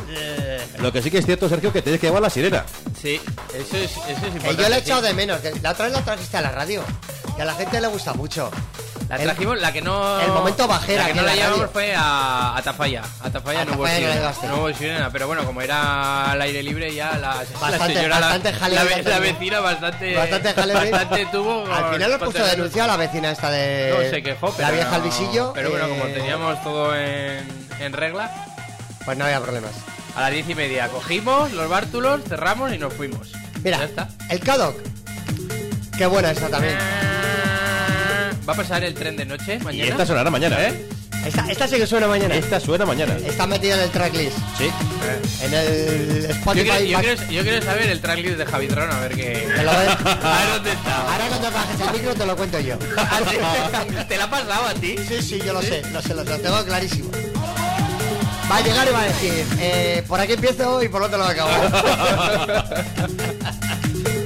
Lo 0.79 0.93
que 0.93 1.03
sí 1.03 1.11
que 1.11 1.19
es 1.19 1.27
cierto, 1.27 1.49
Sergio, 1.49 1.73
que 1.73 1.83
tenéis 1.83 2.01
que 2.01 2.07
llevar 2.07 2.23
la 2.23 2.31
sirena. 2.31 2.65
Sí, 3.01 3.21
eso 3.55 3.77
es, 3.77 3.91
eso 3.93 4.01
es 4.11 4.19
Que 4.21 4.27
importante. 4.29 4.63
yo 4.63 4.69
le 4.69 4.75
he 4.77 4.79
sí. 4.79 4.85
echado 4.85 5.03
de 5.03 5.13
menos. 5.15 5.41
que 5.41 5.53
la 5.61 5.73
otra 5.73 5.87
vez 5.87 5.95
la 5.95 6.03
trajiste 6.03 6.37
a 6.37 6.41
la 6.43 6.51
radio. 6.51 6.83
Y 7.37 7.41
a 7.41 7.45
la 7.45 7.55
gente 7.55 7.81
le 7.81 7.87
gusta 7.89 8.15
mucho. 8.15 8.51
La 9.09 9.17
El- 9.17 9.23
trajimos, 9.23 9.61
la 9.61 9.73
que 9.73 9.83
no. 9.83 10.21
el 10.21 10.29
momento 10.33 10.67
bajera 10.67 11.03
La 11.03 11.07
que 11.07 11.13
que 11.15 11.21
no 11.21 11.27
la 11.27 11.35
llevamos 11.37 11.71
fue 11.73 11.95
a, 11.95 12.57
a 12.57 12.63
Tafalla. 12.63 13.03
A 13.23 13.31
Tafalla 13.31 13.61
A 13.63 13.65
no 13.65 13.75
hubo 13.75 13.87
sirena. 13.87 14.33
No 14.49 14.57
hubo 14.57 14.73
sirena, 14.73 15.11
pero 15.13 15.29
bueno, 15.29 15.45
como 15.45 15.63
era 15.63 16.33
al 16.33 16.43
aire 16.43 16.61
libre, 16.63 16.93
ya 16.93 17.13
la, 17.13 17.37
la 17.37 17.45
Bastante- 17.61 17.95
señora, 17.95 18.19
bastante 18.19 18.53
la, 18.75 18.83
ve- 18.85 19.03
la 19.05 19.19
vecina 19.21 19.61
bastante. 19.61 20.17
Bastante 20.17 20.53
jaleo. 20.55 20.77
bastante 20.81 21.27
tuvo. 21.27 21.73
Al 21.73 21.93
final 21.95 22.11
lo 22.11 22.19
puso 22.19 22.45
denunciado 22.45 22.89
la 22.89 22.97
vecina 22.97 23.31
esta 23.31 23.51
de. 23.51 23.95
No 23.97 24.11
se 24.11 24.23
quejó, 24.25 24.51
pero. 24.57 24.69
La 24.69 24.75
vieja 24.75 24.89
no- 24.91 24.97
al 24.97 25.03
visillo. 25.03 25.53
Pero 25.55 25.71
bueno, 25.71 25.89
como 25.89 26.05
eh, 26.07 26.13
teníamos 26.13 26.63
todo 26.65 26.97
en, 26.97 27.49
en 27.79 27.93
regla, 27.93 28.31
Pues 29.05 29.17
no 29.17 29.25
había 29.25 29.41
problemas. 29.41 29.71
a 30.17 30.21
las 30.23 30.33
diez 30.33 30.49
y 30.51 30.55
media 30.57 30.89
cogimos 30.89 31.53
los 31.53 31.69
bártulos, 31.69 32.23
cerramos 32.29 32.73
y 32.73 32.79
nos 32.79 32.93
fuimos. 32.93 33.31
Mira, 33.63 33.79
Ya 33.79 33.85
está. 33.85 34.09
el 34.31 34.41
Caddock. 34.41 34.77
Qué 35.97 36.07
buena 36.07 36.33
esta 36.33 36.49
también. 36.49 36.77
Va 38.49 38.53
a 38.53 38.57
pasar 38.57 38.85
el 38.85 38.95
tren 38.95 39.17
de 39.17 39.25
noche 39.25 39.59
Y 39.61 39.65
mañana. 39.65 39.91
esta 39.91 40.07
sonará 40.07 40.31
mañana. 40.31 40.57
¿Eh? 40.63 40.87
Esta, 41.27 41.51
esta 41.51 41.67
sí 41.67 41.77
que 41.77 41.87
suena 41.89 42.07
mañana. 42.07 42.37
Esta 42.37 42.61
suena 42.61 42.87
mañana. 42.87 43.17
Está 43.27 43.49
metida 43.49 43.75
en 43.75 43.81
el 43.81 43.91
tracklist. 43.91 44.37
Sí. 44.57 44.71
En 45.43 45.53
el 45.55 46.29
Yo 46.29 46.53
quiero, 46.53 46.79
yo, 46.81 46.97
back- 46.99 47.05
quiero, 47.05 47.31
yo 47.33 47.43
quiero 47.43 47.63
saber 47.65 47.91
el 47.91 48.01
tracklist 48.01 48.39
de 48.39 48.47
Javitron, 48.47 48.93
a 48.93 49.01
ver 49.01 49.17
qué. 49.17 49.49
Te 49.57 49.63
lo. 49.65 49.71
A 49.73 49.75
ver 49.75 49.89
dónde 50.55 50.71
está. 50.73 51.01
Ahora 51.13 51.27
cuando 51.29 51.51
bajes 51.51 51.81
el 51.81 51.91
micro 51.93 52.15
te 52.15 52.27
lo 52.27 52.37
cuento 52.37 52.61
yo. 52.61 52.77
¿Te 54.09 54.17
la 54.17 54.25
ha 54.25 54.31
pasado 54.31 54.67
a 54.69 54.75
ti? 54.75 54.95
Sí, 55.09 55.21
sí, 55.21 55.41
yo 55.45 55.53
lo 55.53 55.63
sé, 55.63 55.83
lo 55.93 56.01
sé, 56.01 56.15
lo, 56.15 56.23
lo 56.23 56.39
tengo 56.39 56.65
clarísimo. 56.65 57.11
Va 58.49 58.59
a 58.59 58.61
llegar 58.61 58.87
y 58.89 58.93
va 58.93 59.01
a 59.01 59.05
decir, 59.07 59.45
eh, 59.59 60.05
por 60.07 60.21
aquí 60.21 60.35
empiezo 60.35 60.81
y 60.81 60.89
por 60.89 61.03
otro 61.03 61.19
lado 61.19 61.31
acabo. 61.33 61.51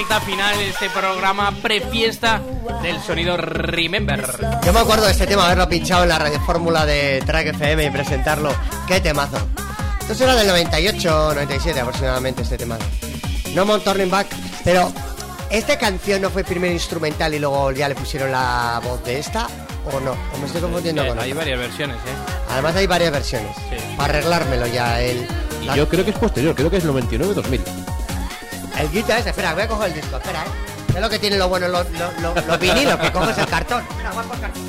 recta 0.00 0.20
final 0.22 0.56
de 0.56 0.70
este 0.70 0.88
programa 0.88 1.52
prefiesta 1.60 2.40
del 2.82 3.02
sonido 3.02 3.36
Remember. 3.36 4.24
Yo 4.64 4.72
me 4.72 4.80
acuerdo 4.80 5.04
de 5.04 5.12
este 5.12 5.26
tema, 5.26 5.44
haberlo 5.44 5.68
pinchado 5.68 6.04
en 6.04 6.08
la 6.08 6.18
radio 6.18 6.40
fórmula 6.40 6.86
de 6.86 7.22
Track 7.26 7.48
FM 7.48 7.84
y 7.84 7.90
presentarlo. 7.90 8.50
¡Qué 8.86 9.02
temazo! 9.02 9.36
Esto 10.08 10.24
era 10.24 10.36
del 10.36 10.46
98, 10.48 11.34
97 11.34 11.80
aproximadamente 11.80 12.40
este 12.42 12.56
tema. 12.56 12.78
No 13.54 13.66
More 13.66 13.82
Turning 13.82 14.08
Back, 14.10 14.28
pero 14.64 14.90
¿esta 15.50 15.76
canción 15.78 16.22
no 16.22 16.30
fue 16.30 16.44
primero 16.44 16.72
instrumental 16.72 17.34
y 17.34 17.38
luego 17.38 17.70
ya 17.72 17.86
le 17.86 17.94
pusieron 17.94 18.32
la 18.32 18.80
voz 18.82 19.04
de 19.04 19.18
esta? 19.18 19.48
¿O 19.92 20.00
no? 20.00 20.12
¿O 20.12 20.38
me 20.38 20.46
estoy 20.46 20.62
confundiendo 20.62 21.04
Eh, 21.04 21.08
con 21.08 21.18
hay 21.18 21.32
otra? 21.32 21.42
varias 21.42 21.58
versiones, 21.58 21.96
¿eh? 21.96 22.32
Además 22.48 22.74
hay 22.74 22.86
varias 22.86 23.12
versiones. 23.12 23.54
Para 23.98 24.14
arreglármelo 24.14 24.66
ya, 24.66 24.98
el... 25.02 25.26
Y 25.60 25.76
yo 25.76 25.86
creo 25.90 26.06
que 26.06 26.12
es 26.12 26.16
posterior, 26.18 26.54
creo 26.54 26.70
que 26.70 26.78
es 26.78 26.86
99-2000. 26.86 27.60
El 28.80 28.90
guita 28.90 29.18
ese, 29.18 29.30
espera, 29.30 29.52
voy 29.54 29.62
a 29.62 29.68
coger 29.68 29.88
el 29.88 29.94
disco, 29.94 30.16
espera, 30.16 30.44
¿eh? 30.44 30.48
Es 30.94 31.00
lo 31.00 31.08
que 31.08 31.18
tiene 31.18 31.36
lo 31.38 31.48
bueno 31.48 31.68
los, 31.68 31.88
los, 31.92 32.18
los- 32.20 32.46
los 32.46 32.58
vinilos, 32.58 32.96
que 32.98 33.12
coges 33.12 33.38
el 33.38 33.46
cartón. 33.46 33.82
Espera, 33.88 34.10
guapo 34.12 34.34
el 34.34 34.40
cartón. 34.40 34.62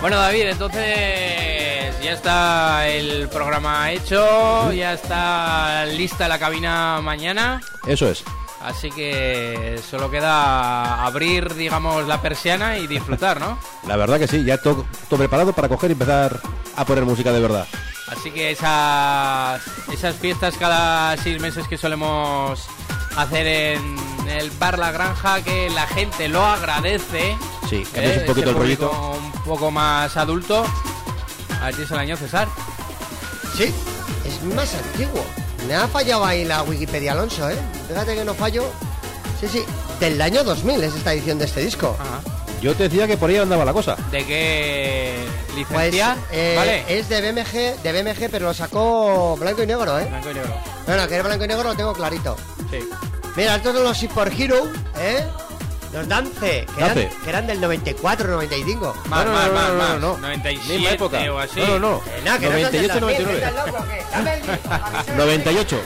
Bueno, 0.00 0.16
David, 0.16 0.46
entonces 0.48 1.94
ya 2.02 2.12
está 2.12 2.88
el 2.88 3.28
programa 3.28 3.90
hecho, 3.92 4.72
ya 4.72 4.94
está 4.94 5.84
lista 5.86 6.26
la 6.26 6.38
cabina 6.38 7.00
mañana. 7.02 7.60
Eso 7.86 8.08
es. 8.08 8.24
Así 8.62 8.90
que 8.90 9.80
solo 9.90 10.10
queda 10.10 11.04
abrir, 11.04 11.54
digamos, 11.54 12.06
la 12.06 12.20
persiana 12.20 12.78
y 12.78 12.86
disfrutar, 12.86 13.40
¿no? 13.40 13.58
La 13.86 13.96
verdad 13.96 14.18
que 14.18 14.26
sí, 14.28 14.44
ya 14.44 14.58
todo, 14.58 14.84
todo 15.08 15.18
preparado 15.18 15.52
para 15.52 15.68
coger 15.68 15.90
y 15.90 15.92
empezar 15.92 16.40
a 16.76 16.84
poner 16.84 17.04
música 17.04 17.32
de 17.32 17.40
verdad. 17.40 17.66
Así 18.20 18.32
que 18.32 18.50
esas, 18.50 19.62
esas 19.90 20.14
fiestas 20.14 20.54
cada 20.58 21.16
seis 21.16 21.40
meses 21.40 21.66
que 21.66 21.78
solemos 21.78 22.66
hacer 23.16 23.46
en 23.46 23.96
el 24.28 24.50
bar 24.50 24.78
La 24.78 24.92
Granja, 24.92 25.42
que 25.42 25.70
la 25.70 25.86
gente 25.86 26.28
lo 26.28 26.44
agradece. 26.44 27.34
Sí, 27.70 27.82
¿eh? 27.94 28.18
un 28.20 28.26
poquito 28.26 28.50
el 28.50 28.56
rollito. 28.56 28.90
Un 29.18 29.32
poco 29.44 29.70
más 29.70 30.18
adulto. 30.18 30.66
A 31.62 31.64
ver 31.64 31.74
si 31.76 31.82
es 31.82 31.90
el 31.92 31.98
año 31.98 32.14
César. 32.14 32.46
Sí, 33.56 33.72
es 34.26 34.42
más 34.54 34.74
antiguo. 34.74 35.24
Me 35.66 35.74
ha 35.74 35.88
fallado 35.88 36.22
ahí 36.22 36.44
la 36.44 36.62
Wikipedia 36.62 37.12
Alonso, 37.12 37.48
¿eh? 37.48 37.56
Fíjate 37.88 38.16
que 38.16 38.24
no 38.26 38.34
fallo. 38.34 38.64
Sí, 39.40 39.48
sí, 39.48 39.64
del 39.98 40.20
año 40.20 40.44
2000 40.44 40.84
es 40.84 40.94
esta 40.94 41.14
edición 41.14 41.38
de 41.38 41.46
este 41.46 41.62
disco. 41.62 41.96
Yo 42.60 42.74
te 42.74 42.82
decía 42.82 43.06
que 43.06 43.16
por 43.16 43.30
ahí 43.30 43.38
andaba 43.38 43.64
la 43.64 43.72
cosa. 43.72 43.96
¿De 44.10 44.26
qué 44.26 45.09
Pues 45.50 45.68
licencia? 45.92 46.16
eh, 46.30 46.54
vale. 46.56 46.84
es 46.98 47.08
de 47.08 47.20
BMG, 47.32 47.82
de 47.82 48.02
BMG, 48.02 48.30
pero 48.30 48.46
lo 48.46 48.54
sacó 48.54 49.36
blanco 49.36 49.62
y 49.62 49.66
negro, 49.66 49.98
¿eh? 49.98 50.06
Blanco 50.06 50.30
y 50.30 50.34
negro. 50.34 50.54
No, 50.86 50.96
no, 50.96 51.08
que 51.08 51.16
es 51.18 51.24
blanco 51.24 51.44
y 51.44 51.48
negro 51.48 51.62
lo 51.64 51.74
tengo 51.74 51.92
clarito. 51.92 52.36
Sí. 52.70 52.78
Mira, 53.36 53.56
estos 53.56 53.74
son 53.74 53.84
los 53.84 53.96
Super 53.98 54.32
Hero, 54.36 54.68
¿eh? 54.98 55.24
Los 55.92 56.06
Dance, 56.06 56.32
que, 56.38 56.66
Dance. 56.80 57.00
Eran, 57.02 57.22
que 57.24 57.28
eran 57.30 57.46
del 57.48 57.60
94, 57.60 58.28
95. 58.28 58.94
Más, 59.08 59.24
No, 59.26 59.32
no, 59.32 59.36
más, 59.38 59.46
no, 59.48 59.52
más, 59.54 59.68
no, 59.70 59.74
más. 59.78 59.88
no, 59.90 59.98
no. 59.98 60.18
97 60.18 60.72
Misma 60.74 60.90
época. 60.90 61.18
o 61.32 61.38
así. 61.38 61.58
No, 61.60 61.66
no, 61.66 61.78
no. 61.80 61.96
Eh, 62.06 62.20
nada, 62.24 62.38
que 62.38 62.46
no 62.46 62.52
son 62.52 62.72
del 62.72 62.88
98, 62.88 63.00
2000, 63.00 63.00
99. 63.00 63.40
¿qué 63.40 63.46
estás 63.46 63.66
loco, 63.66 63.84
qué? 63.90 64.04
Dame 64.12 64.34
el 64.34 64.42
disco, 64.42 64.68
avísame. 64.72 65.16
98. 65.18 65.82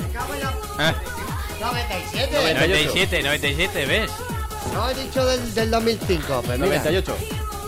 Me 0.00 0.12
cago 0.14 0.34
en 0.34 0.40
la- 0.40 0.90
¿Eh? 0.90 0.94
97. 1.60 2.32
97, 2.32 3.22
97, 3.22 3.86
¿ves? 3.86 4.10
No, 4.72 4.88
he 4.88 4.94
dicho 4.94 5.26
del, 5.26 5.54
del 5.54 5.70
2005, 5.70 6.42
pues 6.46 6.58
mira. 6.58 6.82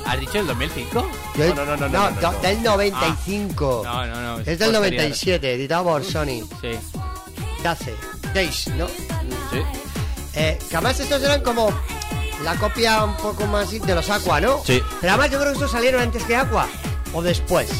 98. 0.04 0.10
¿Has 0.10 0.20
dicho 0.20 0.38
el 0.40 0.46
2005? 0.46 1.08
Yo 1.36 1.44
he- 1.44 1.48
No, 1.48 1.54
no, 1.54 1.64
no, 1.64 1.76
no, 1.76 1.88
no, 1.88 2.10
no, 2.10 2.20
no. 2.32 2.38
del 2.40 2.62
95. 2.62 3.82
No, 3.84 4.06
no, 4.06 4.20
no. 4.22 4.38
es 4.40 4.46
del 4.46 4.58
posterior. 4.58 4.72
97, 4.74 5.52
editado 5.54 5.84
por 5.84 6.04
Sony. 6.04 6.46
Sí. 6.60 6.78
Dace. 7.62 7.94
Days, 8.34 8.68
¿no? 8.76 8.86
Sí. 8.88 9.62
Eh, 10.34 10.58
que 10.68 10.76
además 10.76 10.98
estos 11.00 11.22
eran 11.22 11.42
como 11.42 11.70
la 12.42 12.56
copia 12.56 13.04
un 13.04 13.16
poco 13.16 13.46
más 13.46 13.70
de 13.70 13.94
los 13.94 14.10
Aqua, 14.10 14.40
¿no? 14.40 14.60
Sí. 14.64 14.82
Pero 15.00 15.12
además 15.12 15.30
yo 15.30 15.38
creo 15.38 15.52
que 15.52 15.58
estos 15.58 15.70
salieron 15.70 16.02
antes 16.02 16.22
que 16.24 16.36
Aqua. 16.36 16.66
O 17.12 17.22
después. 17.22 17.70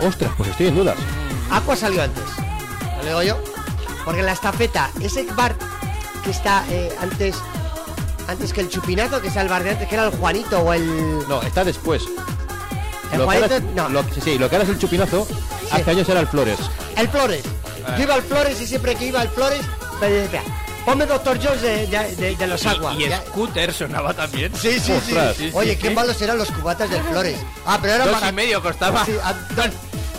Ostras, 0.00 0.32
pues 0.36 0.50
estoy 0.50 0.68
en 0.68 0.76
dudas. 0.76 0.96
Aqua 1.50 1.76
salió 1.76 2.02
antes. 2.02 2.24
Lo 2.98 3.04
digo 3.06 3.22
yo. 3.22 3.44
Porque 4.04 4.22
la 4.22 4.32
estafeta, 4.32 4.90
ese 5.02 5.24
bar 5.34 5.54
que 6.24 6.30
está 6.30 6.64
eh, 6.70 6.90
antes 7.00 7.36
antes 8.30 8.52
que 8.52 8.60
el 8.60 8.68
chupinazo, 8.68 9.20
que 9.20 9.28
está 9.28 9.42
el 9.42 9.48
bar 9.48 9.62
de 9.62 9.70
antes, 9.70 9.88
que 9.88 9.94
era 9.94 10.06
el 10.06 10.10
Juanito 10.16 10.58
o 10.60 10.72
el. 10.72 11.26
No, 11.28 11.42
está 11.42 11.64
después. 11.64 12.02
El 13.12 13.18
Lo 13.18 13.28
que 13.28 13.34
ahora 13.36 13.48
Juanito, 13.48 13.56
es- 13.56 13.74
no. 13.74 13.88
lo- 13.88 14.02
sí, 14.14 14.20
sí, 14.22 14.38
lo 14.38 14.48
que 14.48 14.56
ahora 14.56 14.64
es 14.64 14.70
el 14.70 14.78
chupinazo, 14.78 15.26
hace 15.72 15.90
años 15.90 16.08
era 16.08 16.20
el 16.20 16.26
Flores. 16.28 16.58
El 16.96 17.08
Flores. 17.08 17.42
Ah. 17.86 17.94
Yo 17.96 18.04
iba 18.04 18.14
al 18.14 18.22
Flores 18.22 18.60
y 18.60 18.66
siempre 18.66 18.94
que 18.94 19.06
iba 19.06 19.20
al 19.20 19.28
Flores 19.30 19.60
me 20.00 20.08
decía, 20.10 20.42
ponme 20.84 21.06
Doctor 21.06 21.38
Jones 21.42 21.60
de, 21.62 21.86
de- 21.88 22.16
de- 22.16 22.36
de 22.36 22.46
los 22.46 22.64
Aqua. 22.66 22.94
Y, 22.94 23.04
y 23.04 23.10
Scooter 23.28 23.72
sonaba 23.72 24.14
también. 24.14 24.52
Sí, 24.54 24.78
sí, 24.78 24.92
sí. 25.04 25.50
Oye, 25.54 25.72
sí. 25.72 25.78
qué 25.78 25.90
malos 25.90 26.20
eran 26.22 26.38
los 26.38 26.50
cubatas 26.52 26.88
del 26.90 27.02
Flores. 27.02 27.36
Ah, 27.66 27.78
pero 27.82 27.94
eran 27.94 28.12
Dos 28.12 28.22
y 28.28 28.32
medio 28.32 28.62
costaba. 28.62 29.04
Sí, 29.04 29.12
a 29.22 29.32
dos, 29.32 29.66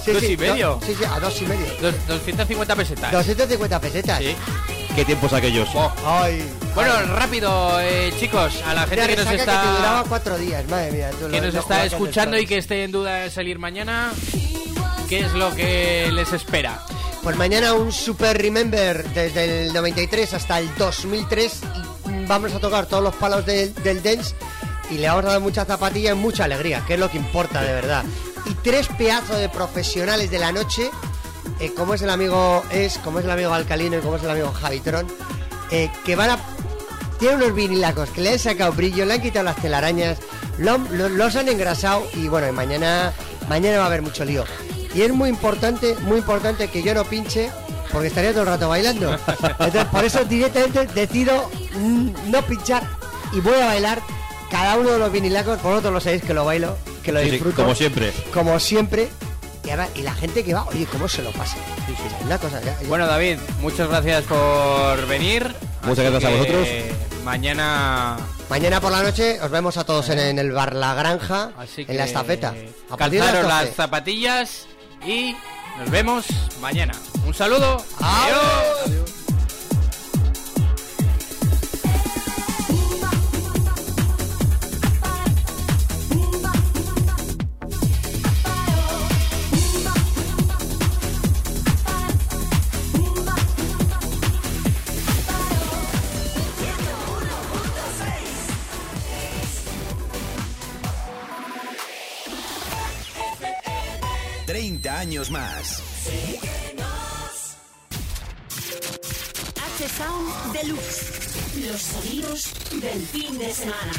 sí, 0.03 0.11
¿Dos 0.11 0.21
sí, 0.21 0.31
y 0.33 0.37
medio? 0.37 0.67
do- 0.71 0.81
sí, 0.85 0.95
sí, 0.97 1.05
a 1.05 1.19
dos 1.19 1.41
y 1.41 1.45
medio. 1.45 1.65
Dos- 1.81 2.07
250 2.07 2.75
pesetas. 2.75 3.11
250 3.11 3.79
pesetas. 3.79 4.19
Sí. 4.19 4.35
Qué 4.95 5.05
tiempos 5.05 5.31
aquellos. 5.33 5.69
Ay. 6.05 6.43
Bueno, 6.75 6.93
rápido, 7.15 7.79
eh, 7.79 8.13
chicos, 8.19 8.61
a 8.65 8.73
la 8.73 8.85
gente 8.87 9.07
que 9.07 9.15
nos 9.15 9.25
resaca 9.27 9.61
que 9.61 9.67
duraba 9.77 9.97
está 9.99 10.09
cuatro 10.09 10.37
días, 10.37 10.67
madre 10.69 10.91
mía. 10.91 11.09
tú 11.11 11.29
que 11.29 11.39
lo- 11.39 11.45
nos 11.47 11.55
está 11.55 11.85
escuchando 11.85 12.37
y 12.37 12.45
que 12.45 12.57
esté 12.57 12.83
en 12.83 12.91
duda 12.91 13.15
de 13.15 13.29
salir 13.31 13.57
mañana, 13.57 14.11
¿qué 15.09 15.19
es 15.21 15.31
lo 15.33 15.53
que 15.55 16.09
les 16.11 16.31
espera? 16.33 16.83
Pues 17.23 17.35
mañana 17.37 17.73
un 17.73 17.91
Super 17.91 18.37
Remember 18.41 19.03
desde 19.13 19.65
el 19.67 19.73
93 19.73 20.33
hasta 20.33 20.59
el 20.59 20.73
2003 20.75 21.61
y 22.23 22.25
vamos 22.25 22.53
a 22.53 22.59
tocar 22.59 22.85
todos 22.85 23.03
los 23.03 23.15
palos 23.15 23.45
del, 23.45 23.73
del 23.75 24.01
dance 24.03 24.33
y 24.89 24.95
le 24.97 25.07
vamos 25.07 25.25
a 25.25 25.29
dar 25.29 25.39
mucha 25.39 25.63
zapatilla 25.65 26.11
y 26.11 26.15
mucha 26.15 26.45
alegría, 26.45 26.83
que 26.85 26.95
es 26.95 26.99
lo 26.99 27.09
que 27.09 27.17
importa 27.17 27.61
de 27.61 27.73
verdad. 27.73 28.03
Y 28.45 28.53
tres 28.55 28.87
pedazos 28.97 29.37
de 29.37 29.49
profesionales 29.49 30.31
de 30.31 30.39
la 30.39 30.51
noche, 30.51 30.89
eh, 31.59 31.71
como 31.75 31.93
es 31.93 32.01
el 32.01 32.09
amigo 32.09 32.63
Es, 32.71 32.97
como 32.99 33.19
es 33.19 33.25
el 33.25 33.31
amigo 33.31 33.53
Alcalino 33.53 33.97
y 33.97 34.01
como 34.01 34.15
es 34.17 34.23
el 34.23 34.29
amigo 34.31 34.51
Javitron, 34.51 35.07
eh, 35.71 35.89
que 36.05 36.15
van 36.15 36.31
a... 36.31 36.39
Tienen 37.19 37.37
unos 37.41 37.53
vinilacos 37.53 38.09
que 38.09 38.21
le 38.21 38.31
han 38.31 38.39
sacado 38.39 38.71
brillo, 38.73 39.05
le 39.05 39.13
han 39.13 39.21
quitado 39.21 39.45
las 39.45 39.55
telarañas, 39.57 40.17
lo 40.57 40.77
los 41.09 41.35
han 41.35 41.49
engrasado 41.49 42.03
y 42.15 42.27
bueno, 42.27 42.51
mañana, 42.51 43.13
mañana 43.47 43.77
va 43.77 43.83
a 43.83 43.87
haber 43.87 44.01
mucho 44.01 44.25
lío. 44.25 44.43
Y 44.95 45.03
es 45.03 45.13
muy 45.13 45.29
importante, 45.29 45.95
muy 46.01 46.17
importante 46.17 46.67
que 46.69 46.81
yo 46.81 46.93
no 46.95 47.03
pinche 47.05 47.51
porque 47.91 48.07
estaría 48.07 48.31
todo 48.31 48.41
el 48.41 48.47
rato 48.47 48.69
bailando. 48.69 49.15
Entonces, 49.59 49.85
por 49.85 50.03
eso 50.03 50.25
directamente 50.25 50.87
decido 50.87 51.49
mm, 51.77 52.31
no 52.31 52.41
pinchar 52.41 52.83
y 53.33 53.39
voy 53.39 53.59
a 53.59 53.67
bailar 53.67 54.01
cada 54.49 54.77
uno 54.77 54.89
de 54.91 54.99
los 54.99 55.11
vinilacos. 55.11 55.61
Vosotros 55.61 55.93
lo 55.93 55.99
sabéis 56.01 56.23
que 56.23 56.33
lo 56.33 56.43
bailo, 56.45 56.75
que 57.03 57.11
lo 57.11 57.19
Sí, 57.19 57.25
sí, 57.25 57.31
disfruto. 57.33 57.61
como 57.61 57.75
siempre. 57.75 58.11
Como 58.33 58.59
siempre. 58.59 59.09
Y, 59.95 60.01
la 60.01 60.13
gente 60.13 60.43
que 60.43 60.53
va, 60.53 60.65
oye, 60.65 60.85
¿cómo 60.91 61.07
se 61.07 61.21
lo 61.21 61.31
pasa? 61.31 61.55
Una 62.25 62.37
cosa, 62.37 62.59
ya- 62.61 62.77
ya- 62.81 62.87
Bueno, 62.87 63.05
David, 63.07 63.37
muchas 63.59 63.87
gracias 63.87 64.23
por 64.25 65.05
venir. 65.07 65.53
Muchas 65.83 66.09
gracias 66.11 66.23
a 66.23 66.29
que 66.29 66.37
vosotros. 66.37 66.67
Mañana 67.23 68.17
Mañana 68.49 68.81
por 68.81 68.91
la 68.91 69.03
noche 69.03 69.39
os 69.41 69.49
vemos 69.51 69.77
a 69.77 69.83
todos 69.83 70.09
en, 70.09 70.19
en 70.19 70.39
el 70.39 70.51
bar 70.51 70.75
La 70.75 70.93
Granja, 70.95 71.51
Así 71.57 71.81
en 71.87 71.95
la 71.97 72.03
que 72.03 72.09
estafeta. 72.09 72.53
A 72.89 72.97
calzaros 72.97 73.47
las 73.47 73.61
12. 73.65 73.73
zapatillas 73.75 74.65
y 75.05 75.35
nos 75.79 75.89
vemos 75.91 76.25
mañana. 76.59 76.93
Un 77.25 77.33
saludo. 77.33 77.83
Adiós. 78.01 79.20
años 105.01 105.31
más. 105.31 105.81
Síguenos. 106.03 107.57
H 109.57 109.89
Sound 109.97 110.53
Deluxe. 110.53 111.57
Los 111.67 111.81
sonidos 111.81 112.53
del 112.79 113.01
fin 113.07 113.35
de 113.39 113.51
semana. 113.51 113.93